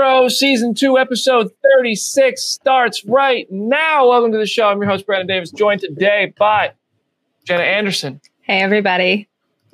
Bay 0.00 0.28
Season 0.30 0.72
2, 0.74 0.96
Episode 0.98 1.50
36 1.76 2.42
starts 2.42 3.04
right 3.04 3.46
now. 3.50 4.08
Welcome 4.08 4.32
to 4.32 4.38
the 4.38 4.46
show. 4.46 4.66
I'm 4.68 4.78
your 4.78 4.88
host, 4.90 5.04
Brandon 5.04 5.26
Davis, 5.26 5.50
joined 5.50 5.82
today 5.82 6.32
by 6.38 6.72
Jenna 7.44 7.64
Anderson. 7.64 8.20
Hey, 8.40 8.60
everybody. 8.62 9.28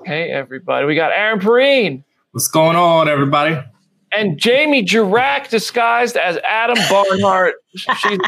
Hey, 0.04 0.30
everybody. 0.30 0.86
We 0.86 0.96
got 0.96 1.12
Aaron 1.12 1.38
Perine. 1.38 2.02
What's 2.32 2.48
going 2.48 2.76
on, 2.76 3.08
everybody? 3.08 3.56
and 4.12 4.38
Jamie 4.38 4.84
Jirak 4.84 5.48
disguised 5.48 6.16
as 6.16 6.38
Adam 6.38 6.76
Barnhardt. 6.84 7.52
She's 7.76 8.18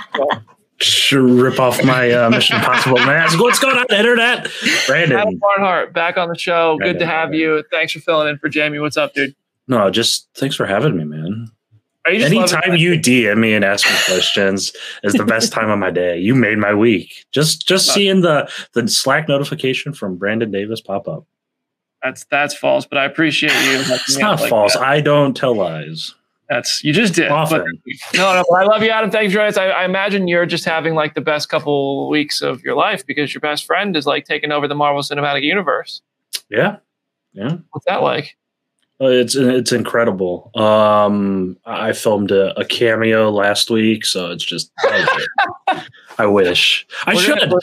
Sure, 0.80 1.22
rip 1.26 1.58
off 1.58 1.82
my 1.82 2.10
uh, 2.12 2.30
Mission 2.30 2.56
Impossible 2.58 2.98
mask. 2.98 3.40
What's 3.40 3.58
going 3.58 3.76
on, 3.76 3.86
internet? 3.90 4.46
Adam 4.46 4.78
Brandon. 4.86 5.40
Barnhardt 5.40 5.92
back 5.92 6.16
on 6.16 6.28
the 6.28 6.38
show. 6.38 6.76
Good 6.78 6.98
to 7.00 7.04
Brandon, 7.04 7.08
have 7.08 7.34
you. 7.34 7.64
Thanks 7.72 7.92
for 7.92 7.98
filling 8.00 8.28
in 8.28 8.38
for 8.38 8.48
Jamie. 8.48 8.78
What's 8.78 8.96
up, 8.96 9.14
dude? 9.14 9.34
No, 9.66 9.90
just 9.90 10.28
thanks 10.34 10.54
for 10.56 10.66
having 10.66 10.96
me, 10.96 11.04
man. 11.04 11.17
You 12.08 12.24
Anytime 12.24 12.76
you 12.76 12.92
DM 12.92 13.38
me 13.38 13.54
and 13.54 13.64
ask 13.64 13.86
me 13.86 13.96
questions 14.06 14.72
is 15.02 15.12
the 15.14 15.24
best 15.24 15.52
time 15.52 15.70
of 15.70 15.78
my 15.78 15.90
day. 15.90 16.18
You 16.18 16.34
made 16.34 16.58
my 16.58 16.74
week. 16.74 17.26
Just 17.32 17.66
just 17.66 17.92
seeing 17.92 18.20
the 18.20 18.50
the 18.74 18.86
Slack 18.88 19.28
notification 19.28 19.92
from 19.92 20.16
Brandon 20.16 20.50
Davis 20.50 20.80
pop 20.80 21.08
up. 21.08 21.26
That's 22.02 22.24
that's 22.30 22.54
false, 22.54 22.86
but 22.86 22.98
I 22.98 23.04
appreciate 23.04 23.52
you. 23.52 23.78
It's 23.94 24.18
not 24.18 24.40
false. 24.40 24.76
I 24.76 25.00
don't 25.00 25.36
tell 25.36 25.54
lies. 25.54 26.14
That's 26.48 26.82
you 26.82 26.92
just 26.92 27.14
did. 27.14 27.30
Often. 27.30 27.64
But, 27.84 28.18
no, 28.18 28.34
no. 28.34 28.44
But 28.48 28.62
I 28.62 28.64
love 28.64 28.82
you, 28.82 28.90
Adam. 28.90 29.10
Thanks 29.10 29.32
for 29.32 29.36
joining 29.36 29.50
us. 29.50 29.58
I, 29.58 29.68
I 29.68 29.84
imagine 29.84 30.28
you're 30.28 30.46
just 30.46 30.64
having 30.64 30.94
like 30.94 31.14
the 31.14 31.20
best 31.20 31.48
couple 31.48 32.08
weeks 32.08 32.40
of 32.40 32.62
your 32.62 32.74
life 32.74 33.04
because 33.06 33.34
your 33.34 33.40
best 33.40 33.66
friend 33.66 33.96
is 33.96 34.06
like 34.06 34.24
taking 34.24 34.50
over 34.50 34.66
the 34.66 34.74
Marvel 34.74 35.02
Cinematic 35.02 35.42
Universe. 35.42 36.00
Yeah. 36.48 36.76
Yeah. 37.34 37.58
What's 37.72 37.84
that 37.86 38.02
like? 38.02 38.36
Uh, 39.00 39.06
It's 39.06 39.36
it's 39.36 39.70
incredible. 39.72 40.50
Um, 40.56 41.56
I 41.64 41.92
filmed 41.92 42.30
a, 42.32 42.58
a 42.58 42.64
cameo 42.64 43.30
last 43.30 43.70
week, 43.70 44.04
so 44.04 44.30
it's 44.30 44.44
just. 44.44 44.72
I 46.18 46.26
wish 46.26 46.86
I 47.06 47.14
We're 47.14 47.20
should. 47.20 47.38
gonna- 47.38 47.56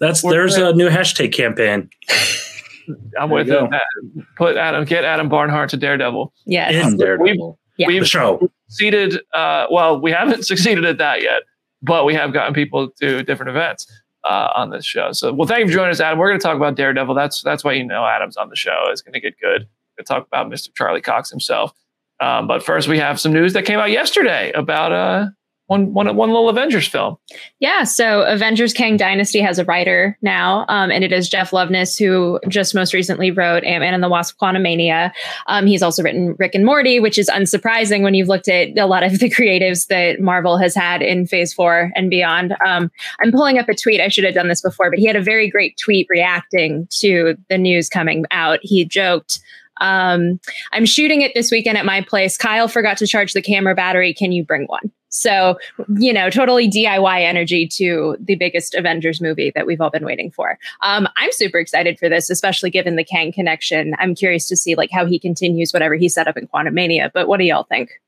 That's 0.00 0.22
there's 0.22 0.56
gonna- 0.56 0.70
a 0.70 0.74
new 0.74 0.88
hashtag 0.88 1.32
campaign. 1.32 1.90
I'm 3.18 3.30
with 3.30 3.48
you 3.48 3.68
it. 3.72 4.24
Put 4.36 4.56
Adam, 4.56 4.84
get 4.84 5.04
Adam 5.04 5.30
Barnhardt 5.30 5.68
to 5.68 5.76
Daredevil. 5.78 6.32
Yes. 6.44 6.74
in 6.86 6.98
Daredevil. 6.98 7.58
Yeah. 7.78 7.86
We've 7.86 8.02
The 8.02 8.06
show. 8.06 8.50
succeeded. 8.68 9.20
Uh, 9.32 9.66
well, 9.70 10.00
we 10.00 10.10
haven't 10.10 10.42
succeeded 10.52 10.84
at 10.84 10.98
that 10.98 11.22
yet, 11.22 11.42
but 11.82 12.04
we 12.04 12.14
have 12.14 12.32
gotten 12.34 12.52
people 12.52 12.90
to 13.00 13.22
different 13.22 13.48
events 13.50 13.86
uh, 14.28 14.50
on 14.54 14.68
this 14.70 14.84
show. 14.84 15.12
So, 15.12 15.32
well, 15.32 15.48
thank 15.48 15.60
you 15.60 15.66
for 15.68 15.72
joining 15.72 15.92
us, 15.92 16.00
Adam. 16.00 16.18
We're 16.18 16.28
going 16.28 16.38
to 16.40 16.42
talk 16.44 16.56
about 16.56 16.74
Daredevil. 16.74 17.14
That's 17.14 17.42
that's 17.42 17.64
why 17.64 17.72
you 17.72 17.84
know 17.84 18.04
Adam's 18.04 18.36
on 18.36 18.48
the 18.50 18.56
show. 18.56 18.84
It's 18.88 19.00
going 19.00 19.14
to 19.14 19.20
get 19.20 19.38
good. 19.40 19.66
To 19.98 20.04
talk 20.04 20.26
about 20.26 20.50
Mr. 20.50 20.68
Charlie 20.74 21.00
Cox 21.00 21.30
himself. 21.30 21.72
Um, 22.20 22.46
but 22.46 22.62
first, 22.62 22.88
we 22.88 22.98
have 22.98 23.20
some 23.20 23.32
news 23.32 23.52
that 23.52 23.64
came 23.64 23.78
out 23.78 23.90
yesterday 23.90 24.52
about 24.52 24.92
uh, 24.92 25.26
one, 25.66 25.94
one, 25.94 26.14
one 26.14 26.28
little 26.28 26.50
Avengers 26.50 26.86
film. 26.86 27.16
Yeah. 27.58 27.84
So 27.84 28.22
Avengers 28.22 28.74
Kang 28.74 28.98
Dynasty 28.98 29.40
has 29.40 29.58
a 29.58 29.64
writer 29.64 30.18
now, 30.20 30.66
um, 30.68 30.90
and 30.90 31.02
it 31.02 31.10
is 31.10 31.28
Jeff 31.28 31.52
Loveness, 31.52 31.98
who 31.98 32.38
just 32.48 32.74
most 32.74 32.92
recently 32.92 33.30
wrote 33.30 33.64
Ant 33.64 33.80
Man 33.80 33.94
and 33.94 34.02
the 34.02 34.08
Wasp 34.08 34.38
Quantumania. 34.38 35.10
Um, 35.46 35.66
he's 35.66 35.82
also 35.82 36.02
written 36.02 36.36
Rick 36.38 36.54
and 36.54 36.66
Morty, 36.66 37.00
which 37.00 37.18
is 37.18 37.30
unsurprising 37.30 38.02
when 38.02 38.12
you've 38.12 38.28
looked 38.28 38.48
at 38.48 38.76
a 38.76 38.86
lot 38.86 39.02
of 39.02 39.18
the 39.20 39.30
creatives 39.30 39.86
that 39.86 40.20
Marvel 40.20 40.58
has 40.58 40.74
had 40.74 41.00
in 41.00 41.26
phase 41.26 41.54
four 41.54 41.90
and 41.94 42.10
beyond. 42.10 42.54
Um, 42.64 42.90
I'm 43.22 43.32
pulling 43.32 43.58
up 43.58 43.68
a 43.68 43.74
tweet. 43.74 44.02
I 44.02 44.08
should 44.08 44.24
have 44.24 44.34
done 44.34 44.48
this 44.48 44.62
before, 44.62 44.90
but 44.90 44.98
he 44.98 45.06
had 45.06 45.16
a 45.16 45.22
very 45.22 45.48
great 45.48 45.78
tweet 45.82 46.06
reacting 46.10 46.86
to 46.98 47.36
the 47.48 47.56
news 47.56 47.88
coming 47.88 48.26
out. 48.30 48.58
He 48.62 48.84
joked, 48.84 49.40
um, 49.80 50.40
I'm 50.72 50.86
shooting 50.86 51.22
it 51.22 51.32
this 51.34 51.50
weekend 51.50 51.78
at 51.78 51.84
my 51.84 52.00
place. 52.00 52.36
Kyle 52.36 52.68
forgot 52.68 52.96
to 52.98 53.06
charge 53.06 53.32
the 53.32 53.42
camera 53.42 53.74
battery. 53.74 54.14
Can 54.14 54.32
you 54.32 54.44
bring 54.44 54.66
one? 54.66 54.90
So, 55.14 55.56
you 55.96 56.12
know, 56.12 56.28
totally 56.28 56.68
DIY 56.68 57.20
energy 57.20 57.68
to 57.68 58.16
the 58.18 58.34
biggest 58.34 58.74
Avengers 58.74 59.20
movie 59.20 59.52
that 59.54 59.64
we've 59.64 59.80
all 59.80 59.90
been 59.90 60.04
waiting 60.04 60.32
for. 60.32 60.58
Um, 60.82 61.06
I'm 61.16 61.30
super 61.30 61.60
excited 61.60 62.00
for 62.00 62.08
this, 62.08 62.30
especially 62.30 62.70
given 62.70 62.96
the 62.96 63.04
Kang 63.04 63.30
connection. 63.30 63.94
I'm 64.00 64.16
curious 64.16 64.48
to 64.48 64.56
see 64.56 64.74
like 64.74 64.90
how 64.90 65.06
he 65.06 65.20
continues 65.20 65.72
whatever 65.72 65.94
he 65.94 66.08
set 66.08 66.26
up 66.26 66.36
in 66.36 66.48
Quantumania. 66.48 67.12
But 67.14 67.28
what 67.28 67.38
do 67.38 67.44
y'all 67.44 67.62
think? 67.62 68.00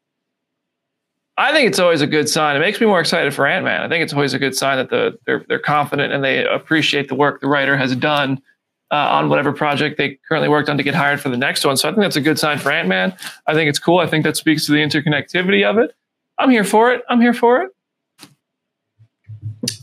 I 1.38 1.52
think 1.52 1.68
it's 1.68 1.78
always 1.78 2.00
a 2.00 2.06
good 2.06 2.28
sign. 2.28 2.56
It 2.56 2.60
makes 2.60 2.80
me 2.80 2.86
more 2.86 3.00
excited 3.00 3.32
for 3.34 3.46
Ant 3.46 3.64
Man. 3.64 3.82
I 3.82 3.88
think 3.88 4.02
it's 4.02 4.12
always 4.12 4.34
a 4.34 4.38
good 4.38 4.56
sign 4.56 4.78
that 4.78 4.90
the 4.90 5.18
they're 5.26 5.44
they're 5.48 5.58
confident 5.58 6.12
and 6.12 6.24
they 6.24 6.44
appreciate 6.46 7.08
the 7.08 7.14
work 7.14 7.40
the 7.40 7.46
writer 7.46 7.76
has 7.76 7.94
done 7.94 8.40
uh, 8.90 8.94
on 8.94 9.28
whatever 9.28 9.52
project 9.52 9.98
they 9.98 10.18
currently 10.28 10.48
worked 10.48 10.68
on 10.68 10.76
to 10.76 10.82
get 10.82 10.94
hired 10.94 11.20
for 11.20 11.28
the 11.28 11.36
next 11.36 11.64
one. 11.64 11.76
So 11.76 11.88
I 11.88 11.92
think 11.92 12.02
that's 12.02 12.16
a 12.16 12.20
good 12.20 12.38
sign 12.38 12.58
for 12.58 12.70
Ant 12.70 12.88
Man. 12.88 13.14
I 13.46 13.54
think 13.54 13.68
it's 13.68 13.78
cool. 13.78 13.98
I 13.98 14.06
think 14.06 14.24
that 14.24 14.36
speaks 14.36 14.66
to 14.66 14.72
the 14.72 14.78
interconnectivity 14.78 15.68
of 15.68 15.78
it. 15.78 15.94
I'm 16.38 16.50
here 16.50 16.64
for 16.64 16.92
it. 16.92 17.02
I'm 17.08 17.20
here 17.20 17.34
for 17.34 17.62
it. 17.62 17.70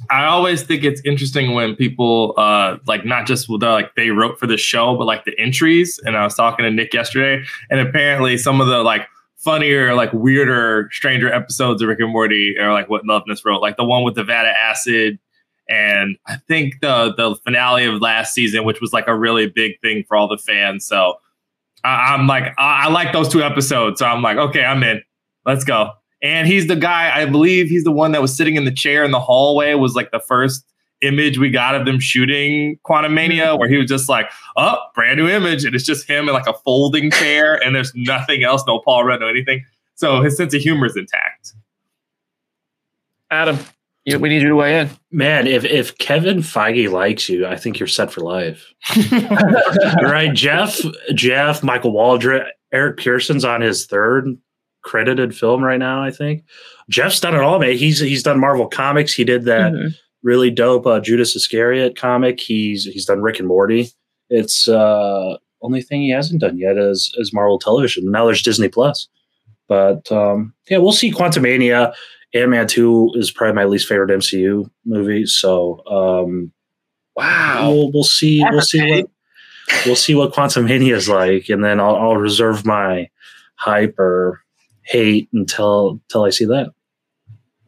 I 0.09 0.25
always 0.25 0.63
think 0.63 0.83
it's 0.83 1.01
interesting 1.03 1.53
when 1.53 1.75
people 1.75 2.35
uh 2.37 2.77
like 2.85 3.05
not 3.05 3.25
just 3.25 3.47
the, 3.47 3.57
like 3.57 3.95
they 3.95 4.11
wrote 4.11 4.39
for 4.39 4.47
the 4.47 4.57
show, 4.57 4.95
but 4.95 5.05
like 5.05 5.25
the 5.25 5.37
entries. 5.39 5.99
And 6.05 6.15
I 6.15 6.23
was 6.23 6.35
talking 6.35 6.63
to 6.63 6.71
Nick 6.71 6.93
yesterday, 6.93 7.43
and 7.69 7.79
apparently 7.79 8.37
some 8.37 8.61
of 8.61 8.67
the 8.67 8.83
like 8.83 9.07
funnier, 9.37 9.93
like 9.93 10.13
weirder, 10.13 10.89
stranger 10.91 11.31
episodes 11.31 11.81
of 11.81 11.89
Rick 11.89 11.99
and 11.99 12.11
Morty 12.11 12.57
are 12.57 12.71
like 12.71 12.89
what 12.89 13.03
Loveness 13.05 13.43
wrote, 13.43 13.61
like 13.61 13.75
the 13.75 13.83
one 13.83 14.03
with 14.03 14.15
the 14.15 14.21
of 14.21 14.29
acid. 14.29 15.19
And 15.69 16.17
I 16.27 16.37
think 16.47 16.81
the 16.81 17.13
the 17.15 17.35
finale 17.43 17.85
of 17.85 18.01
last 18.01 18.33
season, 18.33 18.63
which 18.63 18.81
was 18.81 18.93
like 18.93 19.07
a 19.07 19.15
really 19.15 19.47
big 19.47 19.79
thing 19.81 20.03
for 20.07 20.17
all 20.17 20.27
the 20.27 20.37
fans. 20.37 20.85
So 20.85 21.15
I, 21.83 22.13
I'm 22.13 22.27
like, 22.27 22.53
I, 22.57 22.85
I 22.85 22.89
like 22.89 23.13
those 23.13 23.29
two 23.29 23.41
episodes. 23.43 23.99
So 23.99 24.05
I'm 24.05 24.21
like, 24.21 24.37
okay, 24.37 24.63
I'm 24.63 24.83
in. 24.83 25.01
Let's 25.45 25.63
go. 25.63 25.91
And 26.21 26.47
he's 26.47 26.67
the 26.67 26.77
guy, 26.77 27.11
I 27.13 27.25
believe 27.25 27.67
he's 27.67 27.83
the 27.83 27.91
one 27.91 28.13
that 28.13 28.21
was 28.21 28.35
sitting 28.35 28.55
in 28.55 28.63
the 28.63 28.71
chair 28.71 29.03
in 29.03 29.11
the 29.11 29.19
hallway, 29.19 29.73
was 29.73 29.93
like 29.93 30.11
the 30.11 30.21
first 30.21 30.65
image 31.01 31.37
we 31.37 31.49
got 31.49 31.75
of 31.75 31.85
them 31.85 31.99
shooting 31.99 32.79
Quantumania, 32.85 33.47
mm-hmm. 33.47 33.59
where 33.59 33.67
he 33.67 33.75
was 33.77 33.87
just 33.87 34.07
like, 34.07 34.31
oh, 34.55 34.77
brand 34.95 35.17
new 35.17 35.27
image. 35.27 35.65
And 35.65 35.75
it's 35.75 35.83
just 35.83 36.07
him 36.07 36.29
in 36.29 36.33
like 36.33 36.47
a 36.47 36.53
folding 36.53 37.11
chair, 37.11 37.55
and 37.63 37.75
there's 37.75 37.91
nothing 37.93 38.43
else, 38.43 38.63
no 38.65 38.79
Paul 38.79 39.03
Rudd, 39.03 39.19
no 39.19 39.27
anything. 39.27 39.65
So 39.95 40.21
his 40.21 40.37
sense 40.37 40.53
of 40.53 40.61
humor 40.61 40.85
is 40.85 40.95
intact. 40.95 41.53
Adam, 43.29 43.59
you, 44.05 44.19
we 44.19 44.29
need 44.29 44.41
you 44.41 44.49
to 44.49 44.55
weigh 44.55 44.79
in. 44.81 44.89
Man, 45.11 45.47
if 45.47 45.63
if 45.65 45.97
Kevin 45.97 46.39
Feige 46.39 46.91
likes 46.91 47.29
you, 47.29 47.45
I 47.45 47.55
think 47.57 47.79
you're 47.79 47.87
set 47.87 48.11
for 48.11 48.21
life. 48.21 48.73
right, 50.01 50.31
Jeff, 50.33 50.79
Jeff, 51.13 51.63
Michael 51.63 51.91
Waldron, 51.91 52.45
Eric 52.71 52.97
Pearson's 52.97 53.45
on 53.45 53.61
his 53.61 53.85
third 53.85 54.37
credited 54.83 55.35
film 55.35 55.63
right 55.63 55.79
now. 55.79 56.03
I 56.03 56.11
think 56.11 56.43
Jeff's 56.89 57.19
done 57.19 57.35
it 57.35 57.41
all, 57.41 57.59
man. 57.59 57.77
He's 57.77 57.99
he's 57.99 58.23
done 58.23 58.39
Marvel 58.39 58.67
comics. 58.67 59.13
He 59.13 59.23
did 59.23 59.45
that 59.45 59.71
Mhm. 59.73 59.95
really 60.23 60.51
dope 60.51 60.85
uh, 60.85 60.99
Judas 60.99 61.35
Iscariot 61.35 61.95
comic. 61.95 62.39
He's 62.39 62.85
he's 62.85 63.05
done 63.05 63.21
Rick 63.21 63.39
and 63.39 63.47
Morty. 63.47 63.89
It's 64.29 64.67
uh 64.67 65.37
only 65.61 65.81
thing 65.81 66.01
he 66.01 66.09
hasn't 66.11 66.41
done 66.41 66.57
yet 66.57 66.77
is 66.77 67.13
is 67.17 67.31
Marvel 67.33 67.59
Television. 67.59 68.11
Now 68.11 68.25
there's 68.25 68.41
Disney 68.41 68.67
Plus. 68.67 69.07
But 69.69 70.11
um, 70.11 70.53
yeah, 70.69 70.79
we'll 70.79 70.91
see. 70.91 71.09
Quantumania, 71.11 71.93
Ant 72.33 72.49
Man 72.49 72.67
Two 72.67 73.11
is 73.15 73.31
probably 73.31 73.55
my 73.55 73.65
least 73.65 73.87
favorite 73.87 74.09
MCU 74.09 74.69
movie. 74.85 75.25
So 75.25 75.85
um, 75.85 76.51
Wow. 77.15 77.69
we'll 77.71 77.91
we'll 77.91 78.03
see. 78.03 78.43
We'll 78.49 78.61
see 78.61 78.89
what 78.89 79.09
we'll 79.85 79.95
see 79.95 80.15
what 80.15 80.33
Quantumania 80.33 80.93
is 80.95 81.09
like, 81.09 81.49
and 81.49 81.63
then 81.63 81.79
I'll, 81.79 81.95
I'll 81.95 82.17
reserve 82.17 82.65
my 82.65 83.09
hype 83.55 83.97
or 83.99 84.41
hate 84.83 85.29
until 85.33 85.99
until 86.09 86.23
I 86.23 86.29
see 86.31 86.45
that. 86.45 86.69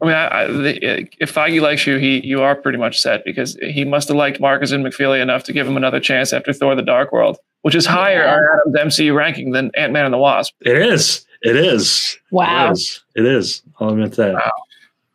I 0.02 0.04
mean, 0.04 0.14
I, 0.14 0.42
I, 0.42 0.46
the, 0.46 1.08
if 1.20 1.32
Feige 1.34 1.60
likes 1.62 1.86
you, 1.86 1.96
he 1.96 2.26
you 2.26 2.42
are 2.42 2.54
pretty 2.54 2.76
much 2.78 3.00
set 3.00 3.24
because 3.24 3.56
he 3.62 3.84
must 3.84 4.08
have 4.08 4.16
liked 4.16 4.40
Markus 4.40 4.70
and 4.72 4.84
McFeely 4.84 5.22
enough 5.22 5.44
to 5.44 5.52
give 5.52 5.66
him 5.66 5.76
another 5.76 6.00
chance 6.00 6.32
after 6.32 6.52
Thor: 6.52 6.74
The 6.74 6.82
Dark 6.82 7.12
World, 7.12 7.38
which 7.62 7.74
is 7.74 7.86
higher 7.86 8.24
yeah. 8.24 8.34
on 8.34 8.74
Adam's 8.76 8.98
MCU 8.98 9.14
ranking 9.14 9.52
than 9.52 9.70
Ant 9.74 9.92
Man 9.92 10.04
and 10.04 10.12
the 10.12 10.18
Wasp. 10.18 10.54
It 10.60 10.76
is. 10.76 11.24
It 11.46 11.56
is. 11.56 12.18
Wow. 12.30 12.68
It 12.68 12.72
is. 12.72 13.04
It 13.14 13.24
is. 13.24 13.62
I'll 13.78 13.90
admit 13.90 14.12
that. 14.12 14.34
Wow. 14.34 14.52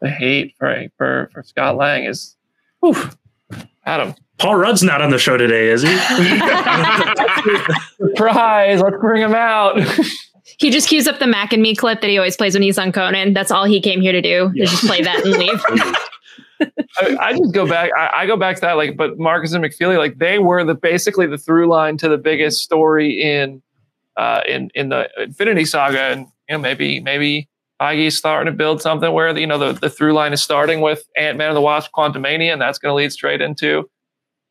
The 0.01 0.09
hate 0.09 0.55
for 0.57 0.87
for, 0.97 1.29
for 1.33 1.43
Scott 1.43 1.77
Lang 1.77 2.05
is, 2.05 2.35
whew, 2.79 2.95
Adam. 3.85 4.15
Paul 4.39 4.55
Rudd's 4.55 4.81
not 4.81 5.01
on 5.01 5.11
the 5.11 5.19
show 5.19 5.37
today, 5.37 5.69
is 5.69 5.83
he? 5.83 5.89
Surprise! 8.15 8.81
Let's 8.81 8.97
bring 8.99 9.21
him 9.21 9.35
out. 9.35 9.79
He 10.57 10.69
just 10.69 10.89
cues 10.89 11.07
up 11.07 11.17
the 11.17 11.25
Mac 11.27 11.53
and 11.53 11.61
Me 11.61 11.75
clip 11.75 12.01
that 12.01 12.09
he 12.09 12.17
always 12.17 12.35
plays 12.35 12.53
when 12.53 12.61
he's 12.61 12.77
on 12.77 12.91
Conan. 12.91 13.33
That's 13.33 13.49
all 13.49 13.63
he 13.63 13.81
came 13.81 13.99
here 13.99 14.11
to 14.11 14.21
do. 14.21 14.51
Yeah. 14.53 14.65
Is 14.65 14.71
just 14.71 14.85
play 14.85 15.01
that 15.01 15.25
and 15.25 15.33
leave. 15.33 15.59
I, 16.97 17.17
I, 17.19 17.37
just 17.37 17.53
go 17.53 17.67
back. 17.67 17.89
I, 17.97 18.09
I, 18.13 18.25
go 18.27 18.37
back 18.37 18.55
to 18.57 18.61
that. 18.61 18.73
Like, 18.73 18.95
but 18.95 19.17
Markus 19.17 19.53
and 19.53 19.63
McFeely, 19.63 19.97
like 19.97 20.19
they 20.19 20.37
were 20.37 20.63
the 20.63 20.75
basically 20.75 21.25
the 21.25 21.37
through 21.37 21.67
line 21.67 21.97
to 21.97 22.09
the 22.09 22.17
biggest 22.17 22.61
story 22.61 23.19
in 23.19 23.63
uh, 24.17 24.41
in 24.47 24.69
in 24.75 24.89
the 24.89 25.09
Infinity 25.17 25.65
Saga, 25.65 26.01
and 26.01 26.27
you 26.49 26.55
know 26.55 26.59
maybe 26.59 26.99
maybe 26.99 27.49
Feige's 27.81 28.17
starting 28.17 28.51
to 28.51 28.55
build 28.55 28.81
something 28.81 29.11
where 29.11 29.37
you 29.37 29.47
know 29.47 29.57
the 29.57 29.73
the 29.73 29.89
through 29.89 30.13
line 30.13 30.33
is 30.33 30.41
starting 30.41 30.81
with 30.81 31.03
Ant 31.17 31.37
Man 31.37 31.49
and 31.49 31.57
the 31.57 31.61
Wasp, 31.61 31.91
Quantumania, 31.95 32.53
and 32.53 32.61
that's 32.61 32.77
going 32.77 32.91
to 32.91 32.95
lead 32.95 33.11
straight 33.11 33.41
into 33.41 33.89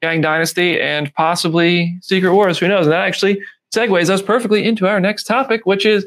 Kang 0.02 0.20
Dynasty 0.20 0.80
and 0.80 1.12
possibly 1.14 1.96
Secret 2.02 2.34
Wars. 2.34 2.58
Who 2.58 2.68
knows? 2.68 2.86
And 2.86 2.92
that 2.92 3.04
actually 3.04 3.40
segues 3.74 4.10
us 4.10 4.22
perfectly 4.22 4.66
into 4.66 4.86
our 4.88 5.00
next 5.00 5.24
topic, 5.24 5.64
which 5.64 5.86
is 5.86 6.06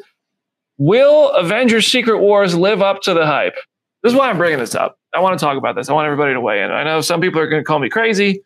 Will 0.77 1.29
Avengers 1.31 1.87
Secret 1.87 2.19
Wars 2.19 2.55
live 2.55 2.81
up 2.81 3.01
to 3.03 3.13
the 3.13 3.25
hype? 3.25 3.55
This 4.01 4.11
is 4.11 4.19
why 4.19 4.29
I'm 4.29 4.37
bringing 4.37 4.59
this 4.59 4.75
up. 4.75 4.97
I 5.13 5.19
want 5.19 5.37
to 5.37 5.45
talk 5.45 5.57
about 5.57 5.75
this. 5.75 5.89
I 5.89 5.93
want 5.93 6.05
everybody 6.07 6.33
to 6.33 6.41
weigh 6.41 6.61
in. 6.61 6.71
I 6.71 6.83
know 6.83 6.99
some 7.01 7.21
people 7.21 7.39
are 7.39 7.47
going 7.47 7.61
to 7.61 7.65
call 7.65 7.79
me 7.79 7.89
crazy 7.89 8.41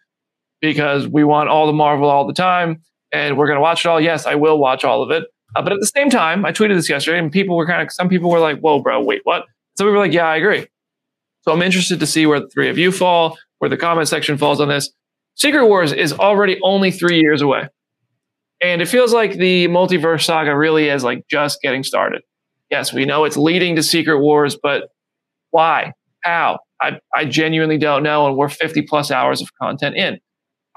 because 0.62 1.08
we 1.08 1.24
want 1.24 1.50
all 1.50 1.66
the 1.66 1.74
Marvel 1.74 2.10
all 2.10 2.28
the 2.28 2.34
time 2.34 2.82
and 3.12 3.38
we're 3.38 3.48
going 3.48 3.58
to 3.58 3.62
watch 3.62 3.86
it 3.86 3.90
all. 3.90 4.02
Yes, 4.02 4.26
I 4.26 4.36
will 4.36 4.58
watch 4.58 4.84
all 4.84 5.04
of 5.04 5.12
it. 5.12 5.26
Uh, 5.56 5.62
but 5.62 5.74
at 5.74 5.80
the 5.80 5.88
same 5.88 6.10
time, 6.10 6.46
I 6.46 6.52
tweeted 6.52 6.76
this 6.76 6.90
yesterday 6.90 7.20
and 7.20 7.32
people 7.32 7.56
were 7.56 7.66
kind 7.66 7.82
of, 7.82 7.92
some 7.92 8.10
people 8.10 8.30
were 8.30 8.40
like, 8.40 8.60
whoa, 8.60 8.82
bro, 8.82 9.02
wait, 9.02 9.22
what? 9.24 9.46
Some 9.78 9.86
people 9.86 9.94
were 9.94 10.00
like, 10.00 10.14
yeah, 10.14 10.28
I 10.28 10.36
agree. 10.38 10.68
So 11.42 11.54
I'm 11.54 11.62
interested 11.62 12.00
to 12.00 12.08
see 12.08 12.26
where 12.26 12.42
the 12.42 12.50
three 12.50 12.70
of 12.70 12.78
you 12.78 12.92
fall, 12.92 13.38
where 13.60 13.70
the 13.70 13.78
comment 13.78 14.08
section 14.08 14.38
falls 14.38 14.60
on 14.60 14.68
this. 14.68 14.92
Secret 15.36 15.66
Wars 15.66 15.94
is 15.94 16.12
already 16.14 16.60
only 16.64 16.92
three 16.92 17.22
years 17.22 17.42
away. 17.42 17.70
And 18.62 18.82
it 18.82 18.88
feels 18.88 19.14
like 19.14 19.34
the 19.34 19.68
multiverse 19.68 20.26
saga 20.26 20.58
really 20.58 20.90
is 20.90 21.04
like 21.04 21.26
just 21.30 21.62
getting 21.62 21.84
started. 21.84 22.24
Yes, 22.70 22.92
we 22.92 23.06
know 23.06 23.24
it's 23.24 23.38
leading 23.38 23.76
to 23.76 23.84
Secret 23.84 24.20
Wars, 24.20 24.58
but 24.62 24.90
why? 25.52 25.94
How? 26.22 26.60
I, 26.82 27.00
I 27.16 27.26
genuinely 27.26 27.78
don't 27.78 28.04
know. 28.04 28.28
And 28.28 28.36
we're 28.36 28.50
50 28.50 28.82
plus 28.84 29.12
hours 29.12 29.42
of 29.42 29.50
content 29.62 29.96
in. 29.96 30.20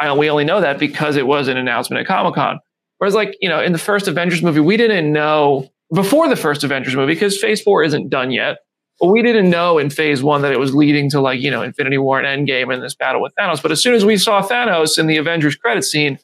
I, 0.01 0.13
we 0.15 0.31
only 0.31 0.45
know 0.45 0.61
that 0.61 0.79
because 0.79 1.17
it 1.17 1.27
was 1.27 1.49
an 1.49 1.57
announcement 1.57 2.01
at 2.01 2.07
Comic 2.07 2.35
Con. 2.35 2.59
Whereas, 2.99 3.15
like, 3.15 3.37
you 3.41 3.49
know, 3.49 3.63
in 3.63 3.73
the 3.73 3.79
first 3.79 4.09
Avengers 4.09 4.43
movie, 4.43 4.61
we 4.61 4.77
didn't 4.77 5.13
know 5.13 5.71
before 5.93 6.29
the 6.29 6.37
first 6.37 6.65
Avengers 6.65 6.95
movie 6.95 7.15
because 7.15 7.39
phase 7.39 7.61
four 7.61 7.83
isn't 7.83 8.09
done 8.09 8.31
yet. 8.31 8.59
But 9.01 9.09
we 9.09 9.23
didn't 9.23 9.49
know 9.49 9.79
in 9.79 9.89
phase 9.89 10.23
one 10.23 10.43
that 10.43 10.53
it 10.53 10.59
was 10.59 10.75
leading 10.75 11.09
to 11.11 11.21
like, 11.21 11.41
you 11.41 11.51
know, 11.51 11.63
Infinity 11.63 11.97
War 11.97 12.21
and 12.21 12.47
Endgame 12.47 12.73
and 12.73 12.83
this 12.83 12.95
battle 12.95 13.23
with 13.23 13.33
Thanos. 13.39 13.63
But 13.63 13.73
as 13.73 13.83
soon 13.83 13.95
as 13.95 14.05
we 14.05 14.19
saw 14.19 14.43
Thanos 14.43 14.99
in 14.99 15.07
the 15.07 15.17
Avengers 15.17 15.57
credit 15.57 15.85
scene, 15.85 16.19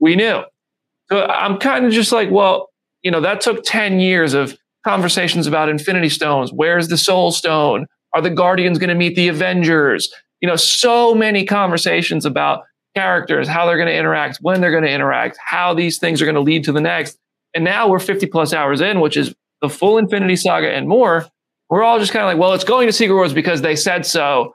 we 0.00 0.16
knew. 0.16 0.42
So 1.08 1.24
I'm 1.26 1.58
kind 1.58 1.86
of 1.86 1.92
just 1.92 2.10
like, 2.10 2.28
well, 2.30 2.70
you 3.02 3.12
know, 3.12 3.20
that 3.20 3.40
took 3.40 3.62
10 3.64 4.00
years 4.00 4.34
of 4.34 4.58
conversations 4.84 5.46
about 5.46 5.68
Infinity 5.68 6.08
Stones. 6.08 6.52
Where's 6.52 6.88
the 6.88 6.98
Soul 6.98 7.30
Stone? 7.30 7.86
Are 8.12 8.20
the 8.20 8.30
Guardians 8.30 8.78
going 8.78 8.88
to 8.88 8.96
meet 8.96 9.14
the 9.14 9.28
Avengers? 9.28 10.12
You 10.40 10.48
know, 10.48 10.56
so 10.56 11.14
many 11.14 11.44
conversations 11.44 12.26
about 12.26 12.62
characters, 12.94 13.48
how 13.48 13.66
they're 13.66 13.76
going 13.76 13.88
to 13.88 13.96
interact, 13.96 14.38
when 14.40 14.60
they're 14.60 14.70
going 14.70 14.84
to 14.84 14.90
interact, 14.90 15.38
how 15.44 15.74
these 15.74 15.98
things 15.98 16.20
are 16.20 16.24
going 16.24 16.34
to 16.34 16.40
lead 16.40 16.64
to 16.64 16.72
the 16.72 16.80
next. 16.80 17.18
And 17.54 17.64
now 17.64 17.88
we're 17.88 17.98
50 17.98 18.26
plus 18.26 18.52
hours 18.52 18.80
in, 18.80 19.00
which 19.00 19.16
is 19.16 19.34
the 19.62 19.68
full 19.68 19.98
Infinity 19.98 20.36
Saga 20.36 20.70
and 20.70 20.88
more. 20.88 21.26
We're 21.70 21.82
all 21.82 21.98
just 21.98 22.12
kind 22.12 22.24
of 22.24 22.28
like, 22.28 22.38
well, 22.38 22.54
it's 22.54 22.64
going 22.64 22.86
to 22.86 22.92
Secret 22.92 23.14
Wars 23.14 23.32
because 23.32 23.62
they 23.62 23.76
said 23.76 24.06
so 24.06 24.54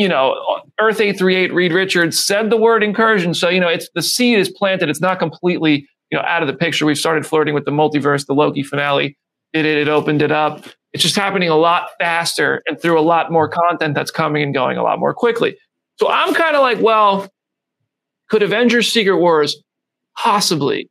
you 0.00 0.08
know, 0.08 0.34
Earth 0.80 0.98
838 0.98 1.52
Reed 1.52 1.72
Richards 1.74 2.18
said 2.18 2.48
the 2.48 2.56
word 2.56 2.82
incursion. 2.82 3.34
So, 3.34 3.50
you 3.50 3.60
know, 3.60 3.68
it's 3.68 3.86
the 3.94 4.00
seed 4.00 4.38
is 4.38 4.48
planted. 4.48 4.88
It's 4.88 5.02
not 5.02 5.18
completely, 5.18 5.86
you 6.10 6.16
know, 6.16 6.24
out 6.24 6.40
of 6.40 6.46
the 6.46 6.54
picture. 6.54 6.86
We've 6.86 6.96
started 6.96 7.26
flirting 7.26 7.52
with 7.52 7.66
the 7.66 7.70
multiverse. 7.70 8.24
The 8.24 8.32
Loki 8.32 8.62
finale 8.62 9.18
did 9.52 9.66
it. 9.66 9.76
It 9.76 9.88
opened 9.88 10.22
it 10.22 10.32
up. 10.32 10.64
It's 10.94 11.02
just 11.02 11.16
happening 11.16 11.50
a 11.50 11.56
lot 11.56 11.88
faster 11.98 12.62
and 12.66 12.80
through 12.80 12.98
a 12.98 13.02
lot 13.02 13.30
more 13.30 13.46
content 13.46 13.94
that's 13.94 14.10
coming 14.10 14.42
and 14.42 14.54
going 14.54 14.78
a 14.78 14.82
lot 14.82 14.98
more 14.98 15.12
quickly. 15.12 15.54
So 16.00 16.08
I'm 16.08 16.32
kind 16.32 16.56
of 16.56 16.62
like, 16.62 16.80
well, 16.80 17.28
could 18.30 18.42
Avengers 18.42 18.90
Secret 18.90 19.18
Wars 19.18 19.62
possibly 20.16 20.88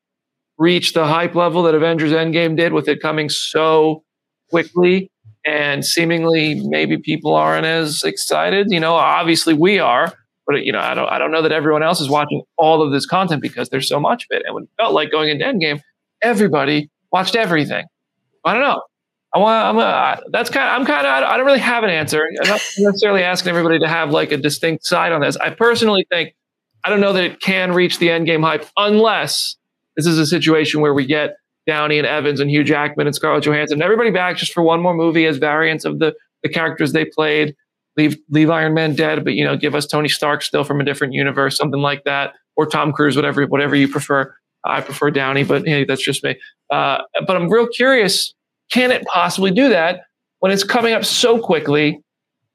reach 0.59 0.93
the 0.93 1.07
hype 1.07 1.33
level 1.33 1.63
that 1.63 1.73
Avengers 1.73 2.11
Endgame 2.11 2.55
did 2.55 2.73
with 2.73 2.87
it 2.87 3.01
coming 3.01 3.27
so 3.27 4.03
quickly 4.51 5.09
and 5.43 5.83
seemingly 5.83 6.61
maybe 6.67 6.97
people 6.97 7.33
aren't 7.33 7.65
as 7.65 8.03
excited. 8.03 8.67
You 8.69 8.79
know, 8.79 8.93
obviously 8.93 9.55
we 9.55 9.79
are, 9.79 10.13
but 10.45 10.63
you 10.63 10.71
know, 10.71 10.79
I 10.79 10.93
don't 10.93 11.09
I 11.09 11.17
don't 11.17 11.31
know 11.31 11.41
that 11.41 11.51
everyone 11.51 11.81
else 11.81 11.99
is 11.99 12.09
watching 12.09 12.43
all 12.59 12.83
of 12.83 12.91
this 12.91 13.07
content 13.07 13.41
because 13.41 13.69
there's 13.69 13.89
so 13.89 13.99
much 13.99 14.27
of 14.29 14.37
it. 14.37 14.43
And 14.45 14.53
when 14.53 14.65
it 14.65 14.69
felt 14.77 14.93
like 14.93 15.09
going 15.09 15.29
into 15.29 15.43
Endgame, 15.43 15.81
everybody 16.21 16.91
watched 17.11 17.35
everything. 17.35 17.85
I 18.45 18.53
don't 18.53 18.61
know. 18.61 18.83
I 19.33 19.39
want. 19.39 19.65
I'm. 19.65 19.77
A, 19.77 20.21
that's 20.31 20.49
kind. 20.49 20.67
Of, 20.67 20.79
I'm 20.79 20.85
kind 20.85 21.05
of. 21.05 21.29
I 21.29 21.37
don't 21.37 21.45
really 21.45 21.59
have 21.59 21.83
an 21.83 21.89
answer. 21.89 22.27
I'm 22.41 22.49
not 22.49 22.61
necessarily 22.77 23.23
asking 23.23 23.51
everybody 23.51 23.79
to 23.79 23.87
have 23.87 24.11
like 24.11 24.31
a 24.31 24.37
distinct 24.37 24.85
side 24.85 25.11
on 25.11 25.21
this. 25.21 25.37
I 25.37 25.51
personally 25.51 26.05
think. 26.09 26.33
I 26.83 26.89
don't 26.89 27.01
know 27.01 27.13
that 27.13 27.23
it 27.23 27.41
can 27.41 27.73
reach 27.73 27.99
the 27.99 28.07
Endgame 28.07 28.41
hype 28.41 28.65
unless 28.77 29.57
this 29.97 30.07
is 30.07 30.17
a 30.17 30.25
situation 30.25 30.79
where 30.79 30.93
we 30.93 31.05
get 31.05 31.35
Downey 31.67 31.97
and 31.97 32.07
Evans 32.07 32.39
and 32.39 32.49
Hugh 32.49 32.63
Jackman 32.63 33.05
and 33.05 33.15
Scarlett 33.15 33.43
Johansson, 33.43 33.75
and 33.75 33.83
everybody 33.83 34.11
back 34.11 34.37
just 34.37 34.53
for 34.53 34.63
one 34.63 34.81
more 34.81 34.93
movie 34.93 35.25
as 35.25 35.37
variants 35.37 35.85
of 35.85 35.99
the 35.99 36.15
the 36.41 36.49
characters 36.49 36.93
they 36.93 37.05
played. 37.05 37.55
Leave 37.97 38.17
leave 38.29 38.49
Iron 38.49 38.73
Man 38.73 38.95
dead, 38.95 39.23
but 39.23 39.33
you 39.33 39.43
know, 39.43 39.57
give 39.57 39.75
us 39.75 39.85
Tony 39.85 40.09
Stark 40.09 40.41
still 40.41 40.63
from 40.63 40.79
a 40.79 40.85
different 40.85 41.13
universe, 41.13 41.57
something 41.57 41.81
like 41.81 42.03
that, 42.05 42.33
or 42.55 42.65
Tom 42.65 42.91
Cruise, 42.93 43.15
whatever 43.15 43.45
whatever 43.45 43.75
you 43.75 43.87
prefer. 43.87 44.33
I 44.63 44.81
prefer 44.81 45.11
Downey, 45.11 45.43
but 45.43 45.67
hey, 45.67 45.85
that's 45.85 46.03
just 46.03 46.23
me. 46.23 46.37
Uh, 46.71 46.99
but 47.27 47.35
I'm 47.35 47.49
real 47.49 47.67
curious: 47.67 48.33
can 48.71 48.91
it 48.91 49.05
possibly 49.05 49.51
do 49.51 49.69
that 49.69 50.01
when 50.39 50.51
it's 50.51 50.63
coming 50.63 50.93
up 50.93 51.03
so 51.03 51.39
quickly, 51.39 51.99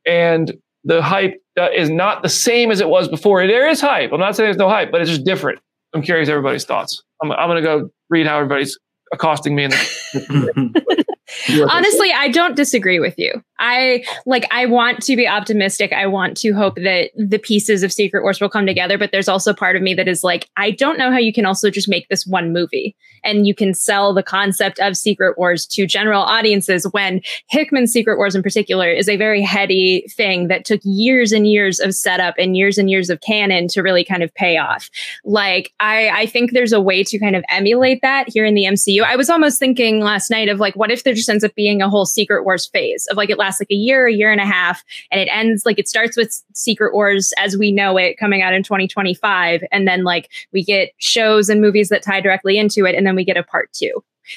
and 0.06 0.54
the 0.84 1.02
hype 1.02 1.40
uh, 1.58 1.70
is 1.70 1.90
not 1.90 2.22
the 2.22 2.28
same 2.28 2.70
as 2.70 2.80
it 2.80 2.88
was 2.88 3.08
before? 3.08 3.46
There 3.46 3.68
is 3.68 3.80
hype. 3.80 4.12
I'm 4.12 4.20
not 4.20 4.36
saying 4.36 4.46
there's 4.46 4.56
no 4.56 4.68
hype, 4.68 4.90
but 4.90 5.00
it's 5.00 5.10
just 5.10 5.24
different. 5.24 5.60
I'm 5.94 6.02
curious 6.02 6.28
everybody's 6.28 6.64
thoughts. 6.64 7.02
I'm, 7.22 7.30
I'm 7.32 7.48
going 7.48 7.62
to 7.62 7.66
go 7.68 7.90
read 8.10 8.26
how 8.26 8.36
everybody's 8.36 8.78
accosting 9.12 9.54
me 9.54 9.64
in 9.64 9.70
the 9.70 11.04
Honestly, 11.70 12.12
I 12.12 12.28
don't 12.28 12.56
disagree 12.56 13.00
with 13.00 13.14
you. 13.18 13.42
I 13.64 14.04
like 14.26 14.46
I 14.50 14.66
want 14.66 15.02
to 15.04 15.16
be 15.16 15.26
optimistic. 15.26 15.90
I 15.94 16.06
want 16.06 16.36
to 16.38 16.52
hope 16.52 16.74
that 16.76 17.10
the 17.16 17.38
pieces 17.38 17.82
of 17.82 17.94
Secret 17.94 18.22
Wars 18.22 18.38
will 18.38 18.50
come 18.50 18.66
together, 18.66 18.98
but 18.98 19.10
there's 19.10 19.28
also 19.28 19.54
part 19.54 19.74
of 19.74 19.80
me 19.80 19.94
that 19.94 20.06
is 20.06 20.22
like 20.22 20.50
I 20.58 20.70
don't 20.70 20.98
know 20.98 21.10
how 21.10 21.16
you 21.16 21.32
can 21.32 21.46
also 21.46 21.70
just 21.70 21.88
make 21.88 22.06
this 22.10 22.26
one 22.26 22.52
movie 22.52 22.94
and 23.24 23.46
you 23.46 23.54
can 23.54 23.72
sell 23.72 24.12
the 24.12 24.22
concept 24.22 24.78
of 24.80 24.98
Secret 24.98 25.38
Wars 25.38 25.64
to 25.68 25.86
general 25.86 26.22
audiences 26.22 26.86
when 26.90 27.22
Hickman's 27.48 27.90
Secret 27.90 28.18
Wars 28.18 28.34
in 28.34 28.42
particular 28.42 28.90
is 28.90 29.08
a 29.08 29.16
very 29.16 29.40
heady 29.40 30.04
thing 30.14 30.48
that 30.48 30.66
took 30.66 30.82
years 30.84 31.32
and 31.32 31.46
years 31.46 31.80
of 31.80 31.94
setup 31.94 32.34
and 32.36 32.58
years 32.58 32.76
and 32.76 32.90
years 32.90 33.08
of 33.08 33.22
canon 33.22 33.66
to 33.68 33.80
really 33.80 34.04
kind 34.04 34.22
of 34.22 34.34
pay 34.34 34.58
off. 34.58 34.90
Like 35.24 35.72
I 35.80 36.10
I 36.10 36.26
think 36.26 36.52
there's 36.52 36.74
a 36.74 36.82
way 36.82 37.02
to 37.02 37.18
kind 37.18 37.34
of 37.34 37.42
emulate 37.48 38.02
that 38.02 38.28
here 38.28 38.44
in 38.44 38.54
the 38.54 38.64
MCU. 38.64 39.02
I 39.02 39.16
was 39.16 39.30
almost 39.30 39.58
thinking 39.58 40.00
last 40.00 40.30
night 40.30 40.50
of 40.50 40.60
like 40.60 40.76
what 40.76 40.90
if 40.90 41.04
there 41.04 41.14
just 41.14 41.30
ends 41.30 41.44
up 41.44 41.54
being 41.54 41.80
a 41.80 41.88
whole 41.88 42.04
Secret 42.04 42.44
Wars 42.44 42.66
phase 42.66 43.06
of 43.10 43.16
like 43.16 43.30
it 43.30 43.38
lasts 43.38 43.53
like 43.60 43.70
a 43.70 43.74
year, 43.74 44.06
a 44.06 44.12
year 44.12 44.30
and 44.30 44.40
a 44.40 44.46
half, 44.46 44.82
and 45.10 45.20
it 45.20 45.28
ends 45.30 45.64
like 45.66 45.78
it 45.78 45.88
starts 45.88 46.16
with 46.16 46.42
Secret 46.54 46.92
Wars 46.92 47.32
as 47.38 47.56
we 47.56 47.72
know 47.72 47.96
it 47.96 48.18
coming 48.18 48.42
out 48.42 48.54
in 48.54 48.62
2025, 48.62 49.62
and 49.72 49.86
then 49.86 50.04
like 50.04 50.30
we 50.52 50.64
get 50.64 50.90
shows 50.98 51.48
and 51.48 51.60
movies 51.60 51.88
that 51.88 52.02
tie 52.02 52.20
directly 52.20 52.58
into 52.58 52.84
it, 52.84 52.94
and 52.94 53.06
then 53.06 53.16
we 53.16 53.24
get 53.24 53.36
a 53.36 53.42
part 53.42 53.72
two. 53.72 53.92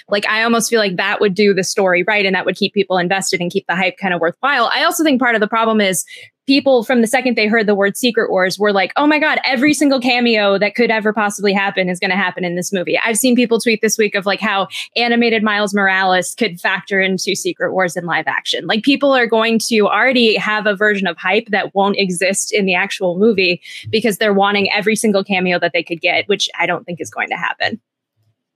Like 0.10 0.28
I 0.28 0.44
almost 0.44 0.70
feel 0.70 0.80
like 0.80 0.98
that 0.98 1.22
would 1.22 1.34
do 1.34 1.54
the 1.54 1.64
story 1.64 2.04
right, 2.04 2.26
and 2.26 2.36
that 2.36 2.46
would 2.46 2.56
keep 2.56 2.74
people 2.74 2.98
invested 2.98 3.40
and 3.40 3.52
keep 3.52 3.66
the 3.68 3.76
hype 3.76 3.98
kind 3.98 4.14
of 4.14 4.22
worthwhile. 4.22 4.70
I 4.74 4.84
also 4.84 5.04
think 5.04 5.22
part 5.22 5.36
of 5.36 5.42
the 5.42 5.48
problem 5.48 5.82
is 5.82 6.06
people 6.48 6.84
from 6.84 7.01
the 7.01 7.08
second 7.08 7.36
they 7.36 7.46
heard 7.46 7.68
the 7.68 7.75
word 7.75 7.98
Secret 7.98 8.32
Wars 8.32 8.58
were 8.58 8.72
like, 8.72 8.94
oh 8.96 9.06
my 9.06 9.20
God, 9.20 9.39
every 9.44 9.74
single 9.74 10.00
cameo 10.00 10.58
that 10.58 10.75
could 10.75 10.89
ever 10.89 11.13
possibly 11.13 11.54
happen 11.54 11.89
is 11.89 12.00
going 12.00 12.10
to 12.10 12.18
happen 12.18 12.44
in 12.44 12.56
this 12.56 12.72
movie. 12.72 12.98
I've 12.98 13.18
seen 13.18 13.36
people 13.36 13.60
tweet 13.60 13.82
this 13.82 13.98
week 13.98 14.16
of 14.16 14.25
like 14.25 14.39
how 14.39 14.70
animated 14.96 15.44
Miles 15.44 15.74
Morales 15.74 16.34
could 16.34 16.60
factor 16.60 17.01
into 17.01 17.36
Secret 17.36 17.74
Wars 17.74 17.98
in 17.98 18.06
live 18.06 18.27
action. 18.27 18.66
Like 18.66 18.84
people 18.84 19.13
are 19.13 19.27
going 19.27 19.60
to 19.68 19.88
already 19.88 20.36
have 20.36 20.66
a 20.66 20.75
version 20.75 21.06
of 21.06 21.18
hype 21.18 21.48
that 21.50 21.75
won't 21.75 21.98
exist 21.98 22.54
in 22.54 22.66
the 22.66 22.74
actual 22.74 23.20
movie 23.20 23.62
because 23.89 24.18
they're 24.18 24.34
wanting 24.34 24.72
every 24.72 24.96
single 24.96 25.24
cameo 25.24 25.60
that 25.60 25.74
they 25.74 25.84
could 25.84 26.01
get, 26.01 26.27
which 26.27 26.50
I 26.58 26.66
don't 26.66 26.86
think 26.86 27.01
is 27.01 27.10
going 27.10 27.27
to 27.30 27.36
happen. 27.36 27.80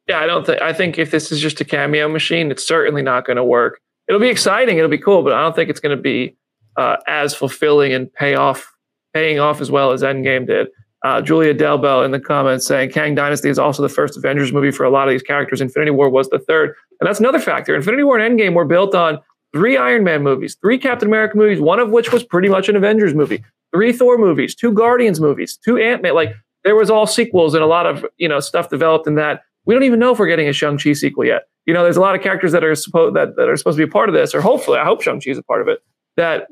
Yeah, 0.07 0.19
I 0.19 0.25
don't 0.25 0.45
think, 0.45 0.61
I 0.61 0.73
think 0.73 0.97
if 0.97 1.11
this 1.11 1.31
is 1.31 1.39
just 1.39 1.61
a 1.61 1.65
cameo 1.65 2.07
machine, 2.07 2.51
it's 2.51 2.65
certainly 2.65 3.01
not 3.01 3.25
going 3.25 3.37
to 3.37 3.43
work. 3.43 3.81
It'll 4.07 4.19
be 4.19 4.29
exciting, 4.29 4.77
it'll 4.77 4.89
be 4.89 4.97
cool, 4.97 5.23
but 5.23 5.33
I 5.33 5.41
don't 5.41 5.55
think 5.55 5.69
it's 5.69 5.79
going 5.79 5.95
to 5.95 6.01
be 6.01 6.35
uh, 6.77 6.97
as 7.07 7.33
fulfilling 7.33 7.93
and 7.93 8.11
pay 8.13 8.35
off, 8.35 8.71
paying 9.13 9.39
off 9.39 9.61
as 9.61 9.71
well 9.71 9.91
as 9.91 10.01
Endgame 10.01 10.47
did. 10.47 10.67
Uh, 11.03 11.21
Julia 11.21 11.53
Delbel 11.53 12.05
in 12.05 12.11
the 12.11 12.19
comments 12.19 12.67
saying 12.67 12.91
Kang 12.91 13.15
Dynasty 13.15 13.49
is 13.49 13.57
also 13.57 13.81
the 13.81 13.89
first 13.89 14.15
Avengers 14.15 14.53
movie 14.53 14.69
for 14.69 14.83
a 14.83 14.89
lot 14.91 15.07
of 15.07 15.11
these 15.11 15.23
characters. 15.23 15.59
Infinity 15.59 15.91
War 15.91 16.09
was 16.09 16.29
the 16.29 16.37
third. 16.37 16.75
And 16.99 17.07
that's 17.07 17.19
another 17.19 17.39
factor. 17.39 17.75
Infinity 17.75 18.03
War 18.03 18.19
and 18.19 18.39
Endgame 18.39 18.53
were 18.53 18.65
built 18.65 18.93
on 18.93 19.19
three 19.51 19.77
Iron 19.77 20.03
Man 20.03 20.21
movies, 20.21 20.55
three 20.61 20.77
Captain 20.77 21.07
America 21.07 21.35
movies, 21.35 21.59
one 21.59 21.79
of 21.79 21.89
which 21.89 22.11
was 22.11 22.23
pretty 22.23 22.49
much 22.49 22.69
an 22.69 22.75
Avengers 22.75 23.15
movie, 23.15 23.43
three 23.73 23.91
Thor 23.91 24.17
movies, 24.17 24.53
two 24.53 24.71
Guardians 24.71 25.19
movies, 25.19 25.57
two 25.57 25.77
Ant 25.77 26.03
Man. 26.03 26.13
Like 26.13 26.35
there 26.63 26.75
was 26.75 26.91
all 26.91 27.07
sequels 27.07 27.55
and 27.55 27.63
a 27.63 27.67
lot 27.67 27.87
of 27.87 28.05
you 28.17 28.29
know 28.29 28.39
stuff 28.39 28.69
developed 28.69 29.07
in 29.07 29.15
that. 29.15 29.41
We 29.65 29.73
don't 29.73 29.83
even 29.83 29.99
know 29.99 30.11
if 30.11 30.19
we're 30.19 30.27
getting 30.27 30.47
a 30.47 30.53
Shang 30.53 30.77
Chi 30.77 30.93
sequel 30.93 31.25
yet. 31.25 31.43
You 31.65 31.73
know, 31.73 31.83
there's 31.83 31.97
a 31.97 32.01
lot 32.01 32.15
of 32.15 32.21
characters 32.21 32.51
that 32.53 32.63
are 32.63 32.73
supposed 32.73 33.15
that, 33.15 33.35
that 33.35 33.47
are 33.47 33.55
supposed 33.55 33.77
to 33.77 33.85
be 33.85 33.89
a 33.89 33.91
part 33.91 34.09
of 34.09 34.15
this, 34.15 34.33
or 34.33 34.41
hopefully, 34.41 34.79
I 34.79 34.85
hope 34.85 35.01
Shang 35.01 35.19
Chi 35.19 35.31
is 35.31 35.37
a 35.37 35.43
part 35.43 35.61
of 35.61 35.67
it. 35.67 35.79
That 36.17 36.47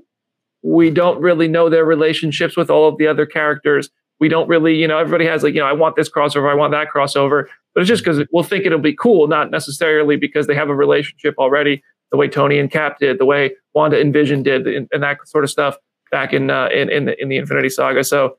we 0.62 0.90
don't 0.90 1.22
really 1.22 1.48
know 1.48 1.70
their 1.70 1.86
relationships 1.86 2.58
with 2.58 2.70
all 2.70 2.88
of 2.88 2.98
the 2.98 3.08
other 3.08 3.26
characters. 3.26 3.90
We 4.20 4.28
don't 4.28 4.48
really, 4.50 4.76
you 4.76 4.88
know, 4.88 4.98
everybody 4.98 5.26
has 5.26 5.44
like, 5.44 5.54
you 5.54 5.62
know, 5.62 5.68
I 5.68 5.74
want 5.74 5.96
this 5.96 6.10
crossover, 6.10 6.52
I 6.52 6.56
want 6.56 6.72
that 6.72 6.88
crossover, 6.94 7.46
but 7.74 7.82
it's 7.82 7.88
just 7.88 8.04
because 8.04 8.26
we'll 8.34 8.44
think 8.44 8.66
it'll 8.66 8.80
be 8.80 8.96
cool, 8.96 9.28
not 9.28 9.52
necessarily 9.52 10.18
because 10.18 10.48
they 10.48 10.56
have 10.56 10.70
a 10.70 10.76
relationship 10.76 11.36
already, 11.38 11.82
the 12.12 12.18
way 12.18 12.28
Tony 12.28 12.60
and 12.60 12.70
Cap 12.70 13.00
did, 13.00 13.20
the 13.20 13.26
way 13.26 13.56
Wanda 13.74 14.00
and 14.00 14.12
Vision 14.12 14.44
did, 14.44 14.68
and, 14.68 14.88
and 14.92 15.04
that 15.04 15.18
sort 15.26 15.46
of 15.46 15.50
stuff 15.50 15.78
back 16.12 16.34
in 16.34 16.50
uh, 16.50 16.68
in 16.74 16.90
in 16.90 17.06
the, 17.06 17.22
in 17.22 17.30
the 17.30 17.38
Infinity 17.38 17.70
Saga. 17.70 18.04
So, 18.04 18.38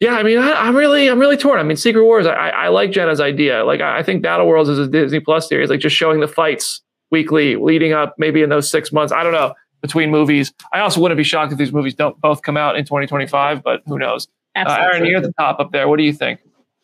yeah, 0.00 0.14
I 0.14 0.22
mean, 0.22 0.38
I, 0.38 0.66
am 0.66 0.74
really 0.74 1.10
I'm 1.10 1.18
really 1.18 1.36
torn. 1.36 1.58
I 1.58 1.64
mean, 1.64 1.76
Secret 1.76 2.04
Wars, 2.04 2.26
I, 2.26 2.48
I 2.48 2.68
like 2.68 2.92
Jenna's 2.92 3.20
idea. 3.20 3.64
Like, 3.64 3.82
I, 3.82 3.98
I 3.98 4.02
think 4.02 4.22
Battle 4.22 4.46
Worlds 4.46 4.70
is 4.70 4.78
a 4.78 4.88
Disney 4.88 5.20
Plus 5.20 5.46
series, 5.46 5.68
like 5.68 5.80
just 5.80 5.96
showing 5.96 6.20
the 6.20 6.28
fights 6.28 6.80
weekly, 7.10 7.56
leading 7.56 7.92
up 7.92 8.14
maybe 8.16 8.42
in 8.42 8.48
those 8.48 8.70
six 8.70 8.92
months. 8.92 9.12
I 9.12 9.22
don't 9.22 9.32
know 9.32 9.52
between 9.80 10.10
movies. 10.10 10.52
I 10.72 10.80
also 10.80 11.00
wouldn't 11.00 11.18
be 11.18 11.24
shocked 11.24 11.52
if 11.52 11.58
these 11.58 11.72
movies 11.72 11.94
don't 11.94 12.20
both 12.20 12.42
come 12.42 12.56
out 12.56 12.76
in 12.76 12.84
2025, 12.84 13.62
but 13.62 13.82
who 13.86 13.98
knows? 13.98 14.28
Uh, 14.54 14.76
Aaron, 14.80 15.04
you're 15.04 15.18
at 15.18 15.22
the 15.22 15.32
top 15.38 15.60
up 15.60 15.72
there. 15.72 15.86
What 15.86 15.98
do 15.98 16.04
you 16.04 16.12
think? 16.12 16.40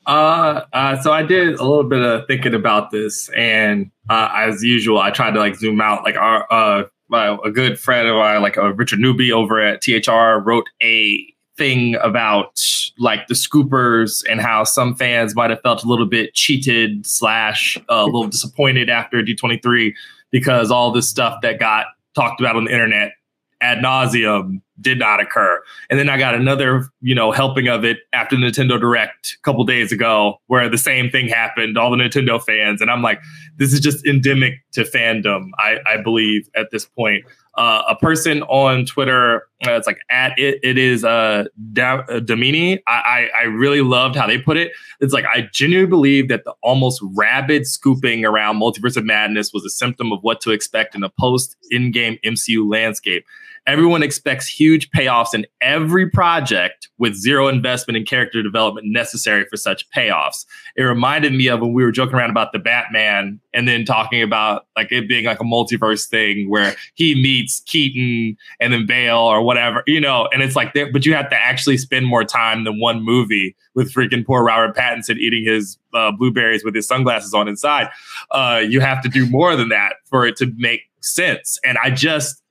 Uh, 0.07 0.65
uh, 0.73 1.01
so 1.01 1.13
I 1.13 1.23
did 1.23 1.55
a 1.55 1.65
little 1.65 1.85
bit 1.85 2.03
of 2.03 2.27
thinking 2.27 2.55
about 2.55 2.91
this, 2.91 3.31
and 3.31 3.91
uh, 4.11 4.31
as 4.35 4.63
usual, 4.63 4.99
I 4.99 5.11
tried 5.11 5.33
to 5.33 5.39
like 5.39 5.55
zoom 5.55 5.81
out. 5.81 6.03
Like 6.03 6.17
our 6.17 6.47
uh, 6.53 6.85
my, 7.09 7.39
a 7.45 7.51
good 7.51 7.79
friend 7.79 8.09
of 8.09 8.17
mine, 8.17 8.43
like 8.43 8.59
uh, 8.59 8.73
Richard 8.75 8.99
Newby 8.99 9.31
over 9.31 9.61
at 9.61 9.81
THR, 9.83 10.41
wrote 10.45 10.67
a 10.83 11.25
thing 11.57 11.95
about 11.97 12.61
like 12.99 13.27
the 13.29 13.35
scoopers 13.35 14.25
and 14.29 14.41
how 14.41 14.65
some 14.65 14.95
fans 14.95 15.37
might 15.37 15.51
have 15.51 15.61
felt 15.61 15.85
a 15.85 15.89
little 15.89 16.07
bit 16.07 16.35
cheated 16.35 17.07
slash 17.07 17.77
uh, 17.91 17.95
a 17.95 18.05
little 18.07 18.27
disappointed 18.27 18.89
after 18.89 19.23
D23 19.23 19.93
because 20.31 20.71
all 20.71 20.91
this 20.91 21.09
stuff 21.09 21.41
that 21.43 21.61
got 21.61 21.87
talked 22.15 22.41
about 22.41 22.57
on 22.57 22.65
the 22.65 22.73
internet 22.73 23.13
ad 23.63 23.79
nauseum 23.79 24.61
did 24.81 24.99
not 24.99 25.21
occur. 25.21 25.63
And 25.89 25.99
then 25.99 26.09
I 26.09 26.19
got 26.19 26.35
another, 26.35 26.89
you 27.01 27.15
know, 27.15 27.31
helping 27.31 27.69
of 27.69 27.85
it 27.85 27.99
after 28.13 28.37
Nintendo 28.37 28.79
Direct 28.79 29.37
a 29.39 29.43
couple 29.43 29.65
days 29.65 29.93
ago, 29.93 30.41
where 30.49 30.69
the 30.69 30.77
same 30.77 31.11
thing 31.11 31.29
happened. 31.29 31.79
All 31.79 31.91
the 31.91 31.97
Nintendo 31.97 32.43
fans, 32.43 32.81
and 32.81 32.91
I'm 32.91 33.03
like, 33.03 33.21
this 33.57 33.73
is 33.73 33.81
just 33.81 34.07
endemic 34.07 34.55
to 34.73 34.83
fandom. 34.83 35.51
I, 35.59 35.79
I 35.87 35.97
believe 35.99 36.49
at 36.55 36.71
this 36.71 36.85
point. 36.85 37.25
Uh, 37.55 37.83
a 37.87 37.95
person 37.95 38.43
on 38.45 38.87
Twitter, 38.87 39.47
uh, 39.67 39.73
it's 39.73 39.87
like 39.87 39.99
at 40.09 40.33
it, 40.39 40.59
it 40.63 40.79
is 40.79 41.05
uh, 41.05 41.45
da- 41.75 42.03
uh, 42.09 42.19
Domini. 42.19 42.83
I, 42.87 43.29
I, 43.37 43.43
I 43.43 43.45
really 43.45 43.83
loved 43.83 44.17
how 44.17 44.27
they 44.27 44.39
put 44.39 44.57
it. 44.57 44.73
It's 45.01 45.13
like 45.13 45.27
I 45.27 45.51
genuinely 45.53 45.91
believe 45.91 46.29
that 46.29 46.45
the 46.45 46.55
almost 46.63 47.03
rabid 47.15 47.67
scooping 47.67 48.25
around 48.25 48.59
Multiverse 48.59 48.97
of 48.97 49.05
Madness 49.05 49.53
was 49.53 49.67
a 49.67 49.71
symptom 49.71 50.13
of 50.13 50.23
what 50.23 50.41
to 50.41 50.51
expect 50.51 50.95
in 50.95 51.03
a 51.03 51.11
post 51.11 51.57
Endgame 51.71 52.19
MCU 52.23 52.71
landscape. 52.71 53.27
Everyone 53.67 54.03
expects 54.03 54.49
huge 54.49 54.91
payoffs 54.91 55.35
in 55.35 55.47
every 55.61 56.11
project 56.11 56.89
with 56.99 57.15
zero 57.15 57.47
investment 57.47 57.97
in 57.97 58.05
character 58.05 58.43
development 58.43 58.89
necessary 58.91 59.45
for 59.49 59.57
such 59.57 59.89
payoffs. 59.91 60.45
It 60.77 60.83
reminded 60.83 61.33
me 61.33 61.49
of 61.49 61.61
when 61.61 61.73
we 61.73 61.85
were 61.85 61.93
joking 61.93 62.17
around 62.17 62.31
about 62.31 62.53
the 62.53 62.59
Batman 62.59 63.41
and 63.55 63.69
then 63.69 63.85
talking 63.85 64.21
about 64.21 64.67
like 64.77 64.91
it 64.91 65.09
being 65.09 65.27
like 65.27 65.41
a 65.41 65.45
multiverse 65.45 66.09
thing 66.09 66.51
where 66.51 66.75
he 66.95 67.15
meets 67.15 67.61
Keaton 67.61 68.37
and 68.59 68.73
then 68.73 68.85
Bale 68.85 69.19
or 69.19 69.43
whatever, 69.43 69.85
you 69.87 70.01
know, 70.01 70.29
and 70.33 70.43
it's 70.43 70.57
like, 70.57 70.75
but 70.75 71.07
you 71.07 71.15
have 71.15 71.31
to 71.31 71.37
actually 71.37 71.77
spend 71.77 72.07
more 72.07 72.25
time 72.25 72.65
than 72.65 72.81
one 72.81 73.03
movie 73.03 73.55
with 73.75 73.93
freaking 73.93 74.27
poor 74.27 74.43
Robert 74.43 74.77
Pattinson 74.77 75.19
eating 75.19 75.45
his 75.45 75.79
uh, 75.95 76.11
blueberries 76.11 76.65
with 76.65 76.75
his 76.75 76.87
sunglasses 76.87 77.33
on 77.33 77.47
inside. 77.47 77.89
Uh, 78.33 78.61
you 78.67 78.81
have 78.81 79.03
to 79.03 79.09
do 79.09 79.29
more 79.31 79.55
than 79.55 79.69
that 79.69 79.95
for 80.07 80.27
it 80.27 80.37
to 80.37 80.53
make 80.57 80.83
sense. 81.01 81.59
And 81.65 81.79
I 81.83 81.91
just, 81.91 82.42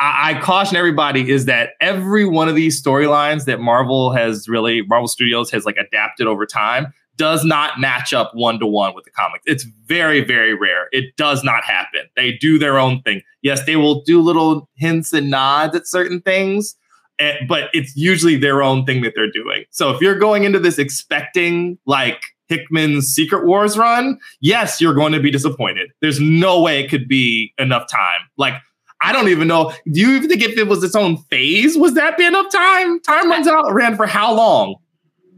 I, 0.00 0.32
I 0.32 0.40
caution 0.40 0.76
everybody 0.76 1.30
is 1.30 1.46
that 1.46 1.70
every 1.80 2.24
one 2.24 2.48
of 2.48 2.54
these 2.54 2.82
storylines 2.82 3.44
that 3.44 3.60
Marvel 3.60 4.12
has 4.12 4.48
really, 4.48 4.82
Marvel 4.82 5.08
Studios 5.08 5.50
has 5.50 5.64
like 5.64 5.76
adapted 5.76 6.26
over 6.26 6.46
time 6.46 6.92
does 7.16 7.44
not 7.44 7.78
match 7.78 8.12
up 8.12 8.32
one 8.34 8.58
to 8.58 8.66
one 8.66 8.94
with 8.94 9.04
the 9.04 9.10
comics. 9.10 9.44
It's 9.46 9.64
very, 9.86 10.22
very 10.24 10.54
rare. 10.54 10.88
It 10.90 11.16
does 11.16 11.44
not 11.44 11.64
happen. 11.64 12.02
They 12.16 12.32
do 12.32 12.58
their 12.58 12.78
own 12.78 13.02
thing. 13.02 13.22
Yes, 13.42 13.64
they 13.64 13.76
will 13.76 14.02
do 14.02 14.20
little 14.20 14.68
hints 14.74 15.12
and 15.12 15.30
nods 15.30 15.76
at 15.76 15.86
certain 15.86 16.20
things, 16.20 16.74
eh, 17.20 17.36
but 17.48 17.70
it's 17.72 17.94
usually 17.94 18.36
their 18.36 18.62
own 18.62 18.84
thing 18.84 19.02
that 19.02 19.12
they're 19.14 19.30
doing. 19.30 19.64
So 19.70 19.90
if 19.90 20.00
you're 20.00 20.18
going 20.18 20.44
into 20.44 20.58
this 20.58 20.78
expecting 20.78 21.78
like 21.86 22.20
Hickman's 22.48 23.06
Secret 23.06 23.46
Wars 23.46 23.78
run, 23.78 24.18
yes, 24.40 24.80
you're 24.80 24.94
going 24.94 25.12
to 25.12 25.20
be 25.20 25.30
disappointed. 25.30 25.90
There's 26.00 26.20
no 26.20 26.60
way 26.60 26.82
it 26.82 26.90
could 26.90 27.08
be 27.08 27.52
enough 27.58 27.88
time. 27.88 28.20
Like 28.36 28.54
I 29.04 29.12
don't 29.12 29.28
even 29.28 29.46
know. 29.48 29.70
Do 29.90 30.00
you 30.00 30.12
even 30.12 30.30
think 30.30 30.42
if 30.42 30.56
it 30.56 30.66
was 30.66 30.82
its 30.82 30.96
own 30.96 31.18
phase, 31.30 31.76
was 31.76 31.92
that 31.92 32.16
be 32.16 32.24
enough 32.24 32.50
time? 32.50 33.00
Time 33.00 33.30
runs 33.30 33.46
out. 33.46 33.70
Ran 33.72 33.96
for 33.96 34.06
how 34.06 34.34
long? 34.34 34.76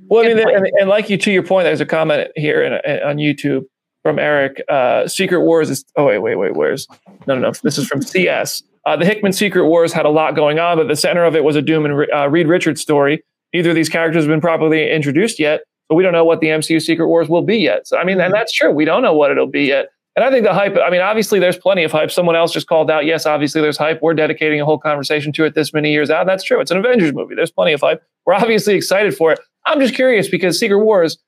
Well, 0.08 0.24
I 0.24 0.34
mean, 0.34 0.38
and, 0.38 0.70
and, 0.78 0.88
like 0.88 1.10
you, 1.10 1.16
to 1.16 1.32
your 1.32 1.42
point, 1.42 1.64
there's 1.64 1.80
a 1.80 1.86
comment 1.86 2.28
here 2.36 2.62
in, 2.62 2.74
in, 2.88 3.02
on 3.02 3.16
YouTube 3.16 3.64
from 4.04 4.20
Eric. 4.20 4.62
Uh, 4.68 5.08
Secret 5.08 5.40
Wars 5.40 5.68
is. 5.68 5.84
Oh 5.96 6.04
wait, 6.04 6.18
wait, 6.18 6.36
wait. 6.36 6.54
Where's? 6.54 6.86
No, 7.26 7.34
no, 7.34 7.40
no. 7.40 7.52
This 7.64 7.76
is 7.76 7.88
from 7.88 8.02
CS. 8.02 8.62
Uh, 8.84 8.96
the 8.96 9.04
Hickman 9.04 9.32
Secret 9.32 9.66
Wars 9.66 9.92
had 9.92 10.06
a 10.06 10.10
lot 10.10 10.36
going 10.36 10.60
on, 10.60 10.76
but 10.76 10.86
the 10.86 10.94
center 10.94 11.24
of 11.24 11.34
it 11.34 11.42
was 11.42 11.56
a 11.56 11.62
Doom 11.62 11.86
and 11.86 12.06
uh, 12.14 12.28
Reed 12.28 12.46
Richards 12.46 12.80
story. 12.80 13.24
Neither 13.52 13.70
of 13.70 13.74
these 13.74 13.88
characters 13.88 14.22
have 14.22 14.30
been 14.30 14.40
properly 14.40 14.88
introduced 14.92 15.40
yet, 15.40 15.62
so 15.90 15.96
we 15.96 16.04
don't 16.04 16.12
know 16.12 16.24
what 16.24 16.38
the 16.38 16.48
MCU 16.48 16.80
Secret 16.80 17.08
Wars 17.08 17.28
will 17.28 17.42
be 17.42 17.56
yet. 17.56 17.88
So 17.88 17.98
I 17.98 18.04
mean, 18.04 18.20
and 18.20 18.32
that's 18.32 18.52
true. 18.52 18.70
We 18.70 18.84
don't 18.84 19.02
know 19.02 19.14
what 19.14 19.32
it'll 19.32 19.48
be 19.48 19.64
yet. 19.64 19.86
And 20.16 20.24
I 20.24 20.30
think 20.30 20.46
the 20.46 20.54
hype, 20.54 20.76
I 20.82 20.88
mean, 20.88 21.02
obviously 21.02 21.38
there's 21.38 21.58
plenty 21.58 21.84
of 21.84 21.92
hype. 21.92 22.10
Someone 22.10 22.36
else 22.36 22.50
just 22.50 22.66
called 22.66 22.90
out, 22.90 23.04
yes, 23.04 23.26
obviously 23.26 23.60
there's 23.60 23.76
hype. 23.76 24.00
We're 24.00 24.14
dedicating 24.14 24.62
a 24.62 24.64
whole 24.64 24.78
conversation 24.78 25.30
to 25.34 25.44
it 25.44 25.54
this 25.54 25.74
many 25.74 25.92
years 25.92 26.08
out. 26.08 26.26
That's 26.26 26.42
true. 26.42 26.58
It's 26.58 26.70
an 26.70 26.78
Avengers 26.78 27.12
movie. 27.12 27.34
There's 27.34 27.50
plenty 27.50 27.74
of 27.74 27.82
hype. 27.82 28.02
We're 28.24 28.34
obviously 28.34 28.74
excited 28.74 29.14
for 29.14 29.32
it. 29.32 29.40
I'm 29.66 29.78
just 29.78 29.94
curious 29.94 30.28
because 30.28 30.58
Secret 30.58 30.78
Wars 30.78 31.18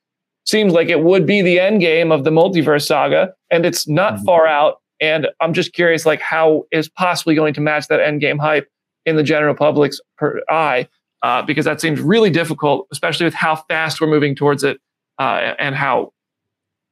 seems 0.45 0.73
like 0.73 0.89
it 0.89 1.03
would 1.03 1.27
be 1.27 1.43
the 1.43 1.59
end 1.59 1.81
game 1.81 2.11
of 2.11 2.23
the 2.23 2.31
multiverse 2.31 2.87
saga, 2.87 3.33
and 3.51 3.65
it's 3.65 3.87
not 3.87 4.15
mm-hmm. 4.15 4.25
far 4.25 4.47
out. 4.47 4.77
And 4.99 5.27
I'm 5.39 5.53
just 5.53 5.73
curious, 5.73 6.05
like, 6.05 6.19
how 6.19 6.63
is 6.71 6.89
possibly 6.89 7.35
going 7.35 7.53
to 7.53 7.61
match 7.61 7.87
that 7.87 7.99
end 7.99 8.21
game 8.21 8.39
hype 8.39 8.67
in 9.05 9.15
the 9.15 9.23
general 9.23 9.53
public's 9.53 10.01
per- 10.17 10.41
eye? 10.49 10.87
Uh, 11.21 11.41
because 11.41 11.65
that 11.65 11.79
seems 11.79 11.99
really 11.99 12.29
difficult, 12.29 12.87
especially 12.91 13.25
with 13.25 13.33
how 13.33 13.57
fast 13.67 14.01
we're 14.01 14.07
moving 14.07 14.35
towards 14.35 14.63
it 14.63 14.79
uh, 15.19 15.53
and 15.59 15.75
how 15.75 16.13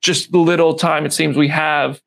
just 0.02 0.32
the 0.32 0.38
little 0.38 0.74
time 0.76 1.06
it 1.06 1.14
seems 1.14 1.36
we 1.36 1.48
have 1.48 2.02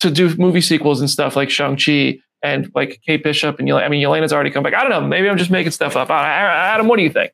to 0.00 0.10
do 0.10 0.34
movie 0.36 0.60
sequels 0.60 1.00
and 1.00 1.08
stuff 1.08 1.36
like 1.36 1.50
Shang-Chi 1.50 2.18
and 2.42 2.70
like 2.74 3.00
Kate 3.06 3.22
Bishop 3.22 3.58
and 3.58 3.68
Yelena. 3.68 3.84
I 3.84 3.88
mean, 3.88 4.04
Yelena's 4.04 4.32
already 4.32 4.50
come 4.50 4.64
back. 4.64 4.74
I 4.74 4.82
don't 4.82 4.90
know. 4.90 5.00
Maybe 5.00 5.28
I'm 5.28 5.38
just 5.38 5.50
making 5.50 5.72
stuff 5.72 5.94
up. 5.94 6.10
Adam, 6.10 6.88
what 6.88 6.96
do 6.96 7.02
you 7.02 7.10
think? 7.10 7.32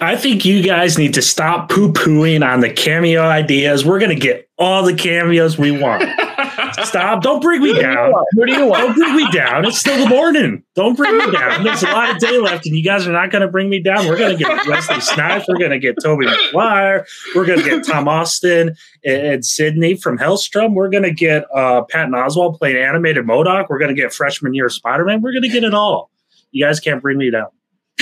I 0.00 0.16
think 0.16 0.44
you 0.44 0.62
guys 0.62 0.98
need 0.98 1.14
to 1.14 1.22
stop 1.22 1.68
poo 1.68 1.92
pooing 1.92 2.46
on 2.46 2.60
the 2.60 2.70
cameo 2.70 3.22
ideas. 3.22 3.84
We're 3.84 3.98
going 3.98 4.14
to 4.14 4.20
get 4.20 4.48
all 4.58 4.82
the 4.82 4.94
cameos 4.94 5.58
we 5.58 5.70
want. 5.70 6.02
Stop. 6.82 7.22
Don't 7.22 7.40
bring 7.40 7.62
me 7.62 7.80
down. 7.80 8.12
Who 8.32 8.46
do 8.46 8.52
you 8.52 8.66
want? 8.66 8.82
Don't 8.82 8.94
bring 8.94 9.16
me 9.16 9.30
down. 9.30 9.64
It's 9.64 9.78
still 9.78 9.96
the 10.02 10.08
morning. 10.08 10.62
Don't 10.74 10.96
bring 10.96 11.16
me 11.16 11.30
down. 11.30 11.62
There's 11.62 11.82
a 11.82 11.86
lot 11.86 12.10
of 12.10 12.18
day 12.18 12.38
left, 12.38 12.66
and 12.66 12.76
you 12.76 12.82
guys 12.82 13.06
are 13.06 13.12
not 13.12 13.30
going 13.30 13.42
to 13.42 13.48
bring 13.48 13.68
me 13.68 13.80
down. 13.80 14.06
We're 14.06 14.18
going 14.18 14.36
to 14.36 14.42
get 14.42 14.66
Wesley 14.66 15.00
Snipes. 15.00 15.46
We're 15.48 15.58
going 15.58 15.70
to 15.70 15.78
get 15.78 15.96
Tobey 16.02 16.26
Maguire. 16.26 17.06
We're 17.34 17.46
going 17.46 17.60
to 17.60 17.64
get 17.64 17.86
Tom 17.86 18.08
Austen 18.08 18.74
and 19.04 19.44
Sydney 19.44 19.94
from 19.94 20.18
Helstrom. 20.18 20.74
We're 20.74 20.90
going 20.90 21.04
to 21.04 21.12
get 21.12 21.44
uh, 21.54 21.82
Patton 21.82 22.12
Oswalt 22.12 22.58
playing 22.58 22.76
animated 22.76 23.24
MODOK. 23.24 23.66
We're 23.68 23.78
going 23.78 23.94
to 23.94 24.00
get 24.00 24.12
freshman 24.12 24.54
year 24.54 24.68
Spider 24.68 25.04
Man. 25.04 25.22
We're 25.22 25.32
going 25.32 25.42
to 25.42 25.48
get 25.48 25.64
it 25.64 25.74
all. 25.74 26.10
You 26.50 26.64
guys 26.64 26.80
can't 26.80 27.00
bring 27.02 27.18
me 27.18 27.30
down. 27.30 27.48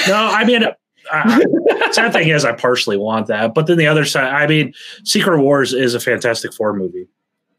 No, 0.09 0.15
I 0.15 0.45
mean, 0.45 0.65
I, 1.11 1.45
sad 1.93 2.13
thing 2.13 2.29
is, 2.29 2.45
I 2.45 2.53
partially 2.53 2.97
want 2.97 3.27
that, 3.29 3.55
but 3.55 3.67
then 3.67 3.79
the 3.79 3.87
other 3.87 4.05
side, 4.05 4.33
I 4.33 4.47
mean, 4.47 4.73
Secret 5.05 5.41
Wars 5.41 5.73
is 5.73 5.95
a 5.95 6.01
Fantastic 6.01 6.53
Four 6.53 6.75
movie. 6.75 7.09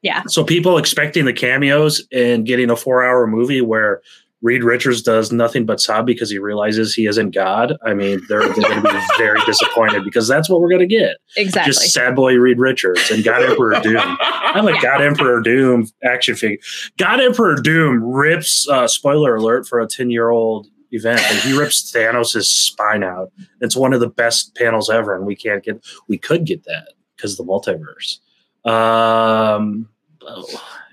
Yeah. 0.02 0.24
So 0.28 0.44
people 0.44 0.78
expecting 0.78 1.26
the 1.26 1.34
cameos 1.34 2.06
and 2.12 2.46
getting 2.46 2.70
a 2.70 2.76
four-hour 2.76 3.26
movie 3.26 3.62
where 3.62 4.02
Reed 4.44 4.62
Richards 4.62 5.02
does 5.02 5.32
nothing 5.32 5.66
but 5.66 5.80
sob 5.80 6.06
because 6.06 6.30
he 6.30 6.38
realizes 6.38 6.94
he 6.94 7.08
isn't 7.08 7.34
God. 7.34 7.78
I 7.86 7.94
mean, 7.94 8.20
they're, 8.28 8.42
they're 8.42 8.70
going 8.70 8.84
to 8.84 8.92
be 8.92 9.00
very 9.18 9.40
disappointed 9.46 10.04
because 10.04 10.28
that's 10.28 10.50
what 10.50 10.60
we're 10.60 10.70
going 10.70 10.82
to 10.82 10.86
get. 10.86 11.16
Exactly. 11.38 11.72
Just 11.72 11.94
sad 11.94 12.14
boy 12.14 12.36
Reed 12.36 12.60
Richards 12.60 13.10
and 13.10 13.24
God 13.24 13.42
Emperor 13.42 13.80
Doom. 13.82 14.18
I'm 14.20 14.68
a 14.68 14.80
God 14.82 15.02
Emperor 15.02 15.40
Doom 15.40 15.88
action 16.04 16.36
figure. 16.36 16.58
God 16.98 17.22
Emperor 17.22 17.56
Doom 17.56 18.04
rips, 18.04 18.68
uh, 18.68 18.86
spoiler 18.90 19.38
alert 19.38 19.66
for 19.66 19.80
a 19.80 19.88
10 19.88 20.10
year 20.10 20.30
old 20.30 20.68
event, 20.94 21.22
and 21.30 21.40
he 21.40 21.58
rips 21.58 21.92
Thanos' 21.92 22.44
spine 22.44 23.04
out. 23.04 23.32
It's 23.62 23.76
one 23.76 23.94
of 23.94 24.00
the 24.00 24.10
best 24.10 24.56
panels 24.56 24.90
ever, 24.90 25.16
and 25.16 25.26
we 25.26 25.36
can't 25.36 25.64
get, 25.64 25.84
we 26.08 26.18
could 26.18 26.46
get 26.46 26.64
that 26.64 26.94
because 27.16 27.38
the 27.38 27.44
multiverse. 27.44 28.20
Um, 28.66 29.90
oh, 30.22 30.46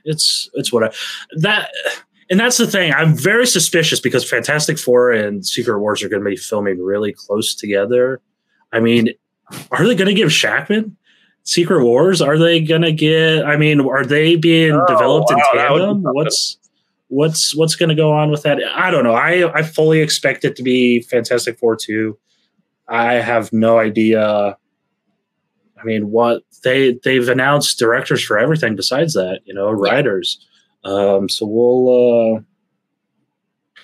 it's, 0.04 0.50
it's 0.54 0.73
what 0.73 0.85
I, 0.85 0.90
that, 1.37 1.71
and 2.30 2.40
that's 2.40 2.57
the 2.57 2.66
thing. 2.66 2.92
I'm 2.92 3.14
very 3.14 3.47
suspicious 3.47 4.00
because 4.00 4.28
Fantastic 4.28 4.78
Four 4.78 5.11
and 5.11 5.47
Secret 5.47 5.78
Wars 5.80 6.02
are 6.02 6.09
going 6.09 6.23
to 6.23 6.28
be 6.28 6.37
filming 6.37 6.83
really 6.83 7.12
close 7.12 7.54
together. 7.54 8.21
I 8.73 8.80
mean, 8.80 9.11
are 9.73 9.87
they 9.87 9.95
going 9.95 10.09
to 10.09 10.14
give 10.14 10.28
Shakman 10.28 10.95
Secret 11.42 11.85
Wars? 11.85 12.23
Are 12.23 12.38
they 12.38 12.61
going 12.61 12.83
to 12.83 12.92
get? 12.92 13.45
I 13.45 13.57
mean, 13.57 13.80
are 13.80 14.04
they 14.04 14.37
being 14.37 14.73
Oh, 14.73 14.87
developed 14.87 15.33
in 15.33 15.38
tandem? 15.52 16.02
What's 16.04 16.59
what's 17.11 17.55
what's 17.55 17.76
going 17.76 17.90
to 17.90 17.95
go 17.95 18.12
on 18.12 18.31
with 18.31 18.43
that? 18.45 18.59
I 18.75 18.90
don't 18.90 19.05
know. 19.05 19.14
I 19.14 19.52
I 19.52 19.62
fully 19.62 20.00
expect 20.00 20.45
it 20.45 20.57
to 20.57 20.62
be 20.62 21.02
Fantastic 21.02 21.59
Four 21.59 21.76
two. 21.76 22.19
I 22.88 23.14
have 23.14 23.52
no 23.52 23.79
idea. 23.79 24.57
I 25.79 25.85
mean, 25.85 26.11
what 26.11 26.43
they 26.64 26.99
they've 27.05 27.29
announced 27.29 27.79
directors 27.79 28.25
for 28.25 28.38
everything 28.38 28.75
besides 28.76 29.12
that, 29.14 29.40
you 29.45 29.55
know, 29.55 29.71
writers. 29.71 30.45
Um, 30.85 31.29
so 31.29 31.47
we'll. 31.47 32.37
Uh, 32.37 32.40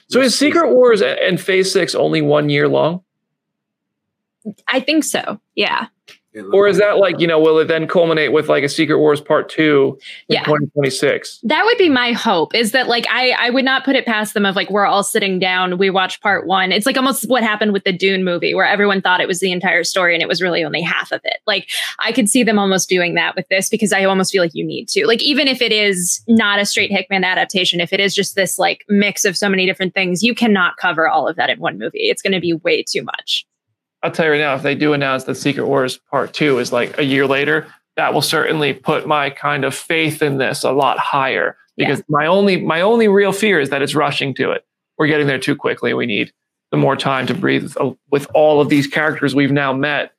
So 0.09 0.21
is 0.21 0.39
Secret 0.39 0.73
Wars 0.73 1.03
and 1.03 1.41
Phase 1.41 1.73
Six 1.73 1.95
only 1.95 2.23
one 2.23 2.49
year 2.49 2.69
long, 2.69 3.03
I 4.69 4.81
think 4.81 5.05
so. 5.05 5.41
Yeah. 5.57 5.89
Or 6.53 6.69
is 6.69 6.79
that 6.79 6.99
like 6.99 7.19
you 7.21 7.27
know 7.27 7.41
will 7.41 7.59
it 7.59 7.67
then 7.67 7.87
culminate 7.87 8.33
with 8.33 8.49
like 8.49 8.65
a 8.65 8.69
Secret 8.69 8.99
Wars 8.99 9.21
Part 9.21 9.49
Two 9.49 9.99
in 10.29 10.35
Yeah. 10.35 10.45
2026? 10.45 11.41
That 11.45 11.65
would 11.65 11.79
be 11.79 11.89
my 11.89 12.13
hope 12.13 12.55
is 12.55 12.73
that 12.73 12.89
like 12.89 13.07
I 13.11 13.31
I 13.39 13.51
would 13.51 13.65
not 13.65 13.85
put 13.85 13.97
it 13.97 14.07
past 14.07 14.35
them 14.35 14.45
of 14.45 14.57
like 14.57 14.71
we're 14.71 14.87
all 14.87 15.03
sitting 15.03 15.39
down 15.39 15.79
we 15.79 15.91
watch 15.91 16.21
part 16.21 16.47
1 16.47 16.73
it's 16.73 16.87
like 16.87 16.97
almost 16.97 17.29
what 17.29 17.43
happened 17.43 17.73
with 17.73 17.85
the 17.85 17.93
Dune 17.93 18.25
movie 18.25 18.55
where 18.55 18.67
everyone 18.67 19.01
thought 19.01 19.21
it 19.21 19.29
was 19.29 19.41
the 19.41 19.53
entire 19.53 19.85
story 19.85 20.15
and 20.15 20.23
it 20.23 20.29
was 20.29 20.43
really 20.43 20.65
only 20.65 20.83
half 20.83 21.13
of 21.13 21.21
it. 21.25 21.39
Like 21.47 21.69
I 21.99 22.13
could 22.13 22.29
see 22.29 22.43
them 22.43 22.59
almost 22.59 22.89
doing 22.89 23.15
that 23.15 23.35
with 23.37 23.49
this 23.49 23.69
because 23.69 23.93
I 23.93 24.05
almost 24.05 24.33
feel 24.33 24.43
like 24.43 24.55
you 24.55 24.65
need 24.65 24.89
to. 24.89 25.07
Like 25.07 25.23
even 25.23 25.49
if 25.49 25.63
it 25.63 25.73
is 25.73 26.23
not 26.29 26.59
a 26.59 26.67
straight 26.67 26.91
Hickman 26.91 27.25
adaptation 27.25 27.81
if 27.81 27.93
it 27.93 28.01
is 28.01 28.15
just 28.15 28.35
this 28.35 28.59
like 28.59 28.85
mix 28.89 29.25
of 29.25 29.37
so 29.37 29.49
many 29.49 29.67
different 29.67 29.95
things 29.95 30.23
you 30.23 30.35
cannot 30.35 30.77
cover 30.77 31.09
all 31.09 31.27
of 31.29 31.37
that 31.37 31.51
in 31.51 31.59
one 31.61 31.79
movie. 31.79 32.09
It's 32.11 32.23
going 32.23 32.33
to 32.33 32.41
be 32.41 32.53
way 32.53 32.83
too 32.83 33.03
much 33.03 33.47
I'll 34.07 34.13
tell 34.13 34.27
you 34.27 34.33
right 34.33 34.39
now, 34.39 34.55
if 34.55 34.63
they 34.63 34.77
do 34.77 34.93
announce 34.93 35.25
that 35.25 35.35
Secret 35.35 35.67
Wars 35.67 35.99
Part 36.11 36.33
Two 36.33 36.61
is 36.61 36.73
like 36.73 36.97
a 36.97 37.03
year 37.03 37.27
later, 37.27 37.67
that 37.97 38.15
will 38.15 38.23
certainly 38.23 38.73
put 38.73 39.05
my 39.05 39.31
kind 39.31 39.65
of 39.65 39.75
faith 39.75 40.23
in 40.23 40.39
this 40.39 40.63
a 40.63 40.71
lot 40.71 40.99
higher. 40.99 41.57
Because 41.77 42.03
my 42.09 42.27
only 42.27 42.57
my 42.63 42.81
only 42.83 43.09
real 43.09 43.33
fear 43.33 43.59
is 43.59 43.71
that 43.71 43.83
it's 43.83 43.97
rushing 43.97 44.33
to 44.35 44.53
it. 44.53 44.65
We're 44.97 45.09
getting 45.09 45.27
there 45.27 45.41
too 45.41 45.57
quickly. 45.57 45.93
We 45.93 46.07
need 46.07 46.33
the 46.71 46.77
more 46.77 46.95
time 46.95 47.27
to 47.27 47.35
breathe 47.35 47.75
with, 48.11 48.29
all 48.33 48.61
of 48.61 48.69
these 48.69 48.87
characters 48.87 49.35
we've 49.35 49.51
now 49.51 49.73
met, 49.73 50.13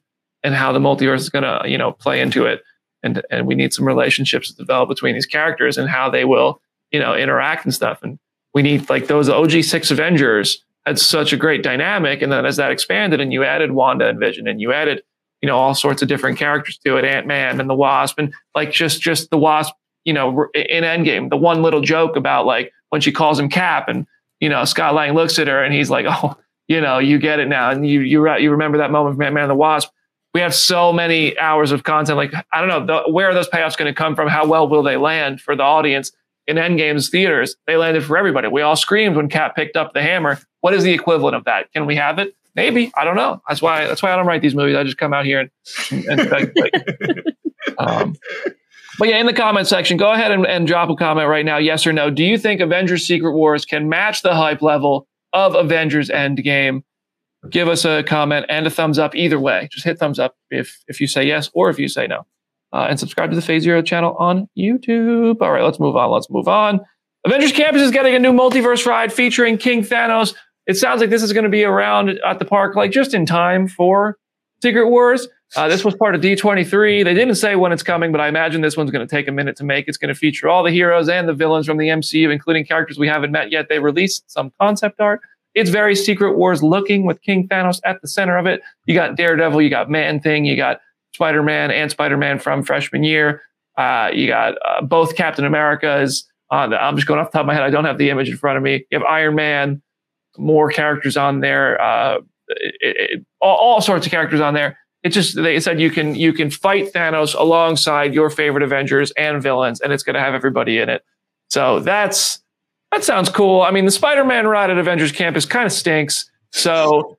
and 0.44 0.54
how 0.54 0.72
the 0.74 0.80
multiverse 0.80 1.20
is 1.20 1.30
going 1.30 1.44
to 1.44 1.62
you 1.68 1.78
know 1.78 1.94
play 1.94 2.20
into 2.20 2.46
it. 2.46 2.62
And 3.04 3.24
and 3.32 3.48
we 3.48 3.56
need 3.56 3.74
some 3.74 3.88
relationships 3.88 4.50
to 4.50 4.56
develop 4.56 4.90
between 4.90 5.16
these 5.16 5.26
characters 5.26 5.78
and 5.78 5.90
how 5.90 6.10
they 6.10 6.26
will 6.26 6.62
you 6.92 7.00
know 7.00 7.16
interact 7.16 7.64
and 7.64 7.74
stuff. 7.74 8.00
And 8.04 8.20
we 8.54 8.64
need 8.64 8.90
like 8.90 9.08
those 9.08 9.30
OG 9.30 9.64
six 9.64 9.92
Avengers 9.92 10.66
had 10.88 11.00
such 11.00 11.34
a 11.34 11.38
great 11.38 11.64
dynamic. 11.64 12.22
And 12.22 12.32
then 12.32 12.46
as 12.46 12.56
that 12.56 12.72
expanded 12.72 13.20
and 13.20 13.34
you 13.34 13.44
added 13.44 13.72
Wanda 13.72 14.08
and 14.08 14.20
Vision 14.20 14.48
and 14.48 14.62
you 14.62 14.72
added, 14.72 15.04
you 15.42 15.48
know, 15.48 15.58
all 15.58 15.76
sorts 15.76 16.02
of 16.02 16.08
different 16.08 16.38
characters 16.40 16.80
to 16.86 16.98
it, 16.98 17.06
Ant-Man 17.06 17.60
and 17.60 17.70
the 17.70 17.76
Wasp 17.76 18.18
and 18.18 18.34
like 18.56 18.72
just, 18.72 19.02
just 19.02 19.30
the 19.30 19.38
Wasp, 19.38 19.74
you 20.06 20.14
know, 20.14 20.48
in 20.56 20.84
Endgame, 20.84 21.30
the 21.30 21.38
one 21.38 21.62
little 21.62 21.82
joke 21.82 22.16
about 22.16 22.46
like 22.46 22.72
when 22.90 23.02
she 23.02 23.12
calls 23.12 23.38
him 23.38 23.50
Cap 23.50 23.90
and, 23.90 24.08
you 24.40 24.50
know, 24.50 24.64
Scott 24.66 24.94
Lang 24.94 25.14
looks 25.14 25.38
at 25.38 25.48
her 25.48 25.62
and 25.62 25.74
he's 25.74 25.90
like, 25.90 26.06
oh, 26.10 26.38
you 26.68 26.82
know, 26.82 27.00
you 27.00 27.20
get 27.20 27.40
it 27.40 27.48
now. 27.48 27.70
And 27.70 27.88
you, 27.88 28.02
you, 28.02 28.22
re- 28.22 28.42
you 28.42 28.52
remember 28.52 28.78
that 28.78 28.92
moment 28.92 29.16
from 29.16 29.24
Ant-Man 29.24 29.44
and 29.44 29.52
the 29.52 29.56
Wasp. 29.56 29.90
We 30.34 30.42
have 30.42 30.54
so 30.54 30.94
many 30.94 31.38
hours 31.38 31.72
of 31.72 31.84
content. 31.84 32.18
Like, 32.18 32.34
I 32.54 32.62
don't 32.62 32.68
know, 32.68 32.86
the, 32.86 33.12
where 33.12 33.30
are 33.30 33.34
those 33.34 33.50
payoffs 33.50 33.78
going 33.78 33.94
to 33.94 33.98
come 33.98 34.16
from? 34.16 34.28
How 34.28 34.46
well 34.46 34.68
will 34.70 34.84
they 34.84 34.98
land 34.98 35.42
for 35.42 35.56
the 35.56 35.64
audience? 35.64 36.12
In 36.48 36.56
Endgame's 36.56 37.10
theaters, 37.10 37.56
they 37.68 37.76
landed 37.76 38.04
for 38.04 38.18
everybody. 38.18 38.48
We 38.48 38.62
all 38.62 38.76
screamed 38.76 39.16
when 39.16 39.30
Cap 39.30 39.56
picked 39.56 39.76
up 39.76 39.94
the 39.94 40.02
hammer. 40.02 40.40
What 40.62 40.74
is 40.74 40.84
the 40.84 40.94
equivalent 40.94 41.36
of 41.36 41.44
that? 41.46 41.72
Can 41.74 41.86
we 41.86 41.96
have 41.96 42.20
it? 42.20 42.36
Maybe. 42.56 42.92
I 42.98 43.04
don't 43.04 43.16
know. 43.16 43.42
That's 43.48 43.62
why. 43.62 43.86
That's 43.86 44.02
why 44.02 44.12
I 44.12 44.16
don't 44.16 44.26
write 44.26 44.42
these 44.42 44.56
movies. 44.56 44.76
I 44.76 44.84
just 44.84 44.98
come 44.98 45.14
out 45.14 45.26
here 45.26 45.42
and, 45.42 46.06
and 46.08 46.22
speculate. 46.22 46.74
um, 47.78 48.16
but 48.98 49.10
yeah, 49.10 49.20
in 49.20 49.28
the 49.28 49.34
comment 49.34 49.68
section, 49.68 49.98
go 49.98 50.12
ahead 50.12 50.32
and, 50.32 50.48
and 50.48 50.66
drop 50.66 50.90
a 50.90 50.96
comment 50.96 51.30
right 51.30 51.46
now. 51.46 51.58
Yes 51.58 51.86
or 51.86 51.94
no? 51.94 52.10
Do 52.10 52.24
you 52.24 52.38
think 52.38 52.60
Avengers: 52.60 53.06
Secret 53.06 53.34
Wars 53.34 53.64
can 53.64 53.90
match 53.90 54.24
the 54.24 54.34
hype 54.34 54.64
level 54.64 55.08
of 55.34 55.54
Avengers: 55.54 56.10
Endgame? 56.10 56.82
Give 57.52 57.68
us 57.68 57.86
a 57.86 58.02
comment 58.02 58.48
and 58.50 58.66
a 58.66 58.72
thumbs 58.72 58.98
up. 58.98 59.14
Either 59.14 59.40
way, 59.40 59.70
just 59.72 59.86
hit 59.86 60.00
thumbs 60.00 60.18
up 60.18 60.36
if 60.50 60.84
if 60.88 61.00
you 61.00 61.06
say 61.06 61.26
yes 61.26 61.52
or 61.54 61.70
if 61.70 61.78
you 61.78 61.88
say 61.88 62.08
no 62.08 62.26
uh, 62.74 62.88
and 62.90 63.00
subscribe 63.00 63.30
to 63.30 63.36
the 63.36 63.42
Phase 63.42 63.64
Zero 63.64 63.82
channel 63.82 64.16
on 64.20 64.48
YouTube. 64.58 65.42
All 65.42 65.52
right, 65.52 65.64
let's 65.64 65.80
move 65.80 65.96
on. 65.96 66.12
Let's 66.12 66.30
move 66.30 66.48
on. 66.48 66.82
Avengers 67.26 67.52
Campus 67.52 67.82
is 67.82 67.92
getting 67.92 68.16
a 68.16 68.20
new 68.20 68.32
multiverse 68.32 68.86
ride 68.86 69.12
featuring 69.12 69.58
King 69.58 69.84
Thanos. 69.84 70.34
It 70.66 70.76
sounds 70.76 71.02
like 71.02 71.10
this 71.10 71.24
is 71.24 71.34
going 71.34 71.46
to 71.46 71.50
be 71.50 71.64
around 71.64 72.10
at 72.26 72.40
the 72.40 72.46
park, 72.46 72.76
like 72.76 72.92
just 72.92 73.14
in 73.14 73.26
time 73.26 73.68
for 73.68 74.18
Secret 74.62 74.90
Wars. 74.90 75.28
Uh, 75.56 75.68
this 75.68 75.86
was 75.86 75.96
part 75.96 76.14
of 76.14 76.22
D23. 76.22 77.06
They 77.06 77.14
didn't 77.14 77.36
say 77.36 77.56
when 77.56 77.72
it's 77.72 77.84
coming, 77.84 78.12
but 78.12 78.20
I 78.20 78.28
imagine 78.28 78.62
this 78.62 78.76
one's 78.76 78.92
going 78.92 79.08
to 79.08 79.10
take 79.10 79.30
a 79.30 79.32
minute 79.32 79.56
to 79.58 79.64
make. 79.64 79.88
It's 79.88 79.98
going 79.98 80.14
to 80.14 80.20
feature 80.20 80.50
all 80.50 80.62
the 80.62 80.72
heroes 80.72 81.08
and 81.08 81.28
the 81.28 81.34
villains 81.34 81.66
from 81.66 81.78
the 81.78 81.88
MCU, 81.88 82.32
including 82.32 82.66
characters 82.66 83.00
we 83.00 83.08
haven't 83.08 83.32
met 83.32 83.50
yet. 83.50 83.70
They 83.70 83.80
released 83.80 84.30
some 84.30 84.52
concept 84.60 85.00
art. 85.00 85.22
It's 85.54 85.70
very 85.70 85.96
Secret 85.96 86.38
Wars 86.38 86.62
looking 86.62 87.06
with 87.06 87.22
King 87.22 87.48
Thanos 87.48 87.80
at 87.86 88.02
the 88.02 88.08
center 88.08 88.38
of 88.38 88.46
it. 88.46 88.62
You 88.86 88.94
got 88.94 89.16
Daredevil, 89.16 89.62
you 89.62 89.70
got 89.70 89.90
Man 89.90 90.20
Thing, 90.20 90.46
you 90.46 90.58
got 90.58 90.82
Spider 91.18 91.42
Man 91.42 91.72
and 91.72 91.90
Spider 91.90 92.16
Man 92.16 92.38
from 92.38 92.62
freshman 92.62 93.04
year. 93.04 93.42
Uh, 93.76 94.12
you 94.14 94.28
got 94.28 94.54
uh, 94.64 94.84
both 94.84 95.16
Captain 95.16 95.46
Americas. 95.46 96.30
On 96.52 96.70
the, 96.70 96.80
I'm 96.80 96.96
just 96.96 97.08
going 97.08 97.20
off 97.20 97.32
the 97.32 97.40
top 97.40 97.42
of 97.42 97.48
my 97.48 97.56
head. 97.56 97.64
I 97.64 97.72
don't 97.72 97.86
have 97.86 97.98
the 97.98 98.12
image 98.12 98.30
in 98.30 98.38
front 98.38 98.56
of 98.56 98.62
me. 98.62 98.86
You 98.92 99.00
have 99.00 99.04
Iron 99.04 99.34
Man, 99.34 99.82
more 100.38 100.70
characters 100.70 101.18
on 101.18 101.40
there, 101.40 101.82
uh, 101.82 102.20
it, 102.50 102.76
it, 102.82 103.26
all, 103.42 103.58
all 103.58 103.82
sorts 103.82 104.06
of 104.06 104.12
characters 104.12 104.42
on 104.42 104.54
there. 104.54 104.78
It's 105.02 105.16
just 105.16 105.36
they 105.36 105.60
said 105.60 105.82
you 105.82 105.90
can 105.90 106.14
you 106.14 106.34
can 106.34 106.52
fight 106.52 106.94
Thanos 106.94 107.34
alongside 107.34 108.14
your 108.14 108.30
favorite 108.30 108.62
Avengers 108.62 109.12
and 109.18 109.42
villains, 109.42 109.82
and 109.82 109.92
it's 109.92 110.04
going 110.04 110.14
to 110.14 110.20
have 110.20 110.36
everybody 110.36 110.78
in 110.78 110.88
it. 110.88 111.04
So 111.50 111.80
that's 111.80 112.44
that 112.92 113.04
sounds 113.04 113.30
cool. 113.30 113.64
I 113.64 113.72
mean, 113.72 113.86
the 113.86 113.92
Spider-Man 113.92 114.46
ride 114.46 114.70
at 114.70 114.78
Avengers 114.78 115.12
Campus 115.12 115.46
kind 115.46 115.66
of 115.66 115.72
stinks. 115.72 116.30
So 116.52 117.18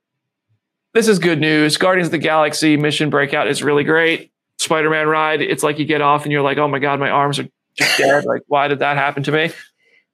this 0.93 1.07
is 1.07 1.19
good 1.19 1.39
news. 1.39 1.77
Guardians 1.77 2.07
of 2.07 2.11
the 2.11 2.17
Galaxy 2.17 2.77
Mission 2.77 3.09
Breakout 3.09 3.47
is 3.47 3.63
really 3.63 3.83
great. 3.83 4.31
Spider-Man 4.57 5.07
ride, 5.07 5.41
it's 5.41 5.63
like 5.63 5.79
you 5.79 5.85
get 5.85 6.01
off 6.01 6.23
and 6.23 6.31
you're 6.31 6.41
like, 6.41 6.57
oh 6.57 6.67
my 6.67 6.79
god, 6.79 6.99
my 6.99 7.09
arms 7.09 7.39
are 7.39 7.47
just 7.75 7.97
dead. 7.97 8.25
like, 8.25 8.41
why 8.47 8.67
did 8.67 8.79
that 8.79 8.97
happen 8.97 9.23
to 9.23 9.31
me? 9.31 9.51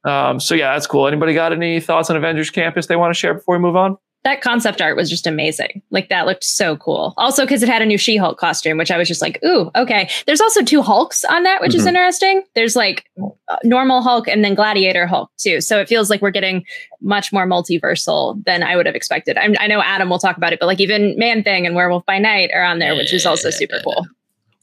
Um, 0.03 0.39
so 0.39 0.53
yeah, 0.53 0.73
that's 0.73 0.85
cool. 0.85 1.07
Anybody 1.07 1.33
got 1.33 1.51
any 1.51 1.79
thoughts 1.79 2.09
on 2.09 2.15
Avengers 2.15 2.51
Campus 2.51 2.85
they 2.85 2.95
want 2.95 3.13
to 3.13 3.19
share 3.19 3.33
before 3.33 3.55
we 3.55 3.59
move 3.59 3.75
on? 3.75 3.97
That 4.25 4.41
concept 4.41 4.81
art 4.81 4.97
was 4.97 5.09
just 5.09 5.25
amazing. 5.25 5.81
Like 5.91 6.09
that 6.09 6.25
looked 6.25 6.43
so 6.43 6.75
cool. 6.75 7.13
Also, 7.15 7.43
because 7.43 7.63
it 7.63 7.69
had 7.69 7.81
a 7.81 7.85
new 7.85 7.97
She-Hulk 7.97 8.37
costume, 8.37 8.77
which 8.77 8.91
I 8.91 8.97
was 8.97 9.07
just 9.07 9.21
like, 9.21 9.39
ooh, 9.45 9.71
okay. 9.75 10.09
There's 10.25 10.41
also 10.41 10.61
two 10.63 10.81
Hulks 10.81 11.23
on 11.23 11.43
that, 11.43 11.61
which 11.61 11.73
is 11.75 11.83
Mhm. 11.85 11.89
interesting. 11.89 12.43
There's 12.55 12.75
like 12.75 13.05
uh, 13.47 13.57
normal 13.63 14.01
Hulk 14.01 14.27
and 14.27 14.43
then 14.43 14.53
Gladiator 14.55 15.07
Hulk 15.07 15.29
too. 15.37 15.61
So 15.61 15.79
it 15.79 15.87
feels 15.87 16.09
like 16.09 16.21
we're 16.21 16.31
getting 16.31 16.65
much 17.01 17.31
more 17.31 17.47
multiversal 17.47 18.43
than 18.45 18.63
I 18.63 18.75
would 18.75 18.87
have 18.87 18.95
expected. 18.95 19.37
I'm, 19.37 19.55
I 19.59 19.67
know 19.67 19.81
Adam 19.81 20.09
will 20.09 20.19
talk 20.19 20.35
about 20.37 20.51
it, 20.51 20.59
but 20.59 20.65
like 20.65 20.79
even 20.81 21.15
Man 21.17 21.43
Thing 21.43 21.65
and 21.65 21.75
Werewolf 21.75 22.05
by 22.05 22.17
Night 22.19 22.49
are 22.53 22.63
on 22.63 22.79
there, 22.79 22.95
which 22.95 23.13
is 23.13 23.25
also 23.25 23.49
super 23.51 23.77
cool. 23.83 24.05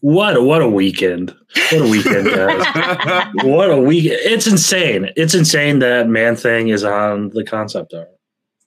what 0.01 0.43
what 0.43 0.61
a 0.61 0.69
weekend! 0.69 1.33
What 1.71 1.83
a 1.83 1.89
weekend, 1.89 2.27
guys! 2.35 3.27
what 3.45 3.71
a 3.71 3.77
week! 3.81 4.07
It's 4.09 4.49
insane. 4.49 5.11
It's 5.17 5.35
insane 5.35 5.79
that 5.79 6.09
Man 6.09 6.35
Thing 6.35 6.69
is 6.69 6.83
on 6.83 7.29
the 7.31 7.45
concept 7.45 7.95
art. 7.95 8.09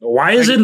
Why 0.06 0.32
is 0.32 0.50
it? 0.50 0.60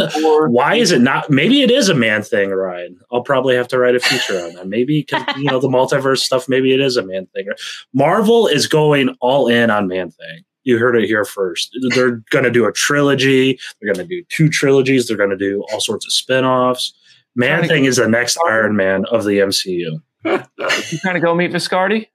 Why 0.52 0.76
is 0.76 0.92
it 0.92 1.02
not? 1.02 1.30
Maybe 1.30 1.62
it 1.62 1.72
is 1.72 1.90
a 1.90 1.96
Man 1.96 2.24
Thing 2.24 2.52
Ryan. 2.52 3.00
I'll 3.12 3.24
probably 3.24 3.56
have 3.56 3.68
to 3.70 3.80
write 3.80 3.96
a 3.96 4.00
feature 4.00 4.40
on 4.40 4.54
that. 4.54 4.68
Maybe 4.68 5.02
because 5.02 5.24
you 5.38 5.46
know 5.46 5.60
the 5.60 5.68
multiverse 5.70 6.20
stuff. 6.20 6.48
Maybe 6.48 6.74
it 6.74 6.80
is 6.80 6.98
a 6.98 7.04
Man 7.04 7.28
Thing. 7.28 7.48
Marvel 7.94 8.48
is 8.48 8.68
going 8.68 9.16
all 9.20 9.48
in 9.48 9.70
on 9.70 9.88
Man 9.88 10.12
Thing. 10.12 10.44
You 10.64 10.78
heard 10.78 10.96
it 10.96 11.08
here 11.08 11.26
first. 11.26 11.76
They're 11.90 12.22
going 12.30 12.46
to 12.46 12.52
do 12.52 12.66
a 12.66 12.72
trilogy. 12.72 13.60
They're 13.80 13.92
going 13.94 14.08
to 14.08 14.16
do 14.16 14.24
two 14.30 14.48
trilogies. 14.48 15.08
They're 15.08 15.18
going 15.18 15.32
to 15.32 15.38
do 15.38 15.66
all 15.72 15.80
sorts 15.80 16.06
of 16.06 16.12
spin-offs. 16.12 16.94
Man 17.36 17.68
Thing 17.68 17.86
is 17.86 17.96
the 17.96 18.08
next 18.08 18.38
Iron 18.48 18.76
Man 18.76 19.06
of 19.06 19.24
the 19.24 19.40
MCU. 19.40 20.02
you 20.26 20.98
trying 21.00 21.16
to 21.16 21.20
go 21.20 21.34
meet 21.34 21.52
Viscardi? 21.52 22.08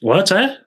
What's 0.00 0.30
that? 0.30 0.58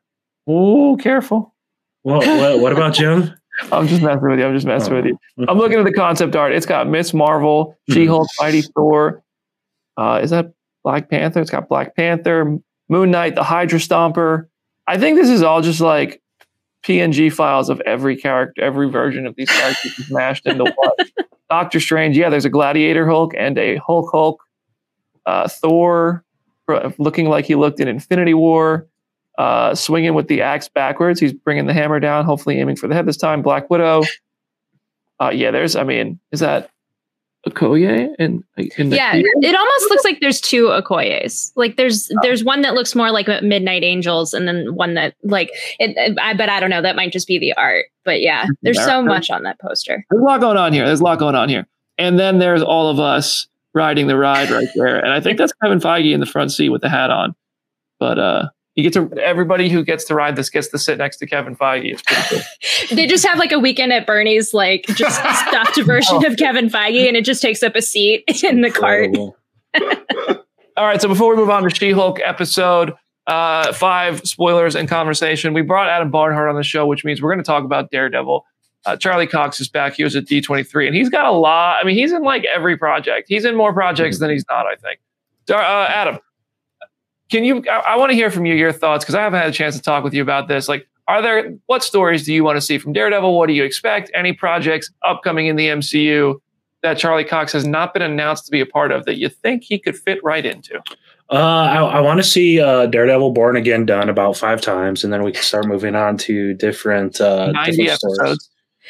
Oh, 0.47 0.97
careful. 0.97 1.55
What, 2.01 2.25
what, 2.25 2.59
what 2.59 2.71
about 2.73 2.95
Jim? 2.95 3.38
I'm 3.71 3.87
just 3.87 4.01
messing 4.01 4.29
with 4.29 4.39
you. 4.39 4.45
I'm 4.45 4.53
just 4.53 4.65
messing 4.65 4.93
with 4.93 5.05
you. 5.05 5.17
Oh. 5.39 5.45
I'm 5.47 5.57
looking 5.57 5.79
at 5.79 5.85
the 5.85 5.93
concept 5.93 6.35
art. 6.35 6.53
It's 6.53 6.65
got 6.65 6.87
Miss 6.87 7.13
Marvel, 7.13 7.77
hmm. 7.87 7.93
She 7.93 8.05
Hulk, 8.05 8.27
Mighty 8.39 8.61
Thor. 8.61 9.23
Uh, 9.97 10.19
is 10.21 10.29
that 10.29 10.53
Black 10.83 11.09
Panther? 11.09 11.41
It's 11.41 11.51
got 11.51 11.67
Black 11.67 11.95
Panther, 11.95 12.57
Moon 12.87 13.11
Knight, 13.11 13.35
the 13.35 13.43
Hydra 13.43 13.79
Stomper. 13.79 14.47
I 14.87 14.97
think 14.97 15.17
this 15.17 15.29
is 15.29 15.43
all 15.43 15.61
just 15.61 15.81
like 15.81 16.21
PNG 16.83 17.31
files 17.31 17.69
of 17.69 17.81
every 17.81 18.15
character, 18.15 18.61
every 18.61 18.89
version 18.89 19.27
of 19.27 19.35
these 19.35 19.49
characters 19.49 19.93
smashed 20.07 20.45
into 20.45 20.63
one. 20.63 21.07
Doctor 21.49 21.79
Strange, 21.79 22.17
yeah, 22.17 22.29
there's 22.29 22.45
a 22.45 22.49
Gladiator 22.49 23.07
Hulk 23.07 23.33
and 23.37 23.57
a 23.57 23.77
Hulk 23.77 24.09
Hulk. 24.11 24.43
Uh, 25.25 25.47
Thor, 25.47 26.23
looking 26.97 27.27
like 27.27 27.45
he 27.45 27.55
looked 27.55 27.79
in 27.79 27.87
Infinity 27.87 28.33
War 28.33 28.88
uh, 29.39 29.73
swinging 29.73 30.13
with 30.13 30.27
the 30.27 30.41
axe 30.41 30.67
backwards. 30.67 31.19
He's 31.19 31.31
bringing 31.31 31.65
the 31.65 31.73
hammer 31.73 31.99
down, 31.99 32.25
hopefully 32.25 32.59
aiming 32.59 32.75
for 32.75 32.89
the 32.89 32.93
head 32.93 33.05
this 33.05 33.17
time. 33.17 33.41
Black 33.41 33.69
Widow. 33.69 34.03
Uh, 35.19 35.29
yeah, 35.29 35.49
there's. 35.49 35.77
I 35.77 35.83
mean, 35.85 36.19
is 36.33 36.41
that 36.41 36.69
Okoye? 37.47 38.13
In, 38.19 38.43
in 38.57 38.91
yeah, 38.91 39.13
field? 39.13 39.25
it 39.41 39.55
almost 39.55 39.89
looks 39.89 40.03
like 40.03 40.19
there's 40.19 40.41
two 40.41 40.65
Okoyes. 40.65 41.53
Like 41.55 41.77
there's 41.77 42.11
oh. 42.11 42.19
there's 42.21 42.43
one 42.43 42.61
that 42.63 42.73
looks 42.73 42.95
more 42.95 43.11
like 43.11 43.27
Midnight 43.41 43.81
Angels, 43.81 44.33
and 44.33 44.45
then 44.45 44.75
one 44.75 44.95
that 44.95 45.15
like 45.23 45.49
it, 45.79 45.93
it, 45.95 46.17
I 46.21 46.33
bet 46.33 46.49
I 46.49 46.59
don't 46.59 46.69
know. 46.69 46.81
That 46.81 46.97
might 46.97 47.13
just 47.13 47.27
be 47.27 47.39
the 47.39 47.53
art, 47.53 47.85
but 48.03 48.19
yeah, 48.19 48.45
there's 48.61 48.83
so 48.83 49.01
much 49.01 49.29
on 49.29 49.43
that 49.43 49.57
poster. 49.61 50.05
There's 50.09 50.21
a 50.21 50.25
lot 50.25 50.41
going 50.41 50.57
on 50.57 50.73
here. 50.73 50.85
There's 50.85 50.99
a 50.99 51.03
lot 51.03 51.17
going 51.17 51.35
on 51.35 51.47
here, 51.47 51.65
and 51.97 52.19
then 52.19 52.39
there's 52.39 52.61
all 52.61 52.89
of 52.89 52.99
us 52.99 53.47
riding 53.73 54.07
the 54.07 54.17
ride 54.17 54.49
right 54.49 54.67
there, 54.75 54.97
and 54.97 55.13
I 55.13 55.21
think 55.21 55.37
that's 55.37 55.53
Kevin 55.63 55.79
Feige 55.79 56.13
in 56.13 56.19
the 56.19 56.25
front 56.25 56.51
seat 56.51 56.69
with 56.69 56.81
the 56.81 56.89
hat 56.89 57.09
on. 57.09 57.35
But 57.99 58.19
uh, 58.19 58.49
you 58.79 58.89
get 58.89 58.93
to 58.93 59.21
everybody 59.21 59.69
who 59.69 59.83
gets 59.83 60.05
to 60.05 60.15
ride 60.15 60.35
this 60.35 60.49
gets 60.49 60.69
to 60.69 60.79
sit 60.79 60.97
next 60.97 61.17
to 61.17 61.27
Kevin 61.27 61.55
Feige. 61.55 61.93
It's 61.93 62.01
pretty 62.01 62.45
cool. 62.87 62.95
they 62.97 63.07
just 63.07 63.25
have 63.25 63.37
like 63.37 63.51
a 63.51 63.59
weekend 63.59 63.91
at 63.91 64.07
Bernie's, 64.07 64.53
like 64.53 64.85
just 64.87 65.19
stuffed 65.19 65.81
version 65.85 66.25
of 66.25 66.37
Kevin 66.37 66.69
Feige, 66.69 67.07
and 67.07 67.17
it 67.17 67.25
just 67.25 67.41
takes 67.41 67.61
up 67.61 67.75
a 67.75 67.81
seat 67.81 68.23
in 68.43 68.61
the 68.61 68.71
cart. 68.71 69.15
All 70.77 70.85
right, 70.85 71.01
so 71.01 71.09
before 71.09 71.31
we 71.31 71.35
move 71.35 71.49
on 71.49 71.63
to 71.63 71.69
She-Hulk 71.69 72.21
episode 72.23 72.93
uh, 73.27 73.73
five, 73.73 74.25
spoilers 74.25 74.75
and 74.75 74.87
conversation, 74.87 75.53
we 75.53 75.61
brought 75.61 75.89
Adam 75.89 76.09
Barnhardt 76.09 76.49
on 76.49 76.55
the 76.55 76.63
show, 76.63 76.85
which 76.85 77.03
means 77.03 77.21
we're 77.21 77.31
going 77.31 77.43
to 77.43 77.47
talk 77.47 77.65
about 77.65 77.91
Daredevil. 77.91 78.45
Uh, 78.85 78.95
Charlie 78.95 79.27
Cox 79.27 79.59
is 79.59 79.67
back. 79.67 79.95
He 79.95 80.05
was 80.05 80.15
at 80.15 80.23
D23, 80.23 80.87
and 80.87 80.95
he's 80.95 81.09
got 81.09 81.25
a 81.25 81.31
lot. 81.31 81.77
I 81.81 81.85
mean, 81.85 81.95
he's 81.95 82.13
in 82.13 82.23
like 82.23 82.45
every 82.45 82.77
project. 82.77 83.27
He's 83.27 83.43
in 83.43 83.55
more 83.55 83.73
projects 83.73 84.19
than 84.19 84.29
he's 84.29 84.45
not, 84.49 84.65
I 84.65 84.75
think. 84.75 85.01
So, 85.47 85.57
uh, 85.57 85.87
Adam, 85.89 86.19
can 87.29 87.43
you? 87.43 87.63
I, 87.69 87.93
I 87.93 87.97
want 87.97 88.11
to 88.11 88.15
hear 88.15 88.31
from 88.31 88.45
you 88.45 88.55
your 88.55 88.71
thoughts 88.71 89.03
because 89.03 89.15
I 89.15 89.21
haven't 89.21 89.39
had 89.39 89.49
a 89.49 89.53
chance 89.53 89.75
to 89.75 89.81
talk 89.81 90.03
with 90.03 90.13
you 90.13 90.21
about 90.21 90.47
this. 90.47 90.67
Like, 90.67 90.87
are 91.07 91.21
there 91.21 91.55
what 91.67 91.83
stories 91.83 92.25
do 92.25 92.33
you 92.33 92.43
want 92.43 92.57
to 92.57 92.61
see 92.61 92.77
from 92.77 92.93
Daredevil? 92.93 93.37
What 93.37 93.47
do 93.47 93.53
you 93.53 93.63
expect? 93.63 94.11
Any 94.13 94.33
projects 94.33 94.91
upcoming 95.05 95.47
in 95.47 95.55
the 95.55 95.67
MCU 95.67 96.39
that 96.81 96.97
Charlie 96.97 97.25
Cox 97.25 97.51
has 97.53 97.65
not 97.65 97.93
been 97.93 98.01
announced 98.01 98.45
to 98.45 98.51
be 98.51 98.61
a 98.61 98.65
part 98.65 98.91
of 98.91 99.05
that 99.05 99.17
you 99.17 99.29
think 99.29 99.63
he 99.63 99.77
could 99.77 99.97
fit 99.97 100.19
right 100.23 100.45
into? 100.45 100.77
Uh, 101.31 101.35
I, 101.35 101.77
I 101.81 101.99
want 102.01 102.19
to 102.19 102.23
see 102.23 102.59
uh, 102.59 102.87
Daredevil 102.87 103.31
Born 103.31 103.55
Again 103.55 103.85
done 103.85 104.09
about 104.09 104.35
five 104.35 104.61
times, 104.61 105.03
and 105.03 105.13
then 105.13 105.23
we 105.23 105.31
can 105.31 105.43
start 105.43 105.67
moving 105.67 105.95
on 105.95 106.17
to 106.17 106.53
different 106.55 107.21
uh, 107.21 107.51
ninety 107.51 107.83
different 107.83 108.03
episodes. 108.03 108.15
Stories. 108.15 108.49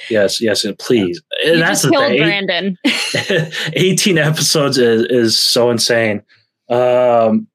Yes, 0.10 0.42
yes, 0.42 0.66
please. 0.80 1.22
You 1.44 1.58
That's 1.58 1.82
just 1.82 1.94
killed 1.94 2.18
Brandon. 2.18 2.78
Eighteen 3.74 4.18
episodes 4.18 4.78
is 4.78 5.06
is 5.10 5.38
so 5.38 5.70
insane. 5.70 6.24
Um, 6.70 7.48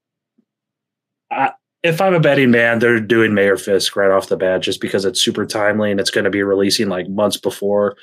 I, 1.34 1.52
if 1.82 2.00
I'm 2.00 2.14
a 2.14 2.20
betting 2.20 2.50
man, 2.50 2.78
they're 2.78 3.00
doing 3.00 3.34
Mayor 3.34 3.56
Fisk 3.56 3.94
right 3.94 4.10
off 4.10 4.28
the 4.28 4.36
bat 4.36 4.62
just 4.62 4.80
because 4.80 5.04
it's 5.04 5.22
super 5.22 5.44
timely 5.44 5.90
and 5.90 6.00
it's 6.00 6.10
going 6.10 6.24
to 6.24 6.30
be 6.30 6.42
releasing 6.42 6.88
like 6.88 7.08
months 7.08 7.36
before 7.36 7.96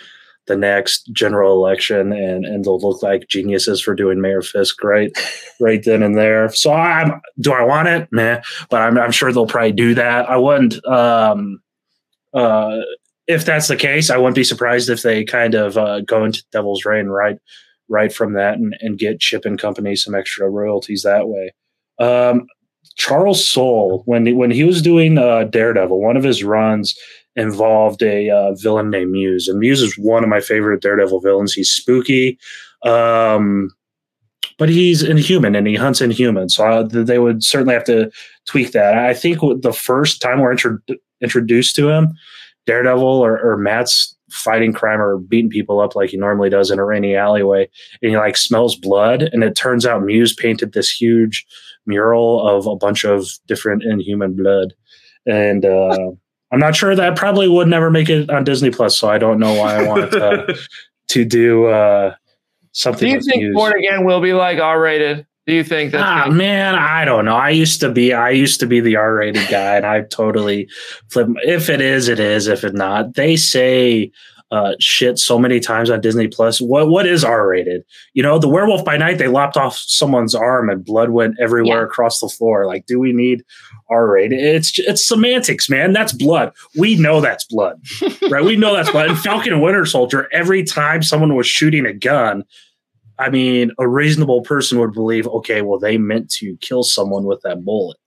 the 0.47 0.57
next 0.57 1.09
general 1.13 1.53
election 1.53 2.11
and 2.11 2.45
and 2.45 2.65
they'll 2.65 2.79
look 2.79 3.03
like 3.03 3.27
geniuses 3.27 3.79
for 3.79 3.93
doing 3.93 4.21
Mayor 4.21 4.41
Fisk 4.41 4.83
right 4.83 5.11
right 5.59 5.83
then 5.83 6.03
and 6.03 6.17
there. 6.17 6.51
So 6.51 6.73
I'm 6.73 7.21
do 7.39 7.53
I 7.53 7.63
want 7.63 7.87
it? 7.87 8.07
Nah, 8.11 8.41
but 8.69 8.81
I'm 8.81 8.97
I'm 8.97 9.11
sure 9.11 9.31
they'll 9.31 9.45
probably 9.45 9.71
do 9.71 9.93
that. 9.95 10.29
I 10.29 10.37
wouldn't 10.37 10.83
um 10.85 11.61
uh 12.33 12.79
if 13.27 13.45
that's 13.45 13.67
the 13.67 13.75
case, 13.75 14.09
I 14.09 14.17
wouldn't 14.17 14.35
be 14.35 14.43
surprised 14.43 14.89
if 14.89 15.03
they 15.03 15.23
kind 15.23 15.53
of 15.53 15.77
uh, 15.77 16.01
go 16.01 16.25
into 16.25 16.43
Devil's 16.51 16.85
Reign 16.85 17.07
right 17.07 17.37
right 17.87 18.11
from 18.11 18.33
that 18.33 18.55
and, 18.55 18.75
and 18.81 18.97
get 18.97 19.19
Chip 19.19 19.45
and 19.45 19.59
Company 19.59 19.95
some 19.95 20.15
extra 20.15 20.49
royalties 20.49 21.03
that 21.03 21.27
way. 21.27 21.53
Um, 21.99 22.47
Charles 22.95 23.47
Soule, 23.47 24.03
when 24.05 24.25
he, 24.25 24.33
when 24.33 24.51
he 24.51 24.63
was 24.63 24.81
doing 24.81 25.17
uh, 25.17 25.45
Daredevil, 25.45 25.99
one 25.99 26.17
of 26.17 26.23
his 26.23 26.43
runs 26.43 26.97
involved 27.35 28.03
a 28.03 28.29
uh, 28.29 28.53
villain 28.55 28.89
named 28.89 29.11
Muse, 29.11 29.47
and 29.47 29.59
Muse 29.59 29.81
is 29.81 29.97
one 29.97 30.23
of 30.23 30.29
my 30.29 30.41
favorite 30.41 30.81
Daredevil 30.81 31.21
villains. 31.21 31.53
He's 31.53 31.71
spooky, 31.71 32.37
um, 32.83 33.69
but 34.57 34.69
he's 34.69 35.01
inhuman 35.01 35.55
and 35.55 35.67
he 35.67 35.75
hunts 35.75 36.01
inhumans. 36.01 36.51
So 36.51 36.65
uh, 36.65 36.83
they 36.83 37.19
would 37.19 37.43
certainly 37.43 37.73
have 37.73 37.85
to 37.85 38.11
tweak 38.45 38.73
that. 38.73 38.97
I 38.97 39.13
think 39.13 39.39
the 39.61 39.73
first 39.73 40.21
time 40.21 40.39
we're 40.39 40.51
intro- 40.51 40.79
introduced 41.21 41.75
to 41.77 41.89
him, 41.89 42.13
Daredevil 42.65 43.03
or, 43.03 43.39
or 43.39 43.57
Matt's 43.57 44.15
fighting 44.29 44.73
crime 44.73 45.01
or 45.01 45.17
beating 45.17 45.49
people 45.49 45.79
up 45.79 45.95
like 45.95 46.09
he 46.09 46.17
normally 46.17 46.49
does 46.49 46.71
in 46.71 46.79
a 46.79 46.85
rainy 46.85 47.15
alleyway, 47.15 47.69
and 48.01 48.11
he 48.11 48.17
like 48.17 48.37
smells 48.37 48.75
blood, 48.75 49.23
and 49.23 49.43
it 49.43 49.55
turns 49.55 49.85
out 49.85 50.03
Muse 50.03 50.33
painted 50.33 50.73
this 50.73 50.89
huge 50.89 51.45
mural 51.85 52.47
of 52.47 52.67
a 52.67 52.75
bunch 52.75 53.03
of 53.03 53.27
different 53.47 53.83
inhuman 53.83 54.35
blood. 54.35 54.73
And 55.25 55.65
uh, 55.65 56.11
I'm 56.51 56.59
not 56.59 56.75
sure 56.75 56.95
that 56.95 57.15
probably 57.15 57.47
would 57.47 57.67
never 57.67 57.89
make 57.89 58.09
it 58.09 58.29
on 58.29 58.43
Disney 58.43 58.71
Plus, 58.71 58.97
so 58.97 59.09
I 59.09 59.17
don't 59.17 59.39
know 59.39 59.53
why 59.53 59.75
I 59.75 59.87
wanted 59.87 60.11
to, 60.11 60.57
to 61.09 61.25
do 61.25 61.65
uh, 61.67 62.15
something. 62.71 63.07
Do 63.07 63.15
you 63.15 63.21
think 63.21 63.43
news. 63.43 63.55
Born 63.55 63.73
Again 63.77 64.05
will 64.05 64.21
be 64.21 64.33
like 64.33 64.59
R 64.59 64.81
rated? 64.81 65.25
Do 65.47 65.53
you 65.53 65.63
think 65.63 65.91
that? 65.91 66.01
Ah, 66.01 66.29
man, 66.29 66.75
I 66.75 67.03
don't 67.03 67.25
know. 67.25 67.35
I 67.35 67.49
used 67.49 67.79
to 67.79 67.91
be, 67.91 68.13
I 68.13 68.29
used 68.29 68.59
to 68.59 68.67
be 68.67 68.79
the 68.79 68.95
R-rated 68.95 69.49
guy, 69.49 69.75
and 69.75 69.85
I 69.85 70.01
totally 70.01 70.69
flip. 71.09 71.29
If 71.43 71.67
it 71.67 71.81
is, 71.81 72.07
it 72.07 72.19
is. 72.19 72.47
If 72.47 72.63
it 72.63 72.75
not, 72.75 73.15
they 73.15 73.35
say 73.35 74.11
uh, 74.51 74.73
shit 74.79 75.17
so 75.17 75.39
many 75.39 75.59
times 75.61 75.89
on 75.89 76.01
Disney 76.01 76.27
Plus. 76.27 76.59
What 76.59 76.89
what 76.89 77.07
is 77.07 77.23
R 77.23 77.47
rated? 77.47 77.83
You 78.13 78.21
know, 78.21 78.37
the 78.37 78.49
Werewolf 78.49 78.83
by 78.83 78.97
Night 78.97 79.17
they 79.17 79.29
lopped 79.29 79.55
off 79.55 79.77
someone's 79.77 80.35
arm 80.35 80.69
and 80.69 80.83
blood 80.83 81.09
went 81.09 81.35
everywhere 81.39 81.79
yeah. 81.79 81.85
across 81.85 82.19
the 82.19 82.27
floor. 82.27 82.65
Like, 82.65 82.85
do 82.85 82.99
we 82.99 83.13
need 83.13 83.43
R 83.89 84.11
rated? 84.11 84.39
It's 84.39 84.77
it's 84.77 85.07
semantics, 85.07 85.69
man. 85.69 85.93
That's 85.93 86.11
blood. 86.11 86.51
We 86.77 86.97
know 86.97 87.21
that's 87.21 87.45
blood, 87.45 87.81
right? 88.29 88.43
We 88.43 88.57
know 88.57 88.75
that's 88.75 88.91
blood. 88.91 89.09
And 89.09 89.19
Falcon 89.19 89.53
and 89.53 89.61
Winter 89.61 89.85
Soldier, 89.85 90.27
every 90.33 90.63
time 90.63 91.01
someone 91.01 91.35
was 91.35 91.47
shooting 91.47 91.85
a 91.85 91.93
gun. 91.93 92.43
I 93.19 93.29
mean, 93.29 93.69
a 93.77 93.87
reasonable 93.87 94.41
person 94.41 94.79
would 94.79 94.93
believe, 94.93 95.27
okay, 95.27 95.61
well, 95.61 95.77
they 95.77 95.99
meant 95.99 96.31
to 96.39 96.57
kill 96.59 96.81
someone 96.81 97.25
with 97.25 97.39
that 97.43 97.63
bullet 97.63 97.97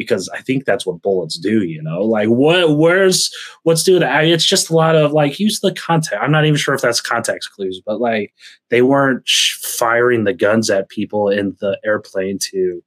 because 0.00 0.30
I 0.30 0.40
think 0.40 0.64
that's 0.64 0.86
what 0.86 1.02
bullets 1.02 1.36
do. 1.36 1.62
You 1.62 1.82
know, 1.82 2.00
like 2.00 2.28
what, 2.28 2.78
where's, 2.78 3.30
what's 3.64 3.82
doing 3.82 4.02
it's 4.02 4.46
just 4.46 4.70
a 4.70 4.74
lot 4.74 4.96
of 4.96 5.12
like 5.12 5.38
use 5.38 5.60
the 5.60 5.74
context. 5.74 6.18
I'm 6.18 6.32
not 6.32 6.46
even 6.46 6.56
sure 6.56 6.74
if 6.74 6.80
that's 6.80 7.02
context 7.02 7.52
clues, 7.52 7.82
but 7.84 8.00
like 8.00 8.32
they 8.70 8.80
weren't 8.80 9.28
firing 9.28 10.24
the 10.24 10.32
guns 10.32 10.70
at 10.70 10.88
people 10.88 11.28
in 11.28 11.54
the 11.60 11.78
airplane 11.84 12.38
to 12.50 12.82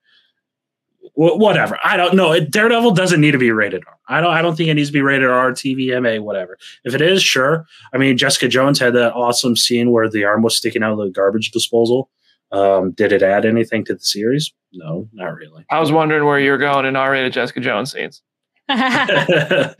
whatever. 1.13 1.77
I 1.83 1.97
don't 1.97 2.15
know. 2.15 2.39
Daredevil 2.39 2.91
doesn't 2.91 3.21
need 3.21 3.31
to 3.31 3.37
be 3.37 3.51
rated 3.51 3.83
R. 3.85 3.99
I 4.09 4.19
don't. 4.19 4.33
I 4.33 4.41
don't 4.41 4.55
think 4.55 4.69
it 4.69 4.73
needs 4.73 4.89
to 4.89 4.93
be 4.93 5.03
rated 5.03 5.29
R, 5.29 5.51
TV, 5.51 6.01
MA, 6.01 6.19
whatever. 6.19 6.57
If 6.83 6.95
it 6.95 7.01
is, 7.01 7.21
sure. 7.21 7.67
I 7.93 7.99
mean, 7.99 8.17
Jessica 8.17 8.47
Jones 8.47 8.79
had 8.79 8.95
that 8.95 9.13
awesome 9.13 9.55
scene 9.55 9.91
where 9.91 10.09
the 10.09 10.23
arm 10.23 10.41
was 10.41 10.57
sticking 10.57 10.81
out 10.81 10.93
of 10.93 10.97
the 10.97 11.11
garbage 11.11 11.51
disposal. 11.51 12.09
Um, 12.53 12.91
did 12.91 13.11
it 13.11 13.23
add 13.23 13.45
anything 13.45 13.83
to 13.85 13.95
the 13.95 13.99
series? 13.99 14.53
No, 14.71 15.09
not 15.11 15.35
really. 15.35 15.65
I 15.69 15.79
was 15.79 15.91
wondering 15.91 16.25
where 16.25 16.39
you're 16.39 16.57
going 16.57 16.85
in 16.85 16.95
R-rated 16.95 17.33
Jessica 17.33 17.59
Jones 17.59 17.91
scenes. 17.91 18.21
yeah, 18.69 19.73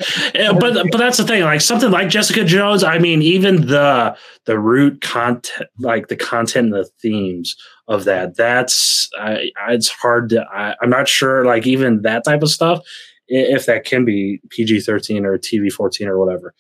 but 0.60 0.92
but 0.92 0.98
that's 0.98 1.18
the 1.18 1.24
thing. 1.26 1.42
Like 1.44 1.62
something 1.62 1.90
like 1.90 2.10
Jessica 2.10 2.44
Jones. 2.44 2.84
I 2.84 3.00
mean, 3.00 3.22
even 3.22 3.68
the 3.68 4.18
the 4.46 4.60
root 4.60 5.00
content, 5.00 5.70
like 5.80 6.10
the 6.10 6.18
content 6.18 6.66
and 6.66 6.74
the 6.74 6.90
themes 7.02 7.56
of 7.88 8.04
that. 8.04 8.36
That's 8.36 9.10
I, 9.18 9.52
it's 9.70 9.88
hard 9.88 10.30
to. 10.30 10.46
I, 10.54 10.76
I'm 10.82 10.90
not 10.90 11.08
sure. 11.08 11.46
Like 11.46 11.66
even 11.66 12.02
that 12.02 12.26
type 12.26 12.44
of 12.44 12.50
stuff, 12.50 12.82
if 13.30 13.68
that 13.68 13.86
can 13.86 14.04
be 14.04 14.42
PG 14.50 14.82
thirteen 14.82 15.26
or 15.26 15.38
TV 15.38 15.72
fourteen 15.72 16.10
or 16.10 16.20
whatever. 16.20 16.54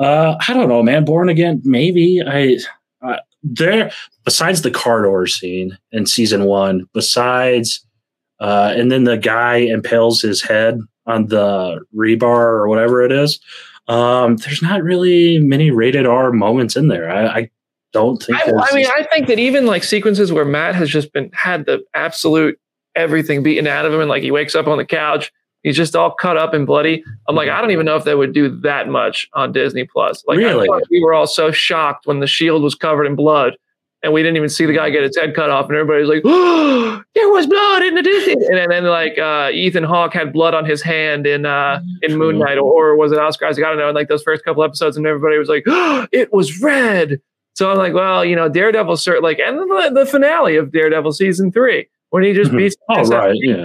Uh, 0.00 0.36
I 0.48 0.54
don't 0.54 0.68
know, 0.68 0.82
man. 0.82 1.04
Born 1.04 1.28
again, 1.28 1.62
maybe. 1.64 2.20
I 2.26 2.58
there 3.42 3.90
besides 4.24 4.62
the 4.62 4.70
car 4.70 5.02
door 5.02 5.26
scene 5.26 5.78
in 5.92 6.06
season 6.06 6.44
one, 6.44 6.86
besides 6.92 7.84
uh, 8.40 8.72
and 8.76 8.90
then 8.90 9.04
the 9.04 9.16
guy 9.16 9.56
impales 9.56 10.20
his 10.20 10.42
head 10.42 10.78
on 11.06 11.26
the 11.26 11.84
rebar 11.96 12.38
or 12.38 12.68
whatever 12.68 13.02
it 13.02 13.10
is. 13.10 13.40
Um, 13.88 14.36
there's 14.36 14.62
not 14.62 14.82
really 14.82 15.38
many 15.38 15.70
rated 15.70 16.06
R 16.06 16.30
moments 16.30 16.76
in 16.76 16.88
there. 16.88 17.10
I, 17.10 17.26
I 17.26 17.50
don't 17.92 18.22
think. 18.22 18.38
I, 18.38 18.50
I 18.50 18.74
mean, 18.74 18.86
I 18.86 19.04
think 19.04 19.28
that 19.28 19.38
even 19.38 19.66
like 19.66 19.82
sequences 19.82 20.30
where 20.30 20.44
Matt 20.44 20.74
has 20.74 20.90
just 20.90 21.12
been 21.12 21.30
had 21.32 21.66
the 21.66 21.82
absolute 21.94 22.60
everything 22.94 23.42
beaten 23.42 23.66
out 23.66 23.86
of 23.86 23.92
him, 23.92 24.00
and 24.00 24.08
like 24.08 24.22
he 24.22 24.30
wakes 24.30 24.54
up 24.54 24.66
on 24.66 24.78
the 24.78 24.84
couch, 24.84 25.32
he's 25.68 25.76
just 25.76 25.94
all 25.94 26.10
cut 26.10 26.36
up 26.36 26.54
and 26.54 26.66
bloody. 26.66 27.04
I'm 27.28 27.36
like, 27.36 27.48
I 27.48 27.60
don't 27.60 27.70
even 27.70 27.86
know 27.86 27.96
if 27.96 28.04
they 28.04 28.14
would 28.14 28.32
do 28.32 28.48
that 28.60 28.88
much 28.88 29.28
on 29.34 29.52
Disney 29.52 29.84
Plus. 29.84 30.24
Like, 30.26 30.38
Really? 30.38 30.68
we 30.90 31.00
were 31.02 31.12
all 31.14 31.26
so 31.26 31.50
shocked 31.50 32.06
when 32.06 32.20
the 32.20 32.26
shield 32.26 32.62
was 32.62 32.74
covered 32.74 33.04
in 33.06 33.14
blood. 33.16 33.56
And 34.02 34.12
we 34.12 34.22
didn't 34.22 34.36
even 34.36 34.48
see 34.48 34.64
the 34.64 34.72
guy 34.72 34.90
get 34.90 35.02
his 35.02 35.16
head 35.16 35.34
cut 35.34 35.50
off, 35.50 35.66
and 35.68 35.74
everybody 35.74 36.00
was 36.00 36.08
like, 36.08 36.22
"Oh, 36.24 37.02
there 37.16 37.28
was 37.30 37.48
blood 37.48 37.82
in 37.82 37.96
the 37.96 38.02
Disney." 38.02 38.34
And 38.34 38.56
then, 38.56 38.68
then 38.68 38.84
like 38.84 39.18
uh, 39.18 39.50
Ethan 39.52 39.82
Hawke 39.82 40.14
had 40.14 40.32
blood 40.32 40.54
on 40.54 40.64
his 40.64 40.80
hand 40.82 41.26
in 41.26 41.44
uh, 41.44 41.80
in 42.02 42.16
Moon 42.16 42.38
Knight, 42.38 42.58
or, 42.58 42.90
or 42.92 42.96
was 42.96 43.10
it 43.10 43.18
Oscar 43.18 43.46
Isaac? 43.46 43.64
I 43.64 43.70
don't 43.70 43.78
know. 43.78 43.88
In 43.88 43.96
like 43.96 44.06
those 44.06 44.22
first 44.22 44.44
couple 44.44 44.62
episodes, 44.62 44.96
and 44.96 45.04
everybody 45.04 45.36
was 45.36 45.48
like, 45.48 45.64
oh, 45.66 46.06
"It 46.12 46.32
was 46.32 46.60
red." 46.62 47.20
So 47.54 47.72
I'm 47.72 47.76
like, 47.76 47.92
well, 47.92 48.24
you 48.24 48.36
know, 48.36 48.48
Daredevil, 48.48 48.94
cert 48.94 49.20
like, 49.20 49.40
and 49.40 49.58
the, 49.58 49.90
the 49.92 50.06
finale 50.06 50.54
of 50.54 50.70
Daredevil 50.70 51.10
season 51.10 51.50
three 51.50 51.88
when 52.10 52.22
he 52.22 52.32
just 52.34 52.52
Mhm. 52.52 52.58
beats. 52.58 52.76
Oh, 52.88 52.98
his 53.00 53.10
right, 53.10 53.34
yeah. 53.34 53.64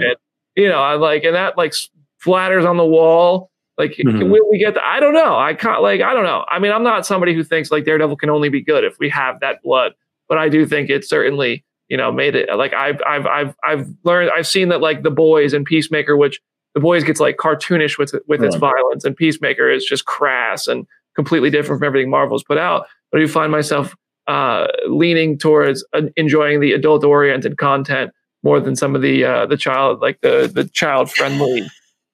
You 0.56 0.68
know, 0.68 0.80
I'm 0.82 1.00
like, 1.00 1.22
and 1.22 1.36
that 1.36 1.56
like 1.56 1.74
splatters 2.24 2.68
on 2.68 2.76
the 2.76 2.84
wall. 2.86 3.50
Like, 3.76 3.92
Mhm. 3.96 4.30
will 4.30 4.48
we 4.50 4.58
get? 4.58 4.74
The, 4.74 4.86
I 4.86 5.00
don't 5.00 5.14
know. 5.14 5.36
I 5.36 5.54
can't. 5.54 5.82
Like, 5.82 6.00
I 6.00 6.14
don't 6.14 6.22
know. 6.24 6.44
I 6.48 6.58
mean, 6.60 6.70
I'm 6.70 6.84
not 6.84 7.04
somebody 7.06 7.34
who 7.34 7.42
thinks 7.42 7.70
like 7.72 7.84
Daredevil 7.84 8.16
can 8.16 8.30
only 8.30 8.48
be 8.48 8.62
good 8.62 8.84
if 8.84 8.98
we 9.00 9.08
have 9.08 9.40
that 9.40 9.62
blood, 9.62 9.94
but 10.28 10.38
I 10.38 10.48
do 10.48 10.64
think 10.64 10.90
it 10.90 11.04
certainly, 11.04 11.64
you 11.88 11.96
know, 11.96 12.12
made 12.12 12.36
it. 12.36 12.48
Like, 12.56 12.72
I've, 12.72 13.00
I've, 13.06 13.26
I've, 13.26 13.54
I've 13.64 13.86
learned. 14.04 14.30
I've 14.36 14.46
seen 14.46 14.68
that 14.68 14.80
like 14.80 15.02
the 15.02 15.10
boys 15.10 15.52
and 15.54 15.64
Peacemaker, 15.66 16.16
which 16.16 16.40
the 16.74 16.80
boys 16.80 17.02
gets 17.02 17.18
like 17.18 17.36
cartoonish 17.36 17.98
with 17.98 18.14
with 18.28 18.42
its 18.44 18.54
violence, 18.60 19.04
and 19.04 19.16
Peacemaker 19.16 19.68
is 19.68 19.84
just 19.84 20.04
crass 20.04 20.68
and 20.68 20.86
completely 21.16 21.50
different 21.50 21.80
from 21.80 21.86
everything 21.86 22.10
Marvel's 22.10 22.44
put 22.44 22.58
out. 22.58 22.86
But 23.10 23.18
I 23.20 23.24
do 23.24 23.28
find 23.28 23.50
myself 23.50 23.94
uh, 24.28 24.68
leaning 24.88 25.36
towards 25.36 25.84
uh, 25.92 26.02
enjoying 26.16 26.60
the 26.60 26.72
adult 26.72 27.02
oriented 27.04 27.58
content 27.58 28.12
more 28.44 28.60
than 28.60 28.76
some 28.76 28.94
of 28.94 29.02
the 29.02 29.24
uh, 29.24 29.46
the 29.46 29.56
child 29.56 30.00
like 30.00 30.20
the 30.20 30.50
the 30.52 30.64
child 30.64 31.10
friendly 31.10 31.66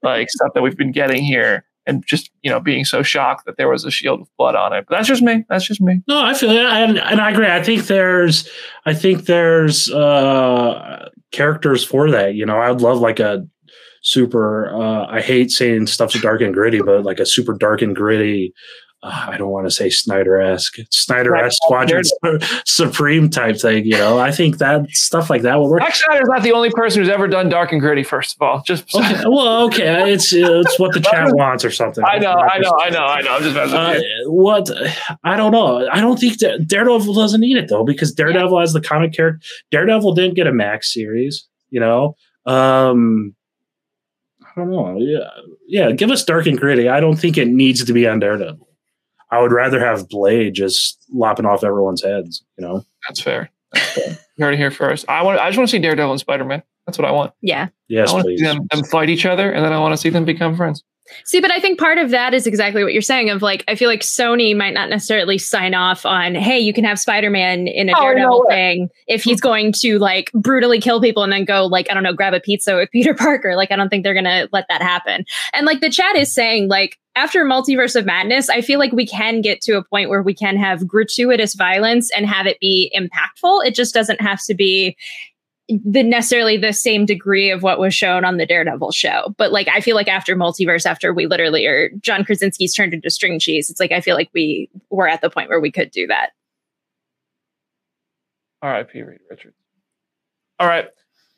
like 0.02 0.30
stuff 0.30 0.52
that 0.54 0.62
we've 0.62 0.76
been 0.76 0.92
getting 0.92 1.22
here 1.22 1.64
and 1.86 2.04
just 2.06 2.30
you 2.42 2.50
know 2.50 2.60
being 2.60 2.84
so 2.84 3.02
shocked 3.02 3.46
that 3.46 3.56
there 3.56 3.68
was 3.68 3.84
a 3.84 3.90
shield 3.90 4.20
with 4.20 4.28
blood 4.36 4.54
on 4.54 4.72
it 4.72 4.84
but 4.88 4.96
that's 4.96 5.08
just 5.08 5.22
me 5.22 5.44
that's 5.48 5.66
just 5.66 5.80
me 5.80 6.02
No, 6.06 6.22
I 6.22 6.34
feel 6.34 6.50
and, 6.50 6.98
and 6.98 7.20
I 7.20 7.30
agree. 7.30 7.46
I 7.46 7.62
think 7.62 7.86
there's, 7.86 8.48
I 8.86 8.94
think 8.94 9.24
there's 9.24 9.90
uh, 9.90 11.08
characters 11.32 11.84
for 11.84 12.10
that. 12.10 12.34
You 12.34 12.46
know, 12.46 12.58
I'd 12.58 12.80
love 12.80 12.98
like 12.98 13.20
a 13.20 13.46
super. 14.02 14.74
Uh, 14.74 15.06
I 15.06 15.20
hate 15.20 15.50
saying 15.50 15.86
stuff's 15.86 16.20
dark 16.20 16.40
and 16.40 16.54
gritty, 16.54 16.80
but 16.80 17.04
like 17.04 17.20
a 17.20 17.26
super 17.26 17.54
dark 17.54 17.82
and 17.82 17.94
gritty. 17.94 18.52
Uh, 19.02 19.28
I 19.30 19.38
don't 19.38 19.50
want 19.50 19.66
to 19.66 19.70
say 19.70 19.88
Snyder-esque, 19.88 20.76
Snyder-esque 20.90 21.56
Squadron 21.64 22.02
Supreme 22.66 23.30
type 23.30 23.58
thing. 23.58 23.86
You 23.86 23.96
know, 23.96 24.18
I 24.18 24.30
think 24.30 24.58
that 24.58 24.90
stuff 24.90 25.30
like 25.30 25.42
that 25.42 25.56
will 25.56 25.70
work. 25.70 25.80
Zack 25.82 25.94
Snyder's 25.94 26.28
not 26.28 26.42
the 26.42 26.52
only 26.52 26.70
person 26.70 27.00
who's 27.00 27.08
ever 27.08 27.26
done 27.26 27.48
dark 27.48 27.72
and 27.72 27.80
gritty 27.80 28.02
first 28.02 28.36
of 28.36 28.42
all 28.42 28.62
just 28.62 28.94
Okay, 28.94 29.22
well, 29.26 29.64
okay, 29.66 30.12
it's 30.12 30.32
it's 30.32 30.78
what 30.78 30.92
the 30.92 31.00
chat 31.00 31.34
wants 31.34 31.64
or 31.64 31.70
something. 31.70 32.04
I 32.06 32.18
know 32.18 32.32
I 32.32 32.58
know 32.58 32.72
I 32.82 32.90
know 32.90 33.04
I 33.04 33.20
know 33.22 33.36
I'm 33.36 33.42
just 33.42 33.56
Uh, 33.56 34.00
what 34.26 34.68
I 35.24 35.36
don't 35.36 35.52
know. 35.52 35.88
I 35.90 36.00
don't 36.00 36.18
think 36.18 36.38
that 36.40 36.66
Daredevil 36.68 37.14
doesn't 37.14 37.40
need 37.40 37.56
it 37.56 37.68
though, 37.68 37.84
because 37.84 38.12
Daredevil 38.12 38.58
has 38.60 38.72
the 38.72 38.80
comic 38.80 39.12
character. 39.14 39.40
Daredevil 39.70 40.14
didn't 40.14 40.34
get 40.34 40.46
a 40.46 40.52
Max 40.52 40.92
series, 40.92 41.48
you 41.70 41.80
know. 41.80 42.16
Um, 42.46 43.34
I 44.42 44.60
don't 44.60 44.70
know. 44.70 44.98
Yeah, 44.98 45.28
yeah. 45.66 45.92
Give 45.92 46.10
us 46.10 46.24
dark 46.24 46.46
and 46.46 46.58
gritty. 46.58 46.88
I 46.88 47.00
don't 47.00 47.16
think 47.16 47.38
it 47.38 47.48
needs 47.48 47.84
to 47.84 47.92
be 47.92 48.06
on 48.06 48.18
Daredevil. 48.18 48.66
I 49.30 49.40
would 49.40 49.52
rather 49.52 49.78
have 49.80 50.08
Blade 50.08 50.54
just 50.54 51.04
lopping 51.12 51.46
off 51.46 51.64
everyone's 51.64 52.02
heads. 52.02 52.44
You 52.58 52.66
know. 52.66 52.84
that's 53.08 53.20
fair 53.20 53.50
that's 53.72 53.92
fair 53.92 54.18
you 54.36 54.44
heard 54.44 54.54
it 54.54 54.58
here 54.58 54.70
first 54.70 55.08
I 55.08 55.22
want 55.22 55.38
I 55.38 55.48
just 55.48 55.58
want 55.58 55.68
to 55.68 55.76
see 55.76 55.78
Daredevil 55.78 56.10
and 56.10 56.20
Spider 56.20 56.44
Man 56.44 56.62
that's 56.86 56.98
what 56.98 57.06
I 57.06 57.12
want 57.12 57.32
Yeah. 57.40 57.68
Yes, 57.88 58.10
I 58.10 58.14
want 58.14 58.24
to 58.24 58.28
please. 58.28 58.38
see 58.40 58.44
them, 58.44 58.66
them 58.70 58.84
fight 58.84 59.08
each 59.08 59.26
other 59.26 59.50
and 59.52 59.64
then 59.64 59.72
I 59.72 59.78
want 59.78 59.92
to 59.92 59.96
see 59.96 60.10
them 60.10 60.24
become 60.24 60.56
friends 60.56 60.82
See, 61.24 61.40
but 61.40 61.50
I 61.50 61.60
think 61.60 61.78
part 61.78 61.98
of 61.98 62.10
that 62.10 62.34
is 62.34 62.46
exactly 62.46 62.82
what 62.82 62.92
you're 62.92 63.02
saying. 63.02 63.30
Of 63.30 63.42
like, 63.42 63.64
I 63.68 63.74
feel 63.74 63.88
like 63.88 64.00
Sony 64.00 64.56
might 64.56 64.74
not 64.74 64.88
necessarily 64.88 65.38
sign 65.38 65.74
off 65.74 66.06
on, 66.06 66.34
hey, 66.34 66.58
you 66.58 66.72
can 66.72 66.84
have 66.84 66.98
Spider-Man 66.98 67.66
in 67.66 67.88
a 67.88 67.92
Oh, 67.96 68.00
Daredevil 68.02 68.44
way. 68.48 68.54
thing 68.54 68.90
if 69.06 69.24
he's 69.24 69.38
mm. 69.38 69.44
going 69.44 69.72
to 69.80 69.98
like 69.98 70.30
brutally 70.32 70.80
kill 70.80 71.00
people 71.00 71.22
and 71.22 71.32
then 71.32 71.44
go 71.44 71.66
like, 71.66 71.90
I 71.90 71.94
don't 71.94 72.02
know, 72.02 72.12
grab 72.12 72.34
a 72.34 72.40
pizza 72.40 72.76
with 72.76 72.90
Peter 72.92 73.14
Parker. 73.14 73.56
Like, 73.56 73.70
I 73.70 73.76
don't 73.76 73.88
think 73.88 74.04
they're 74.04 74.14
gonna 74.14 74.48
let 74.52 74.66
that 74.68 74.82
happen. 74.82 75.24
And 75.52 75.66
like 75.66 75.80
the 75.80 75.90
chat 75.90 76.16
is 76.16 76.32
saying, 76.32 76.68
like, 76.68 76.98
after 77.16 77.44
Multiverse 77.44 77.96
of 77.96 78.06
Madness, 78.06 78.48
I 78.48 78.60
feel 78.60 78.78
like 78.78 78.92
we 78.92 79.06
can 79.06 79.40
get 79.40 79.60
to 79.62 79.76
a 79.76 79.84
point 79.84 80.10
where 80.10 80.22
we 80.22 80.32
can 80.32 80.56
have 80.56 80.86
gratuitous 80.86 81.54
violence 81.54 82.10
and 82.16 82.24
have 82.24 82.46
it 82.46 82.58
be 82.60 82.92
impactful. 82.96 83.66
It 83.66 83.74
just 83.74 83.92
doesn't 83.92 84.20
have 84.20 84.40
to 84.44 84.54
be 84.54 84.96
the 85.84 86.02
necessarily 86.02 86.56
the 86.56 86.72
same 86.72 87.06
degree 87.06 87.50
of 87.50 87.62
what 87.62 87.78
was 87.78 87.94
shown 87.94 88.24
on 88.24 88.36
the 88.36 88.46
Daredevil 88.46 88.92
show. 88.92 89.34
But 89.36 89.52
like 89.52 89.68
I 89.68 89.80
feel 89.80 89.96
like 89.96 90.08
after 90.08 90.36
multiverse, 90.36 90.86
after 90.86 91.12
we 91.12 91.26
literally 91.26 91.66
are 91.66 91.90
John 92.00 92.24
Krasinski's 92.24 92.74
turned 92.74 92.94
into 92.94 93.10
string 93.10 93.38
cheese, 93.38 93.70
it's 93.70 93.80
like 93.80 93.92
I 93.92 94.00
feel 94.00 94.16
like 94.16 94.30
we 94.34 94.68
were 94.90 95.08
at 95.08 95.20
the 95.20 95.30
point 95.30 95.48
where 95.48 95.60
we 95.60 95.70
could 95.70 95.90
do 95.90 96.06
that. 96.08 96.30
R.I.P. 98.62 99.02
Reed 99.02 99.20
Richards. 99.30 99.56
All 100.58 100.66
right. 100.66 100.86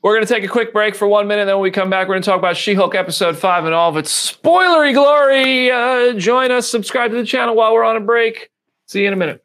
We're 0.03 0.17
going 0.17 0.27
to 0.27 0.35
take 0.35 0.43
a 0.43 0.49
quick 0.49 0.73
break 0.73 0.97
for 0.97 1.07
one 1.07 1.29
minute. 1.29 1.45
Then 1.45 1.55
when 1.55 1.63
we 1.63 1.71
come 1.71 1.89
back, 1.89 2.09
we're 2.09 2.15
going 2.15 2.23
to 2.23 2.29
talk 2.29 2.39
about 2.39 2.57
She 2.57 2.75
Hulk 2.75 2.97
episode 2.97 3.39
five 3.39 3.65
and 3.65 3.73
all 3.73 3.89
of 3.89 3.97
its 3.97 4.33
spoilery 4.33 4.93
glory. 4.93 5.71
Uh, 5.71 6.15
join 6.19 6.51
us, 6.51 6.69
subscribe 6.69 7.13
to 7.13 7.17
the 7.17 7.25
channel 7.25 7.55
while 7.55 7.73
we're 7.73 7.85
on 7.85 7.97
a 7.97 8.01
break. 8.01 8.51
See 8.87 9.03
you 9.03 9.07
in 9.07 9.13
a 9.13 9.17
minute. 9.17 9.45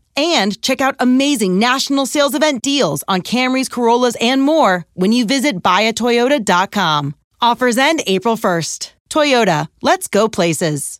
and 0.15 0.61
check 0.61 0.81
out 0.81 0.95
amazing 0.99 1.59
national 1.59 2.05
sales 2.05 2.35
event 2.35 2.61
deals 2.61 3.03
on 3.07 3.21
Camrys, 3.21 3.69
Corollas, 3.69 4.15
and 4.21 4.41
more 4.41 4.85
when 4.93 5.11
you 5.11 5.25
visit 5.25 5.63
buyatoyota.com. 5.63 7.15
Offers 7.41 7.77
end 7.77 8.03
April 8.05 8.35
1st. 8.35 8.91
Toyota, 9.09 9.67
let's 9.81 10.07
go 10.07 10.29
places. 10.29 10.99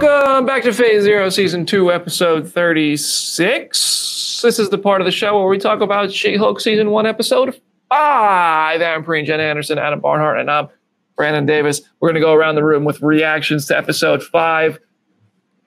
Welcome 0.00 0.46
back 0.46 0.62
to 0.62 0.72
Phase 0.72 1.02
Zero, 1.02 1.28
Season 1.30 1.66
2, 1.66 1.92
Episode 1.92 2.48
36. 2.48 4.40
This 4.42 4.58
is 4.58 4.70
the 4.70 4.78
part 4.78 5.00
of 5.00 5.04
the 5.04 5.10
show 5.10 5.38
where 5.38 5.48
we 5.48 5.58
talk 5.58 5.80
about 5.80 6.12
She 6.12 6.36
Hulk 6.36 6.60
Season 6.60 6.90
1, 6.90 7.06
Episode 7.06 7.60
5. 7.90 8.80
I'm 8.82 9.04
Preen, 9.04 9.24
Jen 9.24 9.40
Anderson, 9.40 9.78
Adam 9.78 10.00
Barnhardt, 10.00 10.40
and 10.40 10.50
I'm 10.50 10.68
Brandon 11.18 11.44
Davis. 11.44 11.82
We're 12.00 12.08
going 12.08 12.14
to 12.14 12.20
go 12.26 12.32
around 12.32 12.54
the 12.54 12.64
room 12.64 12.84
with 12.84 13.02
reactions 13.02 13.66
to 13.66 13.76
Episode 13.76 14.22
5. 14.22 14.78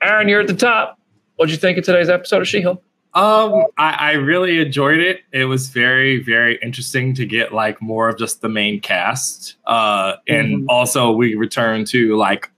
Aaron, 0.02 0.26
you're 0.28 0.40
at 0.40 0.46
the 0.48 0.54
top. 0.56 0.98
What'd 1.36 1.52
you 1.52 1.58
think 1.58 1.76
of 1.78 1.84
today's 1.84 2.08
episode 2.08 2.40
of 2.40 2.48
She 2.48 2.62
Hulk? 2.62 2.82
Um, 3.14 3.64
I, 3.76 3.92
I 3.98 4.12
really 4.12 4.60
enjoyed 4.60 4.98
it. 4.98 5.20
It 5.30 5.44
was 5.44 5.68
very, 5.68 6.22
very 6.22 6.58
interesting 6.62 7.14
to 7.16 7.26
get 7.26 7.52
like 7.52 7.80
more 7.82 8.08
of 8.08 8.16
just 8.18 8.40
the 8.40 8.48
main 8.48 8.80
cast. 8.80 9.56
Uh, 9.66 10.14
and 10.26 10.62
Mhm. 10.62 10.66
also 10.70 11.12
we 11.12 11.34
return 11.34 11.84
to 11.86 12.16
like 12.16 12.50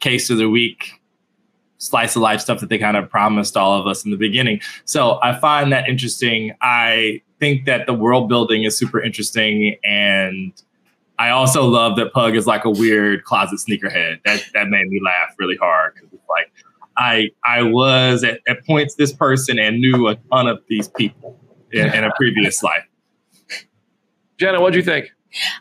case 0.00 0.30
of 0.30 0.38
the 0.38 0.48
week, 0.48 0.92
slice 1.76 2.16
of 2.16 2.22
life 2.22 2.40
stuff 2.40 2.60
that 2.60 2.70
they 2.70 2.78
kind 2.78 2.96
of 2.96 3.10
promised 3.10 3.58
all 3.58 3.78
of 3.78 3.86
us 3.86 4.02
in 4.06 4.10
the 4.10 4.16
beginning. 4.16 4.60
So 4.86 5.18
I 5.22 5.38
find 5.38 5.70
that 5.72 5.86
interesting. 5.90 6.52
I 6.62 7.20
think 7.38 7.66
that 7.66 7.84
the 7.86 7.92
world 7.94 8.30
building 8.30 8.64
is 8.64 8.74
super 8.78 9.02
interesting 9.02 9.76
and 9.84 10.54
I 11.18 11.30
also 11.30 11.64
love 11.64 11.96
that 11.96 12.12
Pug 12.12 12.34
is 12.36 12.46
like 12.46 12.64
a 12.64 12.70
weird 12.70 13.24
closet 13.24 13.60
sneakerhead. 13.60 14.20
That 14.24 14.44
that 14.52 14.68
made 14.68 14.88
me 14.88 15.00
laugh 15.04 15.34
really 15.38 15.56
hard 15.56 15.94
because 15.94 16.10
like 16.28 16.50
I 16.96 17.30
I 17.44 17.62
was 17.62 18.24
at, 18.24 18.40
at 18.48 18.64
points 18.66 18.96
this 18.96 19.12
person 19.12 19.58
and 19.58 19.78
knew 19.78 20.08
a 20.08 20.16
ton 20.32 20.48
of 20.48 20.60
these 20.68 20.88
people 20.88 21.38
in, 21.72 21.92
in 21.92 22.04
a 22.04 22.10
previous 22.16 22.62
life. 22.62 22.84
Jenna, 24.38 24.60
what 24.60 24.72
do 24.72 24.78
you 24.78 24.84
think? 24.84 25.10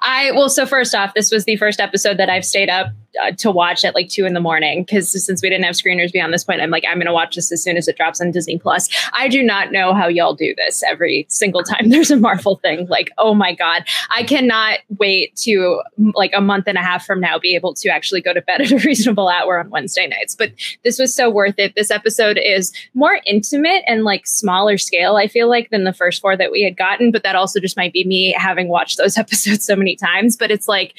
I 0.02 0.32
well, 0.32 0.50
so 0.50 0.66
first 0.66 0.96
off, 0.96 1.14
this 1.14 1.32
was 1.32 1.46
the 1.46 1.56
first 1.56 1.80
episode 1.80 2.18
that 2.18 2.30
I've 2.30 2.46
stayed 2.46 2.70
up 2.70 2.88
uh, 3.22 3.32
to 3.32 3.52
watch 3.52 3.84
at 3.84 3.96
like 3.96 4.10
two 4.10 4.26
in 4.26 4.34
the 4.34 4.40
morning 4.40 4.84
because 4.84 5.12
since 5.26 5.42
we 5.42 5.50
didn't 5.50 5.66
have 5.66 5.76
screeners 5.76 6.12
beyond 6.12 6.34
this 6.34 6.44
point, 6.44 6.62
I'm 6.62 6.70
like, 6.70 6.84
I'm 6.88 6.98
going 6.98 7.08
to 7.08 7.14
watch 7.14 7.36
this 7.36 7.52
as 7.52 7.62
soon 7.64 7.78
as 7.78 7.88
it 7.88 7.98
drops 7.98 8.22
on 8.22 8.32
Disney 8.32 8.58
Plus. 8.58 8.90
I 9.14 9.28
do 9.28 9.44
not 9.44 9.72
know 9.72 9.94
how 9.94 10.08
y'all 10.08 10.34
do 10.34 10.54
this 10.56 10.84
every 10.84 11.26
single 11.30 11.64
time 11.64 11.90
there's 11.90 12.12
a 12.12 12.18
Marvel 12.18 12.58
thing. 12.58 12.88
Like, 12.88 13.12
oh 13.18 13.34
my 13.34 13.54
god, 13.54 13.86
I 14.10 14.24
cannot 14.24 14.80
wait 14.98 15.36
to 15.38 15.82
like 16.14 16.32
a 16.34 16.42
month 16.42 16.68
and 16.68 16.78
a 16.78 16.82
half 16.82 17.06
from 17.06 17.20
now 17.20 17.38
be 17.40 17.56
able 17.56 17.74
to 17.76 17.90
actually 17.90 18.22
go 18.22 18.34
to 18.34 18.42
bed 18.42 18.62
at 18.62 18.72
a 18.72 18.78
reasonable 18.86 19.30
hour 19.30 19.60
on 19.60 19.70
Wednesday 19.70 20.08
nights. 20.08 20.36
But 20.36 20.52
this 20.84 21.00
was 21.00 21.14
so 21.14 21.30
worth 21.30 21.56
it. 21.58 21.76
This 21.76 21.92
episode 21.92 22.38
is 22.38 22.72
more 22.94 23.20
intimate 23.26 23.84
and 23.88 24.04
like 24.04 24.26
smaller 24.28 24.78
scale. 24.78 25.16
I 25.16 25.28
feel 25.28 25.50
like 25.50 25.70
than 25.70 25.84
the 25.84 25.94
first 25.94 26.22
four 26.22 26.36
that 26.38 26.52
we 26.52 26.64
had 26.64 26.78
gotten, 26.78 27.12
but 27.12 27.24
that 27.24 27.36
also 27.36 27.60
just 27.60 27.78
might 27.78 27.94
be 27.94 28.06
me 28.06 28.34
having 28.38 28.70
watched 28.70 28.98
those 28.98 29.18
episodes 29.24 29.66
so 29.66 29.76
many 29.76 29.96
times. 29.96 30.38
But 30.38 30.52
it's 30.52 30.68
like 30.68 30.96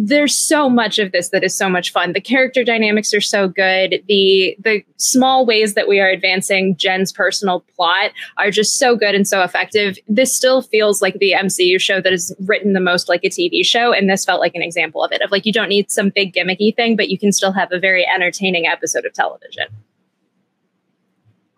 there's 0.00 0.38
so 0.38 0.70
much 0.70 1.00
of 1.00 1.10
this 1.10 1.30
that 1.30 1.42
is 1.42 1.56
so 1.56 1.68
much 1.68 1.90
fun. 1.90 2.12
The 2.12 2.20
character 2.20 2.62
dynamics 2.62 3.12
are 3.12 3.20
so 3.20 3.48
good. 3.48 4.00
The 4.06 4.56
the 4.60 4.84
small 4.96 5.44
ways 5.44 5.74
that 5.74 5.88
we 5.88 5.98
are 5.98 6.08
advancing 6.08 6.76
Jen's 6.76 7.10
personal 7.10 7.64
plot 7.74 8.12
are 8.36 8.52
just 8.52 8.78
so 8.78 8.94
good 8.94 9.16
and 9.16 9.26
so 9.26 9.42
effective. 9.42 9.98
This 10.06 10.32
still 10.32 10.62
feels 10.62 11.02
like 11.02 11.14
the 11.14 11.32
MCU 11.32 11.80
show 11.80 12.00
that 12.00 12.12
is 12.12 12.32
written 12.38 12.74
the 12.74 12.80
most 12.80 13.08
like 13.08 13.24
a 13.24 13.28
TV 13.28 13.66
show, 13.66 13.92
and 13.92 14.08
this 14.08 14.24
felt 14.24 14.40
like 14.40 14.54
an 14.54 14.62
example 14.62 15.02
of 15.02 15.10
it. 15.10 15.20
Of 15.20 15.32
like 15.32 15.44
you 15.44 15.52
don't 15.52 15.68
need 15.68 15.90
some 15.90 16.10
big 16.10 16.32
gimmicky 16.32 16.74
thing, 16.74 16.94
but 16.94 17.08
you 17.08 17.18
can 17.18 17.32
still 17.32 17.52
have 17.52 17.72
a 17.72 17.80
very 17.80 18.06
entertaining 18.06 18.66
episode 18.66 19.04
of 19.04 19.12
television. 19.14 19.66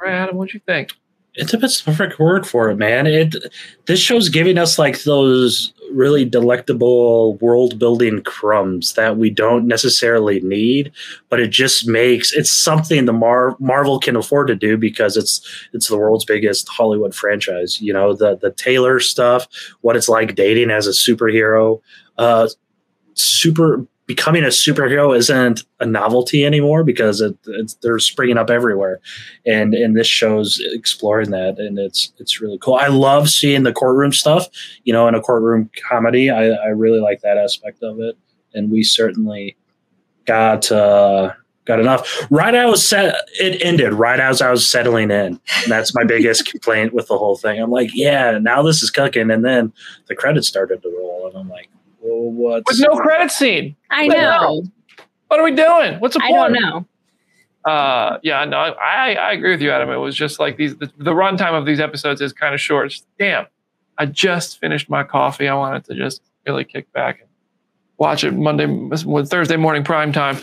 All 0.01 0.07
right, 0.07 0.15
Adam, 0.15 0.37
what 0.37 0.55
you 0.55 0.61
think? 0.61 0.93
Intimate's 1.37 1.83
the 1.83 1.91
perfect 1.91 2.19
word 2.19 2.47
for 2.47 2.71
it, 2.71 2.77
man. 2.77 3.07
It 3.07 3.37
this 3.85 4.01
show's 4.01 4.31
giving 4.31 4.57
us 4.57 4.79
like 4.79 5.03
those 5.03 5.75
really 5.93 6.25
delectable 6.25 7.37
world 7.37 7.79
building 7.79 8.23
crumbs 8.23 8.95
that 8.95 9.17
we 9.17 9.31
don't 9.31 9.67
necessarily 9.67 10.41
need, 10.41 10.93
but 11.29 11.41
it 11.41 11.51
just 11.51 11.87
makes 11.87 12.33
it's 12.33 12.53
something 12.53 13.05
the 13.05 13.13
Mar- 13.13 13.57
Marvel 13.59 13.99
can 13.99 14.17
afford 14.17 14.49
to 14.49 14.55
do 14.55 14.77
because 14.77 15.17
it's 15.17 15.41
it's 15.73 15.89
the 15.89 15.97
world's 15.97 16.25
biggest 16.25 16.69
Hollywood 16.69 17.15
franchise. 17.15 17.81
You 17.81 17.93
know 17.93 18.15
the 18.15 18.37
the 18.37 18.53
Taylor 18.53 19.01
stuff, 19.01 19.47
what 19.81 19.97
it's 19.97 20.09
like 20.09 20.35
dating 20.35 20.71
as 20.71 20.87
a 20.87 20.91
superhero, 20.91 21.81
uh, 22.19 22.49
super 23.15 23.87
becoming 24.11 24.43
a 24.43 24.49
superhero 24.49 25.17
isn't 25.17 25.63
a 25.79 25.87
novelty 25.87 26.45
anymore 26.45 26.83
because 26.83 27.21
it, 27.21 27.37
they're 27.81 28.01
springing 28.01 28.39
up 28.39 28.51
everywhere, 28.51 28.99
and 29.47 29.73
and 29.73 29.97
this 29.97 30.09
show's 30.09 30.61
exploring 30.73 31.31
that, 31.31 31.61
and 31.61 31.79
it's 31.79 32.13
it's 32.19 32.41
really 32.41 32.59
cool. 32.59 32.75
I 32.75 32.89
love 32.89 33.31
seeing 33.31 33.63
the 33.63 33.73
courtroom 33.73 34.13
stuff. 34.13 34.49
You 34.83 34.93
know, 34.93 35.07
in 35.07 35.15
a 35.15 35.21
courtroom 35.21 35.71
comedy, 35.89 36.29
I, 36.29 36.49
I 36.49 36.67
really 36.71 36.99
like 36.99 37.21
that 37.21 37.39
aspect 37.39 37.85
of 37.85 38.01
it, 38.01 38.19
and 38.53 38.69
we 38.73 38.83
certainly 38.83 39.57
got. 40.27 40.73
Uh, 40.73 41.35
got 41.67 41.79
enough. 41.79 42.27
Right 42.33 42.55
I 42.55 42.67
was 42.67 42.85
set, 42.85 43.15
it 43.39 43.63
ended 43.63 43.93
right 43.93 44.19
as 44.19 44.43
I 44.43 44.51
was 44.51 44.69
settling 44.69 45.13
in. 45.13 45.39
And 45.63 45.69
that's 45.69 45.95
my 45.95 46.03
biggest 46.03 46.51
complaint 46.51 46.93
with 46.93 47.07
the 47.07 47.17
whole 47.17 47.37
thing. 47.37 47.61
I'm 47.61 47.71
like, 47.71 47.91
yeah, 47.95 48.39
now 48.39 48.63
this 48.63 48.83
is 48.83 48.91
cooking, 48.91 49.31
and 49.31 49.45
then 49.45 49.73
the 50.09 50.17
credits 50.17 50.49
started 50.49 50.83
to 50.83 50.89
roll, 50.89 51.29
and 51.29 51.37
I'm 51.37 51.49
like, 51.49 51.69
what? 52.17 52.65
With 52.67 52.81
no 52.81 52.97
credit 52.97 53.31
scene. 53.31 53.77
I 53.91 54.07
know. 54.07 54.63
What 55.29 55.41
are 55.41 55.45
we 55.45 55.55
doing? 55.55 56.01
What's 56.01 56.17
the 56.17 56.23
I 56.23 56.29
point? 56.29 56.57
I 56.57 56.61
don't 56.61 56.63
know. 56.63 56.87
Uh, 57.71 58.19
yeah, 58.23 58.45
no, 58.47 58.57
I, 58.57 59.15
I 59.15 59.33
agree 59.33 59.51
with 59.51 59.61
you, 59.61 59.71
Adam. 59.71 59.91
It 59.91 59.97
was 59.97 60.17
just 60.17 60.41
like 60.41 60.57
these, 60.57 60.77
the, 60.77 60.91
the 60.97 61.13
runtime 61.13 61.53
of 61.53 61.67
these 61.67 61.79
episodes 61.79 62.21
is 62.21 62.33
kind 62.33 62.55
of 62.55 62.61
short. 62.61 62.87
It's, 62.87 63.07
damn, 63.19 63.47
I 63.99 64.07
just 64.07 64.59
finished 64.59 64.89
my 64.89 65.05
coffee. 65.05 65.47
I 65.47 65.55
wanted 65.55 65.85
to 65.85 65.95
just 65.95 66.23
really 66.47 66.65
kick 66.65 66.91
back 66.93 67.21
and 67.21 67.29
watch 67.99 68.25
it 68.25 68.33
Monday, 68.33 68.67
Thursday 69.27 69.57
morning 69.57 69.85
prime 69.85 70.11
time. 70.11 70.39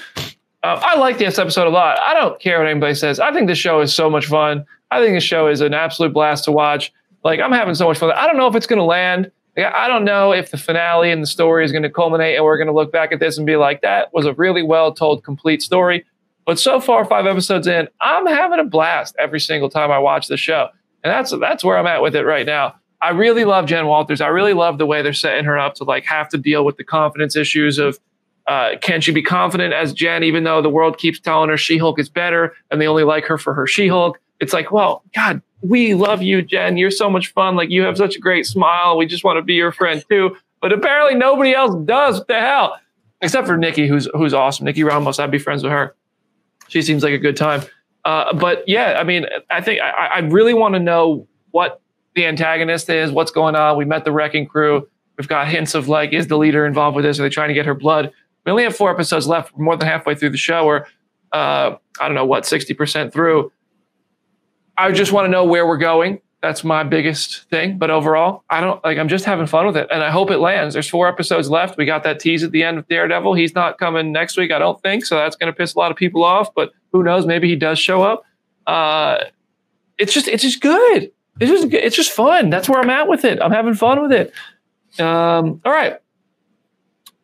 Uh, 0.63 0.79
I 0.83 0.97
like 0.99 1.17
this 1.17 1.39
episode 1.39 1.65
a 1.65 1.71
lot. 1.71 1.97
I 2.05 2.13
don't 2.13 2.39
care 2.39 2.59
what 2.59 2.67
anybody 2.67 2.93
says. 2.93 3.19
I 3.19 3.33
think 3.33 3.47
this 3.47 3.57
show 3.57 3.81
is 3.81 3.93
so 3.93 4.09
much 4.09 4.27
fun. 4.27 4.65
I 4.91 5.01
think 5.01 5.15
this 5.15 5.23
show 5.23 5.47
is 5.47 5.61
an 5.61 5.73
absolute 5.73 6.13
blast 6.13 6.45
to 6.45 6.51
watch. 6.51 6.93
Like 7.23 7.39
I'm 7.39 7.51
having 7.51 7.73
so 7.73 7.87
much 7.87 7.97
fun. 7.97 8.11
I 8.11 8.27
don't 8.27 8.37
know 8.37 8.47
if 8.47 8.55
it's 8.55 8.67
going 8.67 8.77
to 8.77 8.85
land. 8.85 9.31
I 9.57 9.87
don't 9.87 10.05
know 10.05 10.33
if 10.33 10.51
the 10.51 10.57
finale 10.57 11.11
and 11.11 11.23
the 11.23 11.27
story 11.27 11.65
is 11.65 11.71
going 11.71 11.83
to 11.83 11.89
culminate 11.89 12.35
and 12.35 12.45
we're 12.45 12.57
going 12.57 12.67
to 12.67 12.73
look 12.73 12.91
back 12.91 13.11
at 13.11 13.19
this 13.19 13.37
and 13.37 13.47
be 13.47 13.55
like, 13.55 13.81
that 13.81 14.13
was 14.13 14.25
a 14.25 14.33
really 14.33 14.61
well 14.61 14.93
told, 14.93 15.23
complete 15.23 15.63
story. 15.63 16.05
But 16.45 16.59
so 16.59 16.79
far, 16.79 17.03
five 17.05 17.25
episodes 17.25 17.67
in, 17.67 17.87
I'm 17.99 18.25
having 18.27 18.59
a 18.59 18.63
blast 18.63 19.15
every 19.19 19.39
single 19.39 19.69
time 19.69 19.91
I 19.91 19.99
watch 19.99 20.27
the 20.27 20.37
show. 20.37 20.69
And 21.03 21.11
that's 21.11 21.31
that's 21.39 21.63
where 21.63 21.77
I'm 21.77 21.87
at 21.87 22.01
with 22.01 22.15
it 22.15 22.23
right 22.23 22.45
now. 22.45 22.75
I 23.01 23.09
really 23.09 23.45
love 23.45 23.65
Jen 23.65 23.85
Walters. 23.85 24.21
I 24.21 24.27
really 24.27 24.53
love 24.53 24.77
the 24.77 24.85
way 24.85 25.01
they're 25.01 25.13
setting 25.13 25.45
her 25.45 25.57
up 25.57 25.75
to 25.75 25.83
like 25.83 26.05
have 26.05 26.29
to 26.29 26.37
deal 26.37 26.65
with 26.65 26.77
the 26.77 26.83
confidence 26.83 27.35
issues 27.35 27.77
of 27.77 27.99
uh, 28.47 28.77
can 28.81 29.01
she 29.01 29.11
be 29.11 29.21
confident 29.21 29.73
as 29.73 29.93
Jen, 29.93 30.23
even 30.23 30.45
though 30.45 30.61
the 30.61 30.69
world 30.69 30.97
keeps 30.97 31.19
telling 31.19 31.49
her 31.49 31.57
She 31.57 31.77
Hulk 31.77 31.99
is 31.99 32.09
better 32.09 32.55
and 32.71 32.79
they 32.79 32.87
only 32.87 33.03
like 33.03 33.25
her 33.25 33.37
for 33.37 33.53
her 33.53 33.67
She 33.67 33.87
Hulk? 33.87 34.19
It's 34.39 34.53
like, 34.53 34.71
well, 34.71 35.03
God, 35.13 35.41
we 35.61 35.93
love 35.93 36.21
you, 36.21 36.41
Jen. 36.41 36.77
You're 36.77 36.91
so 36.91 37.09
much 37.09 37.33
fun. 37.33 37.55
Like 37.55 37.69
you 37.69 37.83
have 37.83 37.97
such 37.97 38.15
a 38.15 38.19
great 38.19 38.45
smile. 38.45 38.97
We 38.97 39.05
just 39.05 39.23
want 39.23 39.37
to 39.37 39.41
be 39.41 39.55
your 39.55 39.71
friend 39.71 40.03
too. 40.09 40.37
But 40.61 40.73
apparently 40.73 41.15
nobody 41.15 41.53
else 41.53 41.75
does. 41.85 42.19
What 42.19 42.27
the 42.27 42.39
hell? 42.39 42.79
Except 43.21 43.47
for 43.47 43.57
Nikki, 43.57 43.87
who's 43.87 44.07
who's 44.13 44.33
awesome. 44.33 44.65
Nikki 44.65 44.83
Ramos. 44.83 45.19
I'd 45.19 45.31
be 45.31 45.39
friends 45.39 45.63
with 45.63 45.71
her. 45.71 45.95
She 46.67 46.81
seems 46.81 47.03
like 47.03 47.13
a 47.13 47.17
good 47.17 47.37
time. 47.37 47.61
Uh, 48.05 48.33
but 48.33 48.63
yeah, 48.67 48.97
I 48.99 49.03
mean, 49.03 49.25
I 49.49 49.61
think 49.61 49.81
I, 49.81 49.89
I 50.15 50.19
really 50.19 50.53
want 50.53 50.75
to 50.75 50.79
know 50.79 51.27
what 51.51 51.81
the 52.15 52.25
antagonist 52.25 52.89
is, 52.89 53.11
what's 53.11 53.31
going 53.31 53.55
on. 53.55 53.77
We 53.77 53.85
met 53.85 54.05
the 54.05 54.11
wrecking 54.11 54.47
crew. 54.47 54.87
We've 55.17 55.27
got 55.27 55.47
hints 55.47 55.75
of 55.75 55.87
like, 55.87 56.13
is 56.13 56.27
the 56.27 56.37
leader 56.37 56.65
involved 56.65 56.95
with 56.95 57.05
this? 57.05 57.19
Are 57.19 57.23
they 57.23 57.29
trying 57.29 57.49
to 57.49 57.53
get 57.53 57.65
her 57.65 57.73
blood? 57.73 58.11
We 58.45 58.51
only 58.51 58.63
have 58.63 58.75
four 58.75 58.91
episodes 58.91 59.27
left. 59.27 59.53
We're 59.55 59.65
more 59.65 59.75
than 59.75 59.87
halfway 59.87 60.15
through 60.15 60.29
the 60.29 60.37
show. 60.37 60.65
Or 60.65 60.87
uh, 61.31 61.75
I 61.99 62.05
don't 62.05 62.15
know 62.15 62.25
what, 62.25 62.45
sixty 62.45 62.73
percent 62.73 63.11
through. 63.11 63.51
I 64.77 64.91
just 64.91 65.11
want 65.11 65.25
to 65.25 65.29
know 65.29 65.43
where 65.45 65.65
we're 65.67 65.77
going. 65.77 66.21
That's 66.41 66.63
my 66.63 66.83
biggest 66.83 67.49
thing. 67.49 67.77
But 67.79 67.89
overall, 67.89 68.43
I 68.49 68.61
don't 68.61 68.83
like, 68.83 68.97
I'm 68.99 69.07
just 69.07 69.25
having 69.25 69.47
fun 69.47 69.65
with 69.65 69.75
it. 69.75 69.87
And 69.91 70.03
I 70.03 70.11
hope 70.11 70.29
it 70.29 70.37
lands. 70.37 70.73
There's 70.73 70.87
four 70.87 71.07
episodes 71.07 71.49
left. 71.49 71.77
We 71.77 71.85
got 71.85 72.03
that 72.03 72.19
tease 72.19 72.43
at 72.43 72.51
the 72.51 72.61
end 72.63 72.77
of 72.77 72.87
Daredevil. 72.87 73.33
He's 73.33 73.55
not 73.55 73.79
coming 73.79 74.11
next 74.11 74.37
week, 74.37 74.51
I 74.51 74.59
don't 74.59 74.79
think. 74.83 75.03
So 75.05 75.15
that's 75.15 75.35
going 75.35 75.51
to 75.51 75.57
piss 75.57 75.73
a 75.73 75.79
lot 75.79 75.89
of 75.89 75.97
people 75.97 76.23
off. 76.23 76.53
But 76.53 76.71
who 76.91 77.01
knows? 77.03 77.25
Maybe 77.25 77.47
he 77.49 77.55
does 77.55 77.79
show 77.79 78.03
up. 78.03 78.23
Uh, 78.67 79.17
it's 79.97 80.13
just, 80.13 80.27
it's 80.27 80.43
just 80.43 80.61
good. 80.61 81.11
It's 81.39 81.51
just, 81.51 81.73
it's 81.73 81.95
just 81.95 82.11
fun. 82.11 82.51
That's 82.51 82.69
where 82.69 82.79
I'm 82.79 82.89
at 82.91 83.07
with 83.07 83.25
it. 83.25 83.41
I'm 83.41 83.51
having 83.51 83.73
fun 83.73 84.01
with 84.01 84.11
it. 84.11 84.31
Um, 84.99 85.59
all 85.65 85.71
right. 85.71 85.97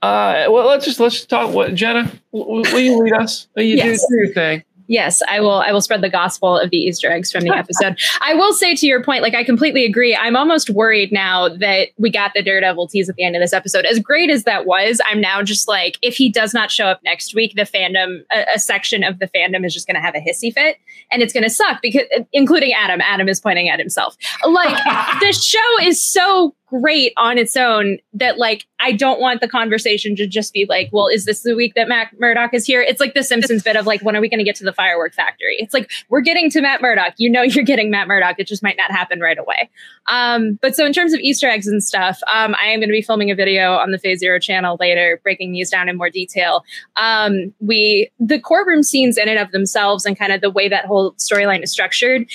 Uh, 0.02 0.48
well, 0.50 0.68
let's 0.68 0.84
just 0.86 1.00
let's 1.00 1.16
just 1.16 1.30
talk. 1.30 1.54
What 1.54 1.74
Jenna? 1.76 2.12
Will, 2.34 2.62
will 2.64 2.80
you 2.80 3.02
lead 3.02 3.14
us? 3.14 3.48
Will 3.56 3.64
you 3.64 3.78
Yes. 3.78 4.02
do 4.02 4.16
your 4.18 4.34
thing? 4.34 4.64
Yes, 4.94 5.24
I 5.28 5.40
will. 5.40 5.60
I 5.62 5.72
will 5.72 5.82
spread 5.82 6.02
the 6.02 6.10
gospel 6.10 6.56
of 6.56 6.70
the 6.70 6.78
Easter 6.78 7.12
eggs 7.12 7.32
from 7.32 7.46
the 7.46 7.50
episode. 7.56 8.00
I 8.22 8.36
will 8.36 8.54
say 8.54 8.76
to 8.76 8.86
your 8.86 9.04
point, 9.04 9.24
like 9.24 9.34
I 9.34 9.44
completely 9.44 9.86
agree. 9.86 10.16
I'm 10.16 10.36
almost 10.36 10.70
worried 10.70 11.12
now 11.12 11.50
that 11.50 11.88
we 11.98 12.12
got 12.12 12.34
the 12.36 12.44
Daredevil 12.44 12.90
tease 12.90 13.10
at 13.10 13.16
the 13.16 13.24
end 13.24 13.36
of 13.36 13.42
this 13.42 13.54
episode. 13.54 13.86
As 13.86 13.98
great 13.98 14.30
as 14.30 14.44
that 14.44 14.68
was, 14.68 15.02
I'm 15.10 15.20
now 15.20 15.42
just 15.42 15.68
like, 15.68 15.98
if 16.04 16.16
he 16.16 16.30
does 16.30 16.54
not 16.54 16.70
show 16.70 16.86
up 16.86 17.02
next 17.04 17.34
week, 17.34 17.56
the 17.56 17.64
fandom, 17.64 18.20
a, 18.32 18.46
a 18.54 18.60
section 18.60 19.04
of 19.04 19.18
the 19.18 19.28
fandom 19.30 19.66
is 19.66 19.74
just 19.74 19.88
going 19.88 19.96
to 19.96 20.02
have 20.02 20.14
a 20.14 20.20
hissy 20.20 20.54
fit, 20.54 20.78
and 21.10 21.24
it's 21.24 21.34
going 21.34 21.44
to 21.44 21.50
suck 21.50 21.82
because, 21.82 22.04
including 22.32 22.74
Adam. 22.74 23.02
Adam 23.02 23.28
is 23.28 23.42
pointing 23.42 23.70
at 23.70 23.80
himself. 23.80 24.16
Like 24.48 24.78
this 25.22 25.44
show 25.44 25.80
is 25.82 26.00
so 26.00 26.54
great 26.82 27.14
on 27.18 27.38
its 27.38 27.56
own 27.56 27.98
that 28.14 28.38
like 28.38 28.66
I 28.80 28.92
don't 28.92 29.20
want 29.20 29.42
the 29.42 29.48
conversation 29.48 30.16
to 30.16 30.26
just 30.26 30.54
be 30.54 30.66
like, 30.68 30.90
well, 30.92 31.08
is 31.08 31.26
this 31.26 31.42
the 31.42 31.56
week 31.56 31.74
that 31.76 31.88
Matt 31.88 32.10
Murdock 32.20 32.54
is 32.54 32.66
here? 32.66 32.82
It's 32.82 33.00
like 33.00 33.14
the 33.14 33.24
Simpsons 33.24 33.64
bit 33.64 33.76
of 33.76 33.86
like, 33.86 34.02
when 34.02 34.16
are 34.16 34.22
we 34.22 34.28
going 34.28 34.40
to 34.40 34.44
get 34.44 34.56
to 34.58 34.64
the 34.64 34.74
firework 34.74 35.14
factory? 35.14 35.58
It's 35.60 35.74
like 35.74 35.92
we're 36.10 36.22
getting 36.22 36.50
to 36.50 36.62
Matt 36.62 36.82
Murdock. 36.82 37.14
You 37.18 37.30
know, 37.30 37.44
you're 37.44 37.64
getting 37.64 37.92
Matt 37.92 38.08
Murdock. 38.08 38.40
It 38.40 38.48
just 38.48 38.64
might 38.64 38.76
not 38.78 38.92
happen 38.92 39.20
right 39.20 39.38
away. 39.38 39.70
Um, 40.08 40.58
but 40.62 40.76
so 40.76 40.86
in 40.86 40.94
terms 40.94 41.14
of 41.14 41.20
Easter 41.20 41.48
eggs 41.48 41.68
and 41.68 41.84
stuff, 41.84 42.20
um, 42.34 42.56
I 42.62 42.68
am 42.68 42.80
going 42.80 42.90
to 42.90 42.94
be 42.94 43.02
filming 43.02 43.30
a 43.30 43.36
video 43.36 43.74
on 43.74 43.92
the 43.92 44.00
Phase 44.00 44.20
Zero 44.20 44.40
channel 44.40 44.78
later, 44.80 45.20
breaking 45.24 45.52
these 45.52 45.70
down 45.70 45.90
in 45.90 45.98
more 45.98 46.10
detail. 46.10 46.66
Um, 46.96 47.54
we 47.60 48.10
the 48.20 48.40
courtroom 48.40 48.84
scenes 48.84 49.18
in 49.18 49.30
and 49.30 49.40
of 49.40 49.52
themselves 49.52 50.06
and 50.06 50.18
kind 50.18 50.34
of 50.34 50.42
the 50.42 50.50
way 50.50 50.68
that 50.70 50.86
whole 50.86 51.14
storyline 51.14 51.64
is 51.64 51.72
structured 51.72 52.28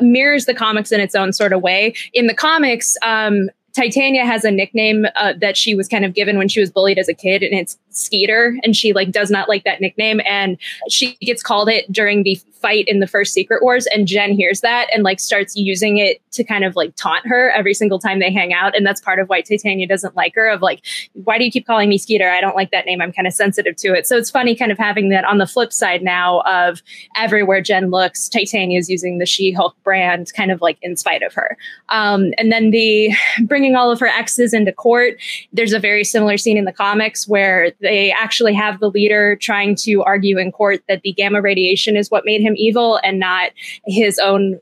mirrors 0.00 0.44
the 0.44 0.54
comics 0.54 0.92
in 0.92 1.00
its 1.00 1.14
own 1.14 1.32
sort 1.32 1.52
of 1.52 1.62
way. 1.62 1.94
In 2.12 2.26
the 2.26 2.34
comics, 2.34 2.96
um, 3.02 3.48
Titania 3.76 4.24
has 4.24 4.42
a 4.42 4.50
nickname 4.50 5.04
uh, 5.16 5.34
that 5.38 5.54
she 5.54 5.74
was 5.74 5.86
kind 5.86 6.06
of 6.06 6.14
given 6.14 6.38
when 6.38 6.48
she 6.48 6.60
was 6.60 6.70
bullied 6.70 6.98
as 6.98 7.10
a 7.10 7.14
kid, 7.14 7.42
and 7.42 7.52
it's 7.52 7.76
Skeeter, 7.90 8.58
and 8.64 8.74
she 8.74 8.94
like 8.94 9.12
does 9.12 9.30
not 9.30 9.50
like 9.50 9.64
that 9.64 9.82
nickname, 9.82 10.22
and 10.24 10.56
she 10.88 11.14
gets 11.20 11.42
called 11.42 11.68
it 11.68 11.90
during 11.92 12.22
the 12.22 12.40
fight 12.66 12.84
in 12.88 12.98
the 12.98 13.06
first 13.06 13.32
Secret 13.32 13.62
Wars, 13.62 13.86
and 13.94 14.08
Jen 14.08 14.32
hears 14.32 14.60
that 14.62 14.88
and 14.92 15.04
like 15.04 15.20
starts 15.20 15.54
using 15.54 15.98
it 15.98 16.20
to 16.32 16.42
kind 16.42 16.64
of 16.64 16.74
like 16.74 16.96
taunt 16.96 17.24
her 17.24 17.50
every 17.52 17.74
single 17.74 18.00
time 18.00 18.18
they 18.18 18.32
hang 18.32 18.52
out, 18.52 18.76
and 18.76 18.84
that's 18.84 19.00
part 19.00 19.20
of 19.20 19.28
why 19.28 19.40
Titania 19.40 19.86
doesn't 19.86 20.16
like 20.16 20.34
her. 20.34 20.48
Of 20.48 20.62
like, 20.62 20.84
why 21.12 21.38
do 21.38 21.44
you 21.44 21.50
keep 21.52 21.64
calling 21.64 21.88
me 21.88 21.96
Skeeter? 21.96 22.28
I 22.28 22.40
don't 22.40 22.56
like 22.56 22.72
that 22.72 22.86
name. 22.86 23.00
I'm 23.00 23.12
kind 23.12 23.28
of 23.28 23.32
sensitive 23.32 23.76
to 23.76 23.94
it. 23.94 24.06
So 24.06 24.16
it's 24.16 24.30
funny, 24.30 24.56
kind 24.56 24.72
of 24.72 24.78
having 24.78 25.10
that 25.10 25.24
on 25.24 25.38
the 25.38 25.46
flip 25.46 25.72
side 25.72 26.02
now 26.02 26.40
of 26.40 26.82
everywhere 27.16 27.60
Jen 27.60 27.90
looks, 27.90 28.28
Titania 28.28 28.78
is 28.78 28.90
using 28.90 29.18
the 29.18 29.26
She-Hulk 29.26 29.76
brand, 29.84 30.32
kind 30.34 30.50
of 30.50 30.60
like 30.60 30.78
in 30.82 30.96
spite 30.96 31.22
of 31.22 31.32
her. 31.34 31.56
Um, 31.90 32.32
and 32.36 32.50
then 32.50 32.72
the 32.72 33.12
bringing 33.44 33.76
all 33.76 33.92
of 33.92 34.00
her 34.00 34.08
exes 34.08 34.52
into 34.52 34.72
court. 34.72 35.18
There's 35.52 35.72
a 35.72 35.78
very 35.78 36.02
similar 36.02 36.36
scene 36.36 36.56
in 36.56 36.64
the 36.64 36.72
comics 36.72 37.28
where 37.28 37.72
they 37.80 38.10
actually 38.10 38.54
have 38.54 38.80
the 38.80 38.90
leader 38.90 39.36
trying 39.36 39.76
to 39.76 40.02
argue 40.02 40.38
in 40.38 40.50
court 40.50 40.82
that 40.88 41.02
the 41.02 41.12
gamma 41.12 41.40
radiation 41.40 41.96
is 41.96 42.10
what 42.10 42.24
made 42.24 42.40
him 42.40 42.55
evil 42.56 43.00
and 43.02 43.18
not 43.18 43.52
his 43.86 44.18
own 44.18 44.60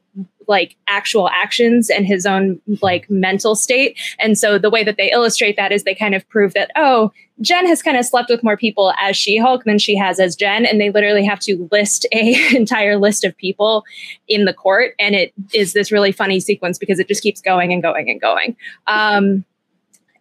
like 0.48 0.76
actual 0.88 1.28
actions 1.30 1.90
and 1.90 2.06
his 2.06 2.26
own 2.26 2.60
like 2.82 3.08
mental 3.10 3.54
state. 3.54 3.98
And 4.18 4.38
so 4.38 4.58
the 4.58 4.70
way 4.70 4.84
that 4.84 4.96
they 4.96 5.10
illustrate 5.10 5.56
that 5.56 5.72
is 5.72 5.84
they 5.84 5.94
kind 5.94 6.14
of 6.14 6.28
prove 6.28 6.52
that, 6.54 6.70
oh, 6.76 7.12
Jen 7.40 7.66
has 7.66 7.82
kind 7.82 7.96
of 7.96 8.04
slept 8.04 8.30
with 8.30 8.44
more 8.44 8.56
people 8.56 8.92
as 9.00 9.16
She-Hulk 9.16 9.64
than 9.64 9.78
she 9.78 9.96
has 9.96 10.20
as 10.20 10.36
Jen. 10.36 10.64
And 10.66 10.80
they 10.80 10.90
literally 10.90 11.24
have 11.24 11.40
to 11.40 11.68
list 11.72 12.06
a 12.12 12.34
entire 12.56 12.96
list 12.96 13.24
of 13.24 13.36
people 13.36 13.84
in 14.28 14.44
the 14.44 14.54
court. 14.54 14.94
And 14.98 15.14
it 15.14 15.32
is 15.52 15.72
this 15.72 15.90
really 15.90 16.12
funny 16.12 16.40
sequence 16.40 16.78
because 16.78 16.98
it 16.98 17.08
just 17.08 17.22
keeps 17.22 17.40
going 17.40 17.72
and 17.72 17.82
going 17.82 18.10
and 18.10 18.20
going. 18.20 18.56
Um, 18.86 19.44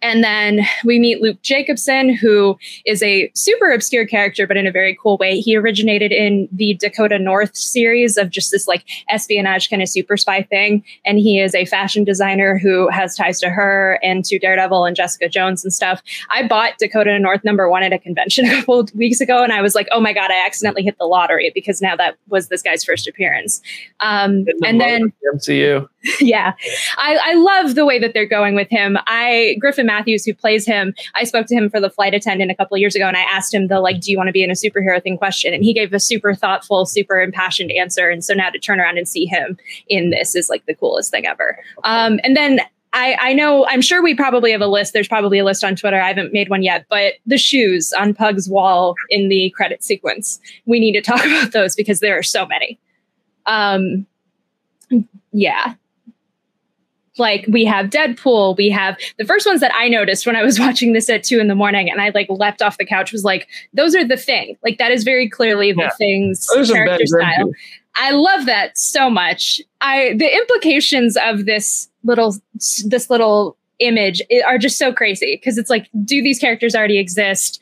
and 0.03 0.23
then 0.23 0.65
we 0.83 0.99
meet 0.99 1.21
Luke 1.21 1.41
Jacobson, 1.41 2.13
who 2.13 2.57
is 2.85 3.01
a 3.01 3.31
super 3.33 3.71
obscure 3.71 4.05
character, 4.05 4.45
but 4.45 4.57
in 4.57 4.67
a 4.67 4.71
very 4.71 4.97
cool 5.01 5.17
way. 5.17 5.39
He 5.39 5.55
originated 5.55 6.11
in 6.11 6.49
the 6.51 6.73
Dakota 6.73 7.17
North 7.17 7.55
series 7.55 8.17
of 8.17 8.29
just 8.29 8.51
this 8.51 8.67
like 8.67 8.83
espionage 9.09 9.69
kind 9.69 9.81
of 9.81 9.87
super 9.87 10.17
spy 10.17 10.43
thing. 10.43 10.83
And 11.05 11.19
he 11.19 11.39
is 11.39 11.55
a 11.55 11.65
fashion 11.65 12.03
designer 12.03 12.57
who 12.57 12.89
has 12.89 13.15
ties 13.15 13.39
to 13.39 13.49
her 13.49 13.97
and 14.03 14.25
to 14.25 14.37
Daredevil 14.37 14.83
and 14.83 14.95
Jessica 14.95 15.29
Jones 15.29 15.63
and 15.63 15.73
stuff. 15.73 16.01
I 16.29 16.45
bought 16.45 16.77
Dakota 16.79 17.17
North 17.17 17.45
number 17.45 17.69
one 17.69 17.83
at 17.83 17.93
a 17.93 17.99
convention 17.99 18.45
a 18.47 18.57
couple 18.57 18.85
weeks 18.93 19.21
ago, 19.21 19.41
and 19.41 19.53
I 19.53 19.61
was 19.61 19.73
like, 19.73 19.87
oh 19.91 20.01
my 20.01 20.11
God, 20.11 20.31
I 20.31 20.45
accidentally 20.45 20.83
hit 20.83 20.97
the 20.97 21.05
lottery 21.05 21.51
because 21.55 21.81
now 21.81 21.95
that 21.95 22.17
was 22.27 22.49
this 22.49 22.61
guy's 22.61 22.83
first 22.83 23.07
appearance. 23.07 23.61
Um, 24.01 24.45
and 24.65 24.81
then 24.81 25.13
MCU. 25.33 25.87
yeah, 26.19 26.53
I, 26.97 27.17
I 27.23 27.33
love 27.35 27.75
the 27.75 27.85
way 27.85 27.99
that 27.99 28.13
they're 28.13 28.27
going 28.27 28.55
with 28.55 28.69
him. 28.69 28.97
I 29.07 29.55
Griffin 29.59 29.85
Matthews, 29.93 30.25
who 30.25 30.33
plays 30.33 30.65
him, 30.65 30.93
I 31.15 31.23
spoke 31.23 31.47
to 31.47 31.55
him 31.55 31.69
for 31.69 31.79
the 31.79 31.89
flight 31.89 32.13
attendant 32.13 32.51
a 32.51 32.55
couple 32.55 32.77
years 32.77 32.95
ago, 32.95 33.07
and 33.07 33.17
I 33.17 33.21
asked 33.21 33.53
him 33.53 33.67
the 33.67 33.79
like, 33.79 34.01
"Do 34.01 34.11
you 34.11 34.17
want 34.17 34.27
to 34.27 34.33
be 34.33 34.43
in 34.43 34.51
a 34.51 34.53
superhero 34.53 35.01
thing?" 35.01 35.17
question, 35.17 35.53
and 35.53 35.63
he 35.63 35.73
gave 35.73 35.93
a 35.93 35.99
super 35.99 36.33
thoughtful, 36.33 36.85
super 36.85 37.21
impassioned 37.21 37.71
answer. 37.71 38.09
And 38.09 38.23
so 38.23 38.33
now 38.33 38.49
to 38.49 38.59
turn 38.59 38.79
around 38.79 38.97
and 38.97 39.07
see 39.07 39.25
him 39.25 39.57
in 39.87 40.09
this 40.09 40.35
is 40.35 40.49
like 40.49 40.65
the 40.65 40.75
coolest 40.75 41.11
thing 41.11 41.25
ever. 41.25 41.57
Um, 41.83 42.19
and 42.23 42.35
then 42.35 42.59
I, 42.93 43.17
I, 43.19 43.33
know, 43.33 43.65
I'm 43.67 43.81
sure 43.81 44.03
we 44.03 44.13
probably 44.13 44.51
have 44.51 44.61
a 44.61 44.67
list. 44.67 44.93
There's 44.93 45.07
probably 45.07 45.39
a 45.39 45.45
list 45.45 45.63
on 45.63 45.75
Twitter. 45.75 45.99
I 45.99 46.07
haven't 46.07 46.31
made 46.31 46.49
one 46.49 46.61
yet, 46.61 46.85
but 46.89 47.13
the 47.25 47.37
shoes 47.37 47.91
on 47.93 48.13
Pug's 48.13 48.47
wall 48.47 48.95
in 49.09 49.29
the 49.29 49.49
credit 49.51 49.83
sequence, 49.83 50.39
we 50.65 50.79
need 50.79 50.93
to 50.93 51.01
talk 51.01 51.25
about 51.25 51.53
those 51.53 51.75
because 51.75 51.99
there 52.01 52.17
are 52.17 52.23
so 52.23 52.45
many. 52.45 52.79
Um, 53.45 54.05
yeah, 55.31 55.73
like 57.17 57.45
we 57.47 57.65
have 57.65 57.87
Deadpool, 57.87 58.57
we 58.57 58.69
have 58.69 58.97
the 59.17 59.25
first 59.25 59.45
ones 59.45 59.61
that 59.61 59.73
I 59.75 59.87
noticed 59.87 60.25
when 60.25 60.35
I 60.35 60.43
was 60.43 60.59
watching 60.65 60.93
this 60.93 61.09
at 61.09 61.23
two 61.23 61.39
in 61.39 61.47
the 61.47 61.55
morning, 61.55 61.89
and 61.89 62.01
I 62.01 62.11
like 62.13 62.29
leapt 62.29 62.61
off 62.61 62.77
the 62.77 62.85
couch 62.85 63.11
was 63.11 63.23
like, 63.23 63.47
those 63.73 63.95
are 63.95 64.05
the 64.05 64.17
thing. 64.17 64.57
Like 64.63 64.77
that 64.77 64.91
is 64.91 65.03
very 65.03 65.29
clearly 65.29 65.71
the 65.71 65.81
yeah. 65.81 65.89
thing's 65.97 66.47
those 66.53 66.71
character 66.71 67.05
style. 67.05 67.51
I 67.95 68.11
love 68.11 68.45
that 68.45 68.77
so 68.77 69.09
much. 69.09 69.61
I 69.81 70.15
the 70.17 70.33
implications 70.33 71.17
of 71.17 71.45
this 71.45 71.89
little 72.03 72.35
this 72.85 73.09
little 73.09 73.57
image 73.79 74.21
are 74.45 74.57
just 74.57 74.77
so 74.77 74.93
crazy 74.93 75.35
because 75.35 75.57
it's 75.57 75.69
like, 75.69 75.89
do 76.03 76.21
these 76.21 76.39
characters 76.39 76.75
already 76.75 76.97
exist? 76.97 77.61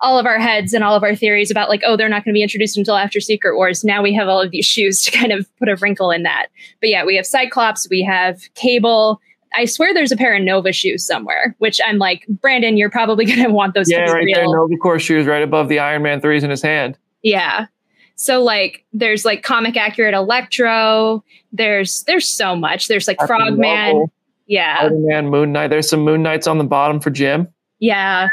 All 0.00 0.18
of 0.18 0.26
our 0.26 0.38
heads 0.38 0.72
and 0.72 0.82
all 0.82 0.94
of 0.94 1.02
our 1.02 1.14
theories 1.14 1.50
about 1.50 1.68
like, 1.68 1.82
oh, 1.84 1.96
they're 1.96 2.08
not 2.08 2.24
going 2.24 2.32
to 2.32 2.38
be 2.38 2.42
introduced 2.42 2.76
until 2.76 2.96
after 2.96 3.20
Secret 3.20 3.56
Wars. 3.56 3.84
Now 3.84 4.02
we 4.02 4.14
have 4.14 4.28
all 4.28 4.40
of 4.40 4.50
these 4.50 4.64
shoes 4.64 5.02
to 5.04 5.10
kind 5.10 5.32
of 5.32 5.46
put 5.58 5.68
a 5.68 5.76
wrinkle 5.76 6.10
in 6.10 6.22
that. 6.22 6.46
But 6.80 6.88
yeah, 6.88 7.04
we 7.04 7.16
have 7.16 7.26
Cyclops, 7.26 7.88
we 7.90 8.02
have 8.02 8.42
Cable. 8.54 9.20
I 9.54 9.64
swear 9.64 9.92
there's 9.92 10.12
a 10.12 10.16
pair 10.16 10.34
of 10.34 10.42
Nova 10.42 10.72
shoes 10.72 11.04
somewhere, 11.04 11.54
which 11.58 11.80
I'm 11.84 11.98
like, 11.98 12.24
Brandon, 12.28 12.76
you're 12.76 12.90
probably 12.90 13.24
going 13.26 13.42
to 13.42 13.50
want 13.50 13.74
those. 13.74 13.90
Yeah, 13.90 14.06
to 14.06 14.12
right 14.12 14.24
real. 14.24 14.36
there, 14.36 14.44
Nova 14.44 14.76
Corps 14.76 14.98
shoes, 14.98 15.26
right 15.26 15.42
above 15.42 15.68
the 15.68 15.78
Iron 15.78 16.02
Man 16.02 16.20
threes 16.20 16.44
in 16.44 16.50
his 16.50 16.62
hand. 16.62 16.96
Yeah. 17.22 17.66
So 18.14 18.42
like, 18.42 18.84
there's 18.92 19.24
like 19.24 19.42
comic 19.42 19.76
accurate 19.76 20.14
Electro. 20.14 21.24
There's 21.52 22.04
there's 22.04 22.28
so 22.28 22.54
much. 22.54 22.88
There's 22.88 23.08
like 23.08 23.18
Frogman. 23.26 24.06
Yeah. 24.46 24.78
Spider-Man, 24.78 25.28
Moon 25.28 25.52
Knight. 25.52 25.68
There's 25.68 25.88
some 25.88 26.00
Moon 26.00 26.22
Knights 26.22 26.46
on 26.46 26.58
the 26.58 26.64
bottom 26.64 27.00
for 27.00 27.10
Jim. 27.10 27.48
Yeah. 27.78 28.28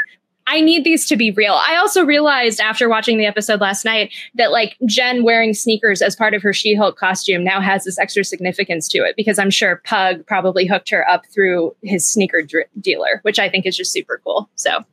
I 0.48 0.60
need 0.62 0.84
these 0.84 1.06
to 1.08 1.16
be 1.16 1.30
real. 1.30 1.54
I 1.54 1.76
also 1.76 2.04
realized 2.04 2.58
after 2.58 2.88
watching 2.88 3.18
the 3.18 3.26
episode 3.26 3.60
last 3.60 3.84
night 3.84 4.12
that 4.34 4.50
like 4.50 4.76
Jen 4.86 5.22
wearing 5.22 5.52
sneakers 5.52 6.00
as 6.00 6.16
part 6.16 6.32
of 6.32 6.42
her 6.42 6.54
She-Hulk 6.54 6.96
costume 6.96 7.44
now 7.44 7.60
has 7.60 7.84
this 7.84 7.98
extra 7.98 8.24
significance 8.24 8.88
to 8.88 8.98
it 8.98 9.14
because 9.14 9.38
I'm 9.38 9.50
sure 9.50 9.82
Pug 9.84 10.26
probably 10.26 10.66
hooked 10.66 10.88
her 10.88 11.08
up 11.08 11.26
through 11.26 11.76
his 11.82 12.08
sneaker 12.08 12.42
dr- 12.42 12.66
dealer, 12.80 13.20
which 13.22 13.38
I 13.38 13.50
think 13.50 13.66
is 13.66 13.76
just 13.76 13.92
super 13.92 14.22
cool. 14.24 14.48
So 14.54 14.84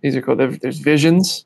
these 0.00 0.16
are 0.16 0.22
cool. 0.22 0.36
There's 0.36 0.78
visions. 0.78 1.44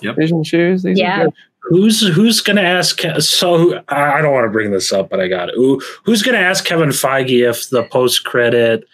Yep. 0.00 0.16
Vision 0.16 0.44
shoes. 0.44 0.82
These 0.82 0.98
yeah. 0.98 1.26
Who's 1.68 2.06
who's 2.06 2.40
gonna 2.40 2.62
ask? 2.62 3.00
So 3.18 3.82
I 3.88 4.22
don't 4.22 4.32
want 4.32 4.44
to 4.44 4.50
bring 4.50 4.70
this 4.70 4.92
up, 4.92 5.10
but 5.10 5.20
I 5.20 5.26
got 5.26 5.48
it. 5.48 5.56
Who, 5.56 5.82
who's 6.04 6.22
gonna 6.22 6.38
ask 6.38 6.64
Kevin 6.64 6.90
Feige 6.90 7.48
if 7.48 7.70
the 7.70 7.82
post 7.84 8.24
credit 8.24 8.84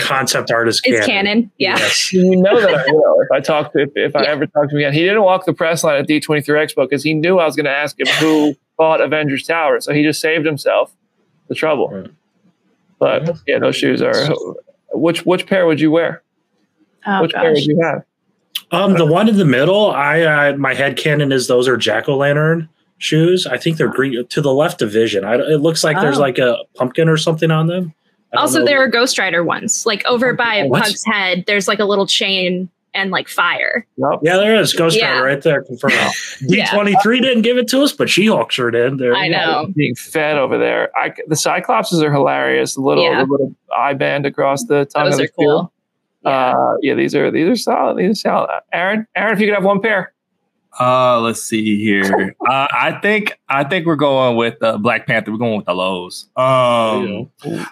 concept 0.00 0.50
art 0.50 0.68
is 0.68 0.80
canon. 0.80 1.02
canon. 1.06 1.50
Yeah. 1.58 1.76
Yes. 1.76 2.12
You 2.12 2.36
know 2.36 2.60
that 2.60 2.74
I 2.74 2.84
will. 2.92 3.20
If 3.20 3.30
I 3.32 3.40
talk 3.40 3.72
to, 3.72 3.82
if, 3.82 3.90
if 3.94 4.12
yeah. 4.14 4.20
I 4.20 4.24
ever 4.26 4.46
talk 4.46 4.68
to 4.68 4.70
him 4.70 4.78
again, 4.78 4.92
he 4.92 5.00
didn't 5.00 5.22
walk 5.22 5.44
the 5.44 5.52
press 5.52 5.84
line 5.84 6.00
at 6.00 6.08
D23 6.08 6.44
Expo 6.46 6.88
because 6.88 7.02
he 7.02 7.14
knew 7.14 7.38
I 7.38 7.46
was 7.46 7.56
going 7.56 7.64
to 7.64 7.72
ask 7.72 7.98
him 7.98 8.06
who 8.18 8.54
bought 8.78 9.00
Avengers 9.00 9.46
Tower. 9.46 9.80
So 9.80 9.92
he 9.92 10.02
just 10.02 10.20
saved 10.20 10.46
himself 10.46 10.94
the 11.48 11.54
trouble. 11.54 11.88
Right. 11.88 12.10
But 12.98 13.38
yeah, 13.46 13.58
those 13.58 13.76
shoes 13.76 14.00
are. 14.02 14.14
Which 14.92 15.26
which 15.26 15.46
pair 15.46 15.66
would 15.66 15.80
you 15.80 15.90
wear? 15.90 16.22
Oh, 17.06 17.22
which 17.22 17.32
gosh. 17.32 17.42
pair 17.42 17.52
would 17.52 17.66
you 17.66 17.80
have? 17.82 18.04
Um, 18.70 18.94
the 18.94 19.04
one 19.04 19.28
in 19.28 19.36
the 19.36 19.44
middle, 19.44 19.90
I 19.90 20.22
uh, 20.22 20.56
my 20.56 20.74
head 20.74 20.96
canon 20.96 21.32
is 21.32 21.48
those 21.48 21.68
are 21.68 21.76
jack 21.76 22.08
o' 22.08 22.16
lantern 22.16 22.68
shoes. 22.98 23.46
I 23.46 23.58
think 23.58 23.76
they're 23.76 23.88
green 23.88 24.26
to 24.26 24.40
the 24.40 24.52
left 24.52 24.82
of 24.82 24.90
Vision. 24.90 25.24
I, 25.24 25.34
it 25.34 25.60
looks 25.60 25.84
like 25.84 25.96
oh. 25.96 26.00
there's 26.00 26.18
like 26.18 26.38
a 26.38 26.58
pumpkin 26.74 27.08
or 27.08 27.16
something 27.16 27.50
on 27.50 27.66
them. 27.66 27.94
Also, 28.36 28.60
know. 28.60 28.64
there 28.64 28.82
are 28.82 28.88
Ghost 28.88 29.18
Rider 29.18 29.44
ones. 29.44 29.84
Like 29.86 30.04
over 30.06 30.32
by 30.32 30.64
what? 30.64 30.84
Pug's 30.84 31.04
head, 31.04 31.44
there's 31.46 31.68
like 31.68 31.78
a 31.78 31.84
little 31.84 32.06
chain 32.06 32.68
and 32.94 33.10
like 33.10 33.28
fire. 33.28 33.86
Yep. 33.96 34.20
Yeah, 34.22 34.36
there 34.36 34.56
is 34.56 34.72
Ghost 34.72 34.96
yeah. 34.96 35.12
Rider 35.12 35.24
right 35.24 35.42
there. 35.42 35.62
Confirmed. 35.62 36.12
D 36.48 36.64
twenty 36.70 36.94
three 37.02 37.20
didn't 37.20 37.42
give 37.42 37.58
it 37.58 37.68
to 37.68 37.82
us, 37.82 37.92
but 37.92 38.08
She 38.08 38.26
Hulk 38.26 38.50
sure 38.50 38.70
did. 38.70 38.98
There, 38.98 39.14
I 39.14 39.28
know. 39.28 39.66
Being 39.74 39.94
fed 39.96 40.38
over 40.38 40.56
there. 40.56 40.90
I, 40.96 41.10
the 41.26 41.34
Cyclopses 41.34 42.02
are 42.02 42.12
hilarious. 42.12 42.74
The 42.74 42.80
little, 42.80 43.04
yeah. 43.04 43.24
the 43.24 43.30
little 43.30 43.54
eye 43.76 43.94
band 43.94 44.26
across 44.26 44.64
the 44.64 44.86
tongue 44.86 45.10
Those 45.10 45.14
of 45.14 45.18
the 45.18 45.24
are 45.24 45.28
cool. 45.28 45.72
Yeah. 46.22 46.30
Uh, 46.30 46.76
yeah, 46.80 46.94
these 46.94 47.14
are 47.14 47.30
these 47.30 47.48
are 47.48 47.56
solid. 47.56 47.98
These 47.98 48.10
are 48.12 48.14
solid. 48.14 48.50
Aaron, 48.72 49.06
Aaron, 49.14 49.34
if 49.34 49.40
you 49.40 49.46
could 49.48 49.54
have 49.54 49.64
one 49.64 49.82
pair. 49.82 50.13
Uh, 50.78 51.20
let's 51.20 51.42
see 51.42 51.82
here. 51.82 52.34
uh, 52.48 52.66
I 52.72 52.98
think 53.02 53.38
I 53.48 53.64
think 53.64 53.86
we're 53.86 53.96
going 53.96 54.36
with 54.36 54.62
uh, 54.62 54.78
Black 54.78 55.06
Panther. 55.06 55.32
We're 55.32 55.38
going 55.38 55.56
with 55.56 55.66
the 55.66 55.74
lows. 55.74 56.28
Um, 56.36 57.30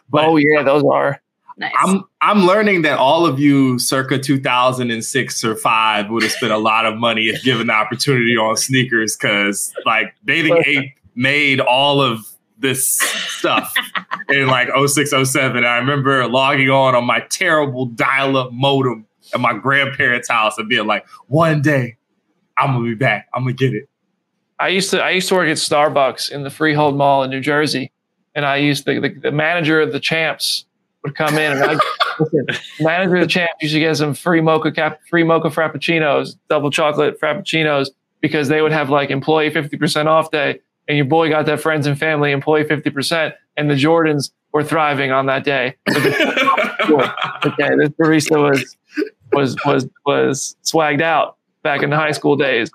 but 0.09 0.25
oh 0.25 0.37
yeah, 0.37 0.63
those 0.63 0.85
are. 0.85 1.21
Nice. 1.59 1.73
I'm 1.79 2.05
I'm 2.21 2.47
learning 2.47 2.83
that 2.83 2.99
all 2.99 3.27
of 3.27 3.39
you 3.39 3.79
circa 3.79 4.19
2006 4.19 5.45
or 5.45 5.57
five 5.57 6.09
would 6.11 6.23
have 6.23 6.33
spent 6.33 6.53
a 6.53 6.59
lot 6.59 6.87
of 6.87 6.97
money 6.97 7.25
if 7.27 7.43
given 7.43 7.67
the 7.67 7.73
opportunity 7.75 8.37
on 8.37 8.57
sneakers 8.57 9.17
because 9.17 9.73
like 9.85 10.15
Bathing 10.25 10.63
Ape 10.65 10.93
made 11.15 11.61
all 11.61 12.01
of 12.01 12.21
this 12.59 12.87
stuff 12.87 13.75
in 14.29 14.47
like 14.47 14.69
06, 14.87 15.13
07. 15.25 15.65
I 15.65 15.77
remember 15.77 16.27
logging 16.27 16.71
on 16.71 16.95
on 16.95 17.05
my 17.05 17.21
terrible 17.31 17.87
dial-up 17.87 18.53
modem 18.53 19.07
at 19.35 19.41
my 19.41 19.53
grandparents' 19.53 20.29
house 20.29 20.57
and 20.59 20.69
being 20.69 20.87
like, 20.87 21.07
one 21.27 21.61
day 21.61 21.97
I'm 22.59 22.73
gonna 22.73 22.85
be 22.85 22.95
back. 22.95 23.29
I'm 23.35 23.43
gonna 23.43 23.55
get 23.55 23.75
it. 23.75 23.89
I 24.59 24.69
used 24.69 24.91
to 24.91 25.03
I 25.03 25.11
used 25.11 25.29
to 25.29 25.35
work 25.35 25.49
at 25.49 25.57
Starbucks 25.57 26.31
in 26.31 26.43
the 26.45 26.51
Freehold 26.51 26.97
Mall 26.97 27.23
in 27.23 27.31
New 27.31 27.41
Jersey, 27.41 27.91
and 28.35 28.45
I 28.45 28.57
used 28.57 28.85
the 28.85 29.01
the, 29.01 29.09
the 29.09 29.33
manager 29.33 29.81
of 29.81 29.93
the 29.93 30.01
champs 30.01 30.67
would 31.03 31.15
come 31.15 31.37
in 31.37 31.53
and 31.53 31.63
I 31.65 31.79
manager 32.81 33.17
of 33.17 33.23
the 33.23 33.27
champs 33.27 33.55
used 33.61 33.75
to 33.75 33.81
get 33.81 33.97
some 33.97 34.15
free 34.15 34.41
mocha 34.41 34.73
cap 34.73 35.01
free 35.09 35.25
mocha 35.25 35.49
frappuccinos, 35.49 36.37
double 36.49 36.71
chocolate 36.71 37.21
frappuccinos 37.21 37.89
because 38.21 38.49
they 38.49 38.63
would 38.63 38.73
have 38.73 38.89
like 38.89 39.11
employee 39.11 39.51
50% 39.51 40.07
off 40.07 40.31
day 40.31 40.61
and 40.89 40.97
your 40.97 41.07
boy 41.07 41.29
got 41.29 41.47
that 41.47 41.61
friends 41.61 41.87
and 41.87 41.99
family 41.99 42.31
employee 42.31 42.65
50% 42.65 43.33
and 43.57 43.69
the 43.69 43.75
Jordans 43.75 44.31
were 44.53 44.63
thriving 44.63 45.11
on 45.11 45.27
that 45.27 45.45
day. 45.45 45.77
okay, 45.89 47.75
this 47.77 47.89
barista 47.91 48.51
was 48.51 48.77
was 49.33 49.57
was 49.65 49.89
was 50.05 50.57
swagged 50.63 51.01
out 51.01 51.37
back 51.63 51.83
in 51.83 51.91
the 51.91 51.97
high 51.97 52.13
school 52.13 52.37
days. 52.37 52.71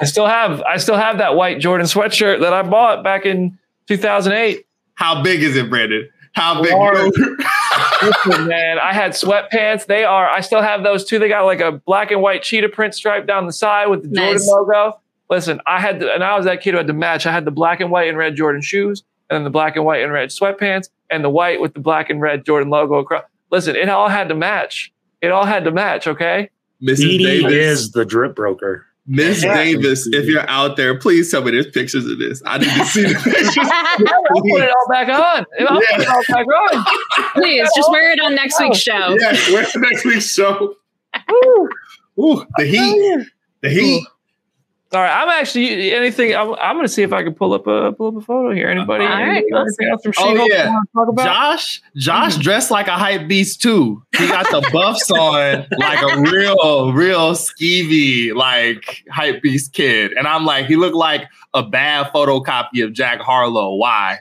I 0.00 0.04
still 0.04 0.26
have 0.26 0.62
I 0.62 0.76
still 0.76 0.96
have 0.96 1.18
that 1.18 1.36
white 1.36 1.60
Jordan 1.60 1.86
sweatshirt 1.86 2.40
that 2.40 2.52
I 2.52 2.62
bought 2.62 3.04
back 3.04 3.26
in 3.26 3.58
2008. 3.88 4.66
How 4.94 5.22
big 5.22 5.42
is 5.42 5.56
it, 5.56 5.70
Brandon? 5.70 6.08
How 6.34 6.62
big? 6.62 6.72
Listen, 8.02 8.48
man, 8.48 8.78
I 8.78 8.92
had 8.92 9.12
sweatpants. 9.12 9.86
They 9.86 10.04
are. 10.04 10.28
I 10.28 10.40
still 10.40 10.62
have 10.62 10.82
those 10.82 11.04
too. 11.04 11.18
They 11.18 11.28
got 11.28 11.44
like 11.44 11.60
a 11.60 11.72
black 11.72 12.10
and 12.10 12.22
white 12.22 12.42
cheetah 12.42 12.70
print 12.70 12.94
stripe 12.94 13.26
down 13.26 13.46
the 13.46 13.52
side 13.52 13.86
with 13.86 14.02
the 14.02 14.08
Nice. 14.08 14.44
Jordan 14.46 14.66
logo. 14.68 14.98
Listen, 15.30 15.60
I 15.66 15.80
had, 15.80 16.00
to, 16.00 16.12
and 16.12 16.22
I 16.22 16.36
was 16.36 16.44
that 16.44 16.60
kid 16.60 16.72
who 16.72 16.78
had 16.78 16.86
to 16.88 16.92
match. 16.92 17.26
I 17.26 17.32
had 17.32 17.44
the 17.44 17.50
black 17.50 17.80
and 17.80 17.90
white 17.90 18.08
and 18.08 18.18
red 18.18 18.36
Jordan 18.36 18.60
shoes, 18.60 19.02
and 19.30 19.36
then 19.36 19.44
the 19.44 19.50
black 19.50 19.76
and 19.76 19.84
white 19.84 20.02
and 20.02 20.12
red 20.12 20.28
sweatpants, 20.28 20.90
and 21.10 21.24
the 21.24 21.30
white 21.30 21.60
with 21.60 21.74
the 21.74 21.80
black 21.80 22.10
and 22.10 22.20
red 22.20 22.44
Jordan 22.44 22.70
logo 22.70 22.96
across. 22.96 23.24
Listen, 23.50 23.76
it 23.76 23.88
all 23.88 24.08
had 24.08 24.28
to 24.28 24.34
match. 24.34 24.92
It 25.20 25.30
all 25.30 25.44
had 25.44 25.64
to 25.64 25.70
match. 25.70 26.06
Okay. 26.06 26.50
Mrs. 26.82 27.04
Edie 27.14 27.18
Davis. 27.18 27.52
is 27.52 27.92
the 27.92 28.04
drip 28.04 28.34
broker. 28.34 28.86
Miss 29.06 29.42
Yeah. 29.42 29.54
Davis, 29.56 30.06
if 30.12 30.26
you're 30.26 30.48
out 30.48 30.76
there, 30.76 30.96
please 30.98 31.30
tell 31.30 31.42
me 31.42 31.50
there's 31.50 31.66
pictures 31.68 32.06
of 32.06 32.18
this. 32.20 32.40
I 32.46 32.58
need 32.58 32.66
to 32.70 32.84
see 32.86 33.02
the 33.02 33.14
pictures. 33.24 33.56
I'll 33.58 34.42
put 34.42 34.62
it 34.62 34.70
all 34.70 34.88
back 34.88 35.08
on. 35.08 35.44
I'll 35.68 35.80
put 35.80 36.00
it 36.00 36.08
all 36.08 36.22
back 36.28 36.46
on. 36.46 36.84
Please 37.34 37.68
just 37.74 37.90
wear 37.90 38.12
it 38.12 38.20
on 38.20 38.34
next 38.36 38.60
week's 38.60 38.78
show. 38.78 39.16
yeah, 39.20 39.32
where's 39.50 39.74
next 39.74 40.04
week's 40.04 40.32
show? 40.32 40.74
Woo. 41.28 41.68
Ooh, 42.18 42.46
the 42.58 42.64
heat. 42.64 43.26
The 43.62 43.70
heat. 43.70 44.06
All 44.92 45.00
right, 45.00 45.22
I'm 45.22 45.28
actually 45.30 45.94
anything. 45.94 46.34
I'm, 46.34 46.54
I'm 46.54 46.76
going 46.76 46.86
to 46.86 46.92
see 46.92 47.02
if 47.02 47.14
I 47.14 47.22
can 47.22 47.32
pull 47.32 47.54
up 47.54 47.66
a 47.66 47.92
pull 47.92 48.08
up 48.08 48.16
a 48.16 48.20
photo 48.20 48.54
here. 48.54 48.68
Anybody? 48.68 49.04
All 49.04 49.10
right, 49.10 49.38
anything, 49.38 49.88
else 49.88 50.02
from 50.02 50.12
Oh, 50.18 50.34
yeah. 50.34 50.64
you 50.64 50.70
wanna 50.70 50.86
talk 50.94 51.08
about? 51.08 51.24
Josh, 51.24 51.82
Josh 51.96 52.36
dressed 52.36 52.70
like 52.70 52.88
a 52.88 52.92
hype 52.92 53.26
beast 53.26 53.62
too. 53.62 54.02
He 54.18 54.28
got 54.28 54.50
the 54.50 54.68
buffs 54.70 55.10
on 55.10 55.66
like 55.78 56.02
a 56.02 56.20
real, 56.20 56.92
real 56.92 57.32
skeevy, 57.32 58.34
like 58.34 59.04
hype 59.10 59.40
beast 59.40 59.72
kid. 59.72 60.12
And 60.12 60.26
I'm 60.26 60.44
like, 60.44 60.66
he 60.66 60.76
looked 60.76 60.96
like 60.96 61.26
a 61.54 61.62
bad 61.62 62.12
photocopy 62.12 62.84
of 62.84 62.92
Jack 62.92 63.20
Harlow. 63.20 63.74
Why? 63.76 64.18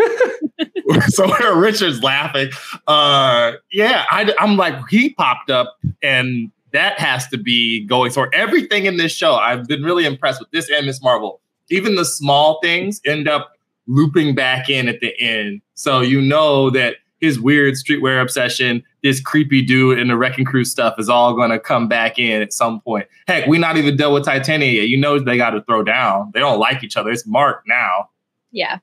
so 1.08 1.26
Richard's 1.54 2.02
laughing. 2.02 2.50
Uh, 2.86 3.52
yeah, 3.70 4.04
I, 4.10 4.34
I'm 4.38 4.56
like, 4.56 4.76
he 4.88 5.10
popped 5.10 5.50
up, 5.50 5.76
and 6.02 6.50
that 6.74 6.98
has 6.98 7.28
to 7.28 7.38
be 7.38 7.86
going. 7.86 8.10
for 8.10 8.28
everything 8.34 8.84
in 8.84 8.96
this 8.96 9.12
show, 9.12 9.36
I've 9.36 9.66
been 9.66 9.84
really 9.84 10.04
impressed 10.04 10.40
with 10.40 10.50
this 10.50 10.68
and 10.68 10.84
Ms. 10.84 11.00
Marvel. 11.02 11.40
Even 11.70 11.94
the 11.94 12.04
small 12.04 12.58
things 12.60 13.00
end 13.06 13.28
up 13.28 13.52
looping 13.86 14.34
back 14.34 14.68
in 14.68 14.88
at 14.88 15.00
the 15.00 15.18
end. 15.20 15.62
So 15.74 16.00
you 16.00 16.20
know 16.20 16.70
that 16.70 16.96
his 17.20 17.40
weird 17.40 17.74
streetwear 17.74 18.20
obsession, 18.20 18.82
this 19.04 19.20
creepy 19.20 19.62
dude 19.62 20.00
and 20.00 20.10
the 20.10 20.16
Wrecking 20.16 20.44
Crew 20.44 20.64
stuff 20.64 20.96
is 20.98 21.08
all 21.08 21.32
going 21.34 21.50
to 21.50 21.60
come 21.60 21.86
back 21.86 22.18
in 22.18 22.42
at 22.42 22.52
some 22.52 22.80
point. 22.80 23.06
Heck, 23.28 23.46
we 23.46 23.56
not 23.56 23.76
even 23.76 23.96
dealt 23.96 24.12
with 24.12 24.24
Titania 24.24 24.80
yet. 24.80 24.88
You 24.88 24.98
know 24.98 25.18
they 25.20 25.36
got 25.36 25.50
to 25.50 25.62
throw 25.62 25.84
down. 25.84 26.32
They 26.34 26.40
don't 26.40 26.58
like 26.58 26.82
each 26.82 26.96
other. 26.96 27.10
It's 27.10 27.24
Mark 27.24 27.62
now. 27.68 28.10
Yeah. 28.50 28.78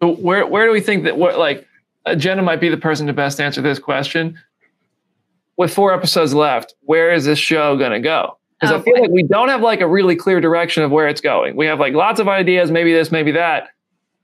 But 0.00 0.18
where 0.18 0.44
where 0.44 0.66
do 0.66 0.72
we 0.72 0.80
think 0.80 1.04
that 1.04 1.16
what 1.16 1.38
like 1.38 1.68
uh, 2.04 2.16
Jenna 2.16 2.42
might 2.42 2.60
be 2.60 2.68
the 2.68 2.76
person 2.76 3.06
to 3.06 3.12
best 3.12 3.40
answer 3.40 3.62
this 3.62 3.78
question? 3.78 4.36
With 5.58 5.72
four 5.72 5.92
episodes 5.92 6.32
left, 6.34 6.74
where 6.82 7.12
is 7.12 7.24
this 7.24 7.38
show 7.38 7.76
going 7.76 7.92
to 7.92 8.00
go? 8.00 8.38
Because 8.60 8.72
Oh, 8.74 8.78
I 8.78 8.82
feel 8.82 8.94
boy. 8.94 9.00
like 9.02 9.10
we 9.10 9.22
don't 9.24 9.48
have 9.48 9.60
like 9.60 9.80
a 9.80 9.86
really 9.86 10.16
clear 10.16 10.40
direction 10.40 10.82
of 10.82 10.90
where 10.90 11.08
it's 11.08 11.20
going. 11.20 11.56
We 11.56 11.66
have 11.66 11.78
like 11.80 11.94
lots 11.94 12.20
of 12.20 12.28
ideas, 12.28 12.70
maybe 12.70 12.92
this, 12.92 13.10
maybe 13.12 13.32
that. 13.32 13.68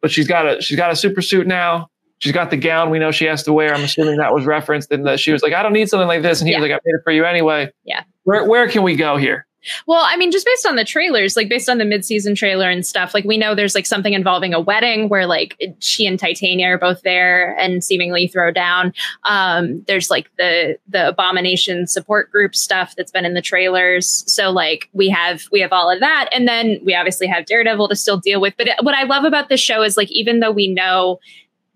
But 0.01 0.11
she's 0.11 0.29
got 0.29 0.47
a 0.47 0.63
she's 0.63 0.77
got 0.77 0.93
a 0.93 0.97
super 0.97 1.21
suit 1.21 1.47
now. 1.47 1.91
She's 2.21 2.33
got 2.33 2.51
the 2.51 2.57
gown 2.57 2.91
we 2.91 2.99
know 2.99 3.11
she 3.11 3.25
has 3.27 3.43
to 3.45 3.53
wear. 3.53 3.75
I'm 3.75 3.83
assuming 3.83 4.17
that 4.19 4.33
was 4.33 4.45
referenced 4.47 4.91
in 4.93 5.03
that 5.05 5.21
she 5.21 5.33
was 5.33 5.43
like, 5.43 5.53
I 5.53 5.63
don't 5.63 5.73
need 5.73 5.89
something 5.89 6.09
like 6.09 6.23
this, 6.23 6.41
and 6.41 6.49
he 6.49 6.55
was 6.55 6.63
like, 6.63 6.71
I 6.73 6.75
made 6.85 6.95
it 6.95 7.01
for 7.05 7.13
you 7.13 7.25
anyway. 7.25 7.71
Yeah. 7.85 8.05
Where 8.25 8.45
where 8.49 8.69
can 8.69 8.83
we 8.85 8.95
go 8.97 9.17
here? 9.17 9.47
Well, 9.87 10.05
I 10.07 10.17
mean, 10.17 10.31
just 10.31 10.47
based 10.47 10.67
on 10.67 10.77
the 10.77 10.85
trailers, 10.85 11.37
like 11.37 11.49
based 11.49 11.69
on 11.69 11.79
the 11.79 11.85
mid-season 11.85 12.35
trailer 12.35 12.71
and 12.71 12.87
stuff, 12.87 13.13
like 13.13 13.25
we 13.25 13.37
know 13.37 13.55
there's 13.55 13.75
like 13.75 13.87
something 13.87 14.13
involving 14.13 14.55
a 14.55 14.61
wedding 14.61 15.09
where 15.09 15.27
like 15.27 15.57
she 15.81 16.07
and 16.07 16.19
Titania 16.19 16.69
are 16.69 16.79
both 16.79 17.03
there 17.03 17.57
and 17.59 17.83
seemingly 17.83 18.29
throw 18.29 18.53
down. 18.53 18.93
Um, 19.25 19.83
there's 19.87 20.11
like 20.11 20.31
the 20.37 20.79
the 20.89 21.09
abomination 21.09 21.87
support 21.87 22.31
group 22.31 22.55
stuff 22.55 22.95
that's 22.97 23.11
been 23.11 23.25
in 23.25 23.35
the 23.35 23.43
trailers. 23.43 24.25
So 24.33 24.51
like 24.51 24.89
we 24.93 25.09
have 25.09 25.45
we 25.51 25.61
have 25.61 25.73
all 25.73 25.91
of 25.91 26.01
that, 26.01 26.29
and 26.33 26.47
then 26.47 26.79
we 26.85 26.95
obviously 26.95 27.27
have 27.27 27.47
Daredevil 27.47 27.89
to 27.89 27.97
still 27.97 28.19
deal 28.19 28.41
with. 28.41 28.55
But 28.57 28.69
what 28.83 28.95
I 28.95 29.03
love 29.05 29.25
about 29.25 29.49
this 29.49 29.61
show 29.61 29.83
is 29.83 29.97
like 29.97 30.11
even 30.13 30.41
though 30.41 30.53
we 30.53 30.69
know 30.69 31.19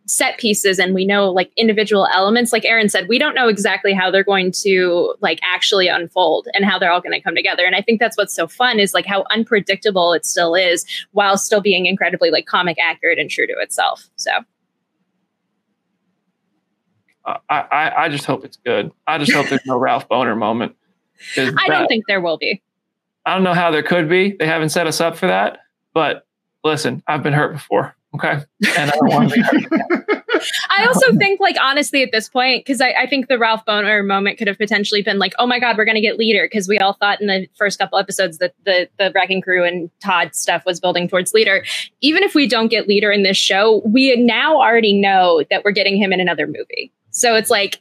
set 0.07 0.37
pieces 0.39 0.79
and 0.81 0.95
we 0.95 1.05
know 1.07 1.31
like 1.31 1.51
individual 1.57 2.09
elements 2.13 2.53
like 2.53 2.65
aaron 2.65 2.89
said 2.89 3.07
we 3.09 3.19
don't 3.21 3.35
know 3.35 3.47
exactly 3.49 3.93
how 3.93 4.11
they're 4.11 4.25
going 4.25 4.51
to 4.51 5.15
like 5.21 5.39
actually 5.45 5.87
unfold 5.87 6.49
and 6.55 6.65
how 6.65 6.77
they're 6.79 6.91
all 6.91 7.01
going 7.01 7.13
to 7.13 7.21
come 7.21 7.37
together 7.37 7.65
and 7.65 7.77
i 7.77 7.81
think 7.81 8.01
that's 8.01 8.17
what's 8.17 8.35
so 8.35 8.49
fun 8.49 8.81
is 8.81 8.95
like 8.95 9.07
how 9.07 9.25
unpredictable 9.31 10.13
it 10.13 10.27
still 10.27 10.55
is 10.57 10.85
while 11.13 11.39
still 11.39 11.61
being 11.61 11.87
incredibly 11.87 12.31
like 12.31 12.47
comic 12.47 12.77
accurate 12.83 13.19
and 13.19 13.31
true 13.31 13.47
to 13.47 13.55
itself 13.59 14.09
so 14.17 14.31
Uh, 17.25 17.39
I, 17.49 17.61
I 17.61 18.05
I 18.05 18.09
just 18.09 18.25
hope 18.25 18.45
it's 18.45 18.57
good. 18.67 18.91
I 19.07 19.17
just 19.19 19.33
hope 19.33 19.49
there's 19.49 19.65
no 19.65 19.79
Ralph 19.87 20.09
Bohner 20.09 20.37
moment. 20.37 20.75
i 21.39 21.45
that- 21.45 21.67
don't 21.69 21.87
think 21.87 22.05
there 22.09 22.21
will 22.21 22.37
be 22.39 22.61
I 23.25 23.35
don't 23.35 23.45
know 23.45 23.55
how 23.55 23.71
there 23.71 23.85
could 23.85 24.09
be. 24.09 24.35
They 24.37 24.47
haven't 24.49 24.71
set 24.71 24.89
us 24.89 25.01
up 25.01 25.17
for 25.17 25.29
that. 25.29 25.59
But 25.95 26.27
listen, 26.65 27.05
I've 27.07 27.23
been 27.23 27.33
hurt 27.33 27.53
before. 27.53 27.95
Okay. 28.15 28.45
And 28.77 28.91
I 28.91 28.95
don't 28.95 29.09
want 29.09 29.31
to 29.31 29.37
be 29.37 30.13
I 30.71 30.87
also 30.87 31.15
think, 31.17 31.41
like, 31.41 31.57
honestly, 31.61 32.03
at 32.03 32.11
this 32.13 32.29
point, 32.29 32.65
because 32.65 32.81
I, 32.81 32.93
I 33.03 33.07
think 33.07 33.29
the 33.29 33.39
Ralph 33.39 33.65
Bohner 33.65 34.05
moment 34.05 34.39
could 34.39 34.49
have 34.49 34.59
potentially 34.59 35.03
been 35.03 35.19
like, 35.19 35.35
oh 35.39 35.47
my 35.47 35.59
God, 35.59 35.77
we're 35.77 35.85
going 35.85 35.97
to 35.97 36.01
get 36.01 36.19
leader. 36.19 36.47
Because 36.51 36.69
we 36.69 36.79
all 36.79 36.95
thought 36.95 37.21
in 37.21 37.27
the 37.27 37.49
first 37.57 37.79
couple 37.79 37.99
episodes 37.99 38.39
that 38.39 38.55
the, 38.65 38.89
the 38.99 39.13
Wrecking 39.15 39.41
Crew 39.41 39.65
and 39.65 39.91
Todd 40.01 40.35
stuff 40.35 40.65
was 40.67 40.81
building 40.81 41.09
towards 41.09 41.33
leader. 41.33 41.65
Even 42.01 42.23
if 42.23 42.35
we 42.35 42.47
don't 42.49 42.69
get 42.69 42.89
leader 42.89 43.11
in 43.11 43.23
this 43.23 43.37
show, 43.37 43.83
we 43.85 44.15
now 44.17 44.57
already 44.57 44.95
know 44.95 45.43
that 45.51 45.65
we're 45.65 45.73
getting 45.73 45.97
him 45.97 46.13
in 46.13 46.21
another 46.21 46.47
movie. 46.47 46.93
So 47.11 47.35
it's 47.35 47.51
like, 47.51 47.79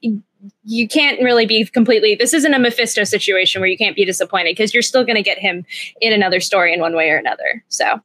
you 0.63 0.87
can't 0.87 1.21
really 1.21 1.45
be 1.45 1.65
completely, 1.65 2.15
this 2.15 2.33
isn't 2.33 2.53
a 2.53 2.59
Mephisto 2.59 3.03
situation 3.03 3.61
where 3.61 3.69
you 3.69 3.77
can't 3.77 3.95
be 3.95 4.05
disappointed 4.05 4.51
because 4.51 4.73
you're 4.73 4.83
still 4.83 5.05
going 5.05 5.15
to 5.15 5.21
get 5.21 5.37
him 5.37 5.65
in 6.01 6.13
another 6.13 6.39
story 6.39 6.73
in 6.73 6.79
one 6.79 6.95
way 6.95 7.09
or 7.09 7.17
another. 7.17 7.63
So, 7.69 8.01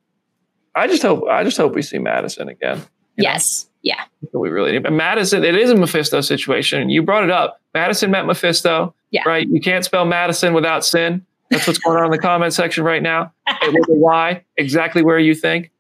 I 0.77 0.87
just 0.87 1.03
hope 1.03 1.24
I 1.29 1.43
just 1.45 1.57
hope 1.57 1.74
we 1.74 1.83
see 1.83 1.99
Madison 1.99 2.49
again. 2.49 2.77
You 3.16 3.24
know? 3.24 3.31
yes. 3.31 3.66
Yeah. 3.83 4.03
We 4.33 4.49
really 4.51 4.72
need. 4.72 4.83
But 4.83 4.93
Madison, 4.93 5.45
it 5.45 5.55
is 5.55 5.70
a 5.70 5.77
Mephisto 5.77 6.20
situation. 6.20 6.91
You 6.91 7.03
brought 7.03 7.22
it 7.24 7.31
up. 7.31 7.61
Madison 7.72 8.11
met 8.11 8.27
Mephisto. 8.27 8.95
Yeah. 9.11 9.22
Right. 9.24 9.49
You 9.49 9.61
can't 9.61 9.85
spell 9.85 10.05
Madison 10.05 10.53
without 10.55 10.85
sin. 10.85 11.24
That's 11.51 11.66
what's 11.68 11.79
going 11.79 11.97
on 11.97 12.07
in 12.07 12.11
the 12.11 12.18
comment 12.18 12.53
section 12.53 12.83
right 12.83 13.03
now. 13.03 13.33
It 13.47 13.72
was 13.72 13.87
a 13.89 13.93
Y, 13.95 14.43
exactly 14.57 15.03
where 15.03 15.18
you 15.20 15.35
think. 15.35 15.70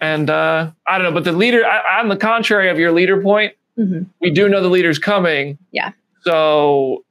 And 0.00 0.30
uh, 0.30 0.70
I 0.86 0.96
don't 0.98 1.04
know, 1.08 1.12
but 1.12 1.24
the 1.24 1.32
leader, 1.32 1.64
I, 1.66 2.00
on 2.00 2.08
the 2.08 2.16
contrary 2.16 2.70
of 2.70 2.78
your 2.78 2.90
leader 2.92 3.20
point, 3.22 3.52
Mhm. 3.78 4.06
we 4.20 4.30
do 4.30 4.48
know 4.48 4.60
the 4.62 4.68
leader's 4.70 4.98
coming. 4.98 5.58
Yeah. 5.70 5.92
So, 6.22 7.04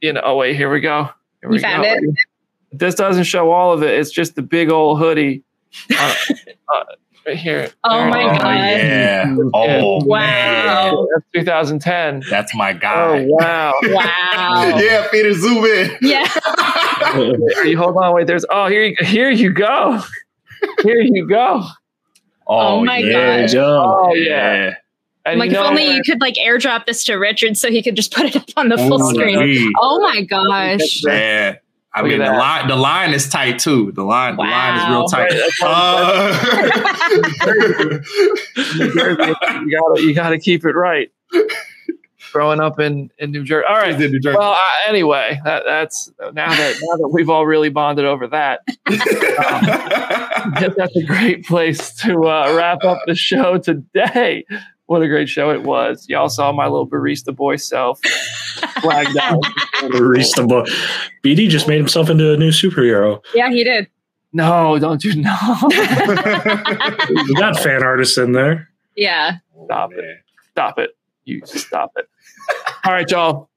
you 0.00 0.12
know, 0.14 0.20
oh 0.24 0.36
wait, 0.36 0.56
here 0.56 0.70
we 0.70 0.80
go. 0.80 1.10
Here 1.42 1.50
we 1.50 1.56
You 1.56 1.62
found 1.62 1.82
go. 1.84 1.90
it? 1.92 2.14
This 2.72 2.94
doesn't 2.94 3.24
show 3.24 3.50
all 3.50 3.72
of 3.72 3.82
it. 3.82 3.98
It's 3.98 4.10
just 4.10 4.34
the 4.34 4.42
big 4.42 4.70
old 4.70 4.98
hoodie. 4.98 5.42
Uh, 5.98 6.14
uh, 6.74 6.84
right 7.26 7.36
here. 7.36 7.70
Oh 7.84 8.06
my 8.08 8.22
it 8.22 8.32
is. 8.32 8.38
God. 8.38 8.54
yeah. 8.54 9.36
Oh, 9.54 10.04
Wow. 10.04 10.18
man. 10.18 11.06
That's 11.34 11.44
2010. 11.46 12.22
That's 12.30 12.54
my 12.54 12.72
guy. 12.72 12.94
Oh 12.94 13.18
guy. 13.18 13.26
wow! 13.28 13.74
Wow. 13.92 14.78
yeah, 14.80 15.06
Peter, 15.10 15.32
zoom 15.34 15.64
in. 15.64 15.96
yeah. 16.00 16.26
you 17.64 17.76
hold 17.78 17.96
on, 17.96 18.14
wait. 18.14 18.26
There's 18.26 18.44
oh 18.50 18.66
here 18.68 18.84
you 18.84 18.96
here 19.00 19.30
you 19.30 19.52
go. 19.52 20.00
Here 20.82 21.00
you 21.00 21.28
go. 21.28 21.62
Oh 22.46 22.84
my 22.84 23.02
There 23.02 23.36
you 23.40 23.42
gosh. 23.42 23.52
go. 23.52 23.82
Oh 24.08 24.14
yeah. 24.14 24.74
And 25.24 25.40
like 25.40 25.50
if 25.50 25.56
only 25.58 25.86
what? 25.88 25.96
you 25.96 26.02
could 26.04 26.20
like 26.20 26.34
airdrop 26.34 26.86
this 26.86 27.02
to 27.04 27.14
Richard 27.16 27.56
so 27.56 27.68
he 27.68 27.82
could 27.82 27.96
just 27.96 28.12
put 28.14 28.26
it 28.26 28.36
up 28.36 28.44
on 28.56 28.68
the 28.68 28.78
full 28.78 29.02
Ooh, 29.02 29.10
screen. 29.14 29.40
gee. 29.40 29.72
Oh 29.80 30.00
my 30.00 30.22
gosh. 30.22 31.02
Yeah. 31.04 31.56
I 31.96 32.02
Look 32.02 32.10
mean, 32.10 32.18
the 32.20 32.26
line, 32.26 32.68
the 32.68 32.76
line 32.76 33.14
is 33.14 33.26
tight 33.28 33.58
too. 33.58 33.90
The 33.92 34.02
line, 34.04 34.36
the 34.36 34.42
line 34.42 34.76
is 34.78 34.88
real 34.90 35.06
tight. 35.08 35.30
Right, 35.30 35.40
that's 35.40 35.60
New 38.76 38.92
Jersey, 38.94 39.32
you 39.64 39.70
gotta 39.78 40.02
you 40.02 40.14
gotta 40.14 40.38
keep 40.38 40.64
it 40.64 40.72
right. 40.76 41.10
Growing 42.32 42.60
up 42.60 42.78
in 42.80 43.10
in 43.18 43.30
New 43.30 43.44
Jersey. 43.44 43.64
All 43.66 43.76
Uh, 43.76 43.80
right. 43.80 43.98
Well, 44.36 44.52
uh, 44.52 44.58
anyway, 44.88 45.40
that, 45.44 45.62
that's 45.64 46.12
now 46.34 46.50
that 46.50 46.76
now 46.82 46.96
that 46.98 47.08
we've 47.08 47.30
all 47.30 47.46
really 47.46 47.70
bonded 47.70 48.04
over 48.04 48.26
that, 48.26 48.60
I 48.86 50.56
guess 50.60 50.74
that's 50.76 50.96
a 50.96 51.02
great 51.04 51.46
place 51.46 51.94
to 52.02 52.26
uh, 52.26 52.54
wrap 52.56 52.84
up 52.84 52.98
the 53.06 53.14
show 53.14 53.56
today. 53.58 54.44
What 54.86 55.02
a 55.02 55.08
great 55.08 55.28
show 55.28 55.50
it 55.50 55.62
was! 55.64 56.08
Y'all 56.08 56.28
saw 56.28 56.52
my 56.52 56.64
little 56.64 56.88
barista 56.88 57.34
boy 57.34 57.56
self 57.56 58.00
flagged 58.80 59.16
out. 59.18 59.42
Barista 59.80 60.48
boy. 60.48 60.64
BD 61.24 61.48
just 61.48 61.68
made 61.68 61.78
himself 61.78 62.08
into 62.08 62.32
a 62.32 62.36
new 62.36 62.50
superhero. 62.50 63.22
Yeah, 63.34 63.50
he 63.50 63.64
did. 63.64 63.88
No, 64.32 64.78
don't 64.78 65.02
you 65.04 65.16
know? 65.16 65.36
We 65.70 67.34
got 67.34 67.58
fan 67.58 67.82
artists 67.82 68.18
in 68.18 68.32
there. 68.32 68.68
Yeah. 68.96 69.36
Stop 69.64 69.92
it. 69.92 70.04
Stop 70.52 70.78
it. 70.78 70.96
You 71.24 71.40
stop 71.44 71.92
it. 71.96 72.08
All 72.84 72.92
right, 72.92 73.10
y'all. 73.10 73.48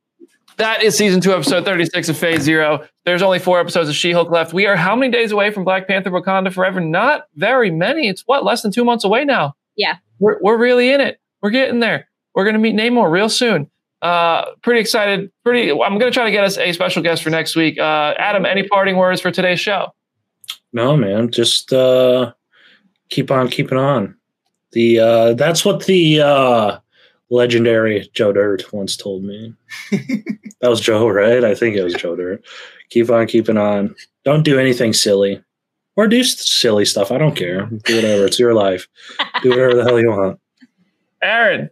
That 0.57 0.83
is 0.83 0.97
season 0.97 1.21
two, 1.21 1.33
episode 1.33 1.63
36 1.63 2.09
of 2.09 2.17
Phase 2.17 2.41
Zero. 2.41 2.85
There's 3.05 3.21
only 3.21 3.39
four 3.39 3.59
episodes 3.59 3.87
of 3.87 3.95
She 3.95 4.11
Hulk 4.11 4.29
left. 4.29 4.51
We 4.53 4.65
are 4.67 4.75
how 4.75 4.95
many 4.95 5.11
days 5.11 5.31
away 5.31 5.51
from 5.51 5.63
Black 5.63 5.87
Panther 5.87 6.11
Wakanda 6.11 6.51
Forever? 6.51 6.81
Not 6.81 7.27
very 7.35 7.71
many. 7.71 8.09
It's 8.09 8.23
what, 8.25 8.43
less 8.43 8.61
than 8.61 8.71
two 8.71 8.83
months 8.83 9.05
away 9.05 9.23
now? 9.23 9.53
Yeah. 9.77 9.97
We're, 10.19 10.37
we're 10.41 10.57
really 10.57 10.91
in 10.91 10.99
it. 10.99 11.18
We're 11.41 11.49
getting 11.51 11.79
there. 11.79 12.09
We're 12.35 12.43
going 12.43 12.55
to 12.55 12.59
meet 12.59 12.75
Namor 12.75 13.11
real 13.11 13.29
soon. 13.29 13.69
Uh, 14.01 14.45
pretty 14.61 14.79
excited. 14.79 15.31
Pretty. 15.43 15.71
I'm 15.71 15.97
going 15.97 15.99
to 15.99 16.11
try 16.11 16.25
to 16.25 16.31
get 16.31 16.43
us 16.43 16.57
a 16.57 16.71
special 16.71 17.03
guest 17.03 17.23
for 17.23 17.29
next 17.29 17.55
week. 17.55 17.77
Uh, 17.77 18.13
Adam, 18.17 18.45
any 18.45 18.67
parting 18.67 18.97
words 18.97 19.19
for 19.19 19.31
today's 19.31 19.59
show? 19.59 19.89
No, 20.71 20.95
man, 20.95 21.31
just 21.31 21.73
uh, 21.73 22.31
keep 23.09 23.31
on 23.31 23.49
keeping 23.49 23.77
on. 23.77 24.15
The 24.71 24.99
uh, 24.99 25.33
that's 25.33 25.65
what 25.65 25.85
the 25.85 26.21
uh, 26.21 26.79
legendary 27.29 28.09
Joe 28.13 28.31
Dirt 28.31 28.71
once 28.71 28.95
told 28.95 29.23
me. 29.23 29.53
that 29.91 30.69
was 30.69 30.79
Joe, 30.79 31.07
right? 31.07 31.43
I 31.43 31.55
think 31.55 31.75
it 31.75 31.83
was 31.83 31.95
Joe 31.95 32.15
Dirt. 32.15 32.45
Keep 32.91 33.09
on 33.09 33.27
keeping 33.27 33.57
on. 33.57 33.95
Don't 34.25 34.43
do 34.43 34.59
anything 34.59 34.93
silly, 34.93 35.43
or 35.95 36.07
do 36.07 36.23
silly 36.23 36.85
stuff. 36.85 37.11
I 37.11 37.17
don't 37.17 37.35
care. 37.35 37.65
Do 37.65 37.95
whatever. 37.95 38.25
It's 38.27 38.39
your 38.39 38.53
life. 38.53 38.87
Do 39.41 39.49
whatever 39.49 39.75
the 39.75 39.83
hell 39.83 39.99
you 39.99 40.09
want. 40.09 40.39
Aaron, 41.21 41.69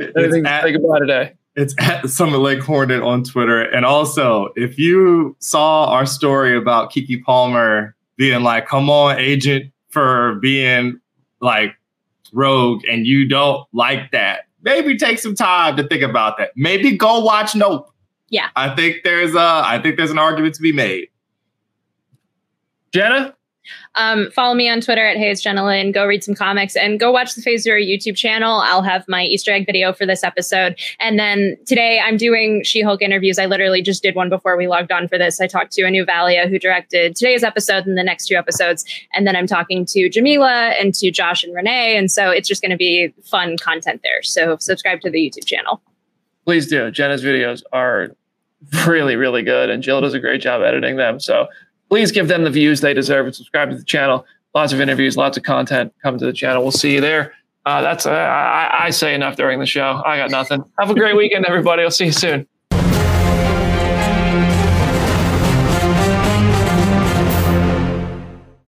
anything 0.00 0.46
at- 0.46 0.60
to 0.62 0.66
say 0.68 0.72
goodbye 0.72 0.98
today? 1.00 1.32
It's 1.54 1.74
at 1.78 2.08
Summit 2.08 2.38
Lake 2.38 2.62
Hornet 2.62 3.02
on 3.02 3.24
Twitter. 3.24 3.60
And 3.60 3.84
also, 3.84 4.48
if 4.56 4.78
you 4.78 5.36
saw 5.38 5.84
our 5.86 6.06
story 6.06 6.56
about 6.56 6.90
Keke 6.90 7.22
Palmer 7.22 7.94
being 8.16 8.42
like, 8.42 8.66
come 8.66 8.88
on, 8.88 9.18
agent, 9.18 9.70
for 9.90 10.36
being 10.36 10.98
like 11.40 11.74
rogue, 12.32 12.82
and 12.88 13.06
you 13.06 13.28
don't 13.28 13.66
like 13.74 14.10
that, 14.12 14.44
maybe 14.62 14.96
take 14.96 15.18
some 15.18 15.34
time 15.34 15.76
to 15.76 15.86
think 15.86 16.02
about 16.02 16.38
that. 16.38 16.52
Maybe 16.56 16.96
go 16.96 17.20
watch 17.20 17.54
Nope. 17.54 17.90
Yeah. 18.30 18.48
I 18.56 18.74
think 18.74 19.02
there's 19.04 19.34
a 19.34 19.38
I 19.38 19.78
think 19.82 19.98
there's 19.98 20.10
an 20.10 20.18
argument 20.18 20.54
to 20.54 20.62
be 20.62 20.72
made. 20.72 21.08
Jenna? 22.94 23.34
Um, 23.94 24.30
follow 24.30 24.54
me 24.54 24.68
on 24.68 24.80
Twitter 24.80 25.06
at 25.06 25.16
Hayes 25.16 25.42
Jenilyn. 25.42 25.92
Go 25.92 26.06
read 26.06 26.24
some 26.24 26.34
comics 26.34 26.76
and 26.76 26.98
go 26.98 27.12
watch 27.12 27.34
the 27.34 27.42
Phase 27.42 27.62
Zero 27.62 27.80
YouTube 27.80 28.16
channel. 28.16 28.60
I'll 28.60 28.82
have 28.82 29.04
my 29.08 29.24
Easter 29.24 29.52
egg 29.52 29.66
video 29.66 29.92
for 29.92 30.06
this 30.06 30.24
episode. 30.24 30.78
And 30.98 31.18
then 31.18 31.56
today 31.66 32.00
I'm 32.00 32.16
doing 32.16 32.62
She 32.64 32.82
Hulk 32.82 33.02
interviews. 33.02 33.38
I 33.38 33.46
literally 33.46 33.82
just 33.82 34.02
did 34.02 34.14
one 34.14 34.28
before 34.28 34.56
we 34.56 34.66
logged 34.66 34.92
on 34.92 35.08
for 35.08 35.18
this. 35.18 35.40
I 35.40 35.46
talked 35.46 35.72
to 35.72 35.82
Anu 35.84 36.04
Valia, 36.04 36.48
who 36.48 36.58
directed 36.58 37.16
today's 37.16 37.42
episode 37.42 37.86
and 37.86 37.96
the 37.96 38.02
next 38.02 38.26
two 38.26 38.34
episodes. 38.34 38.84
And 39.14 39.26
then 39.26 39.36
I'm 39.36 39.46
talking 39.46 39.84
to 39.86 40.10
Jameela 40.10 40.74
and 40.80 40.94
to 40.94 41.10
Josh 41.10 41.44
and 41.44 41.54
Renee. 41.54 41.96
And 41.96 42.10
so 42.10 42.30
it's 42.30 42.48
just 42.48 42.62
going 42.62 42.70
to 42.70 42.76
be 42.76 43.12
fun 43.24 43.56
content 43.58 44.00
there. 44.02 44.22
So 44.22 44.56
subscribe 44.58 45.00
to 45.02 45.10
the 45.10 45.18
YouTube 45.18 45.46
channel. 45.46 45.80
Please 46.44 46.66
do. 46.66 46.90
Jenna's 46.90 47.22
videos 47.22 47.62
are 47.72 48.16
really, 48.86 49.16
really 49.16 49.42
good, 49.42 49.70
and 49.70 49.82
Jill 49.82 50.00
does 50.00 50.14
a 50.14 50.20
great 50.20 50.40
job 50.40 50.62
editing 50.62 50.96
them. 50.96 51.20
So 51.20 51.46
please 51.92 52.10
give 52.10 52.26
them 52.26 52.42
the 52.42 52.50
views 52.50 52.80
they 52.80 52.94
deserve 52.94 53.26
and 53.26 53.34
subscribe 53.34 53.68
to 53.68 53.76
the 53.76 53.84
channel. 53.84 54.24
Lots 54.54 54.72
of 54.72 54.80
interviews, 54.80 55.14
lots 55.14 55.36
of 55.36 55.42
content. 55.42 55.92
Come 56.02 56.16
to 56.16 56.24
the 56.24 56.32
channel. 56.32 56.62
We'll 56.62 56.72
see 56.72 56.94
you 56.94 57.02
there. 57.02 57.34
Uh, 57.66 57.82
that's 57.82 58.06
uh, 58.06 58.10
I, 58.12 58.86
I 58.86 58.90
say 58.90 59.14
enough 59.14 59.36
during 59.36 59.60
the 59.60 59.66
show. 59.66 60.00
I 60.06 60.16
got 60.16 60.30
nothing. 60.30 60.64
Have 60.80 60.88
a 60.88 60.94
great 60.94 61.14
weekend, 61.18 61.44
everybody. 61.44 61.82
I'll 61.82 61.90
see 61.90 62.06
you 62.06 62.12
soon. 62.12 62.48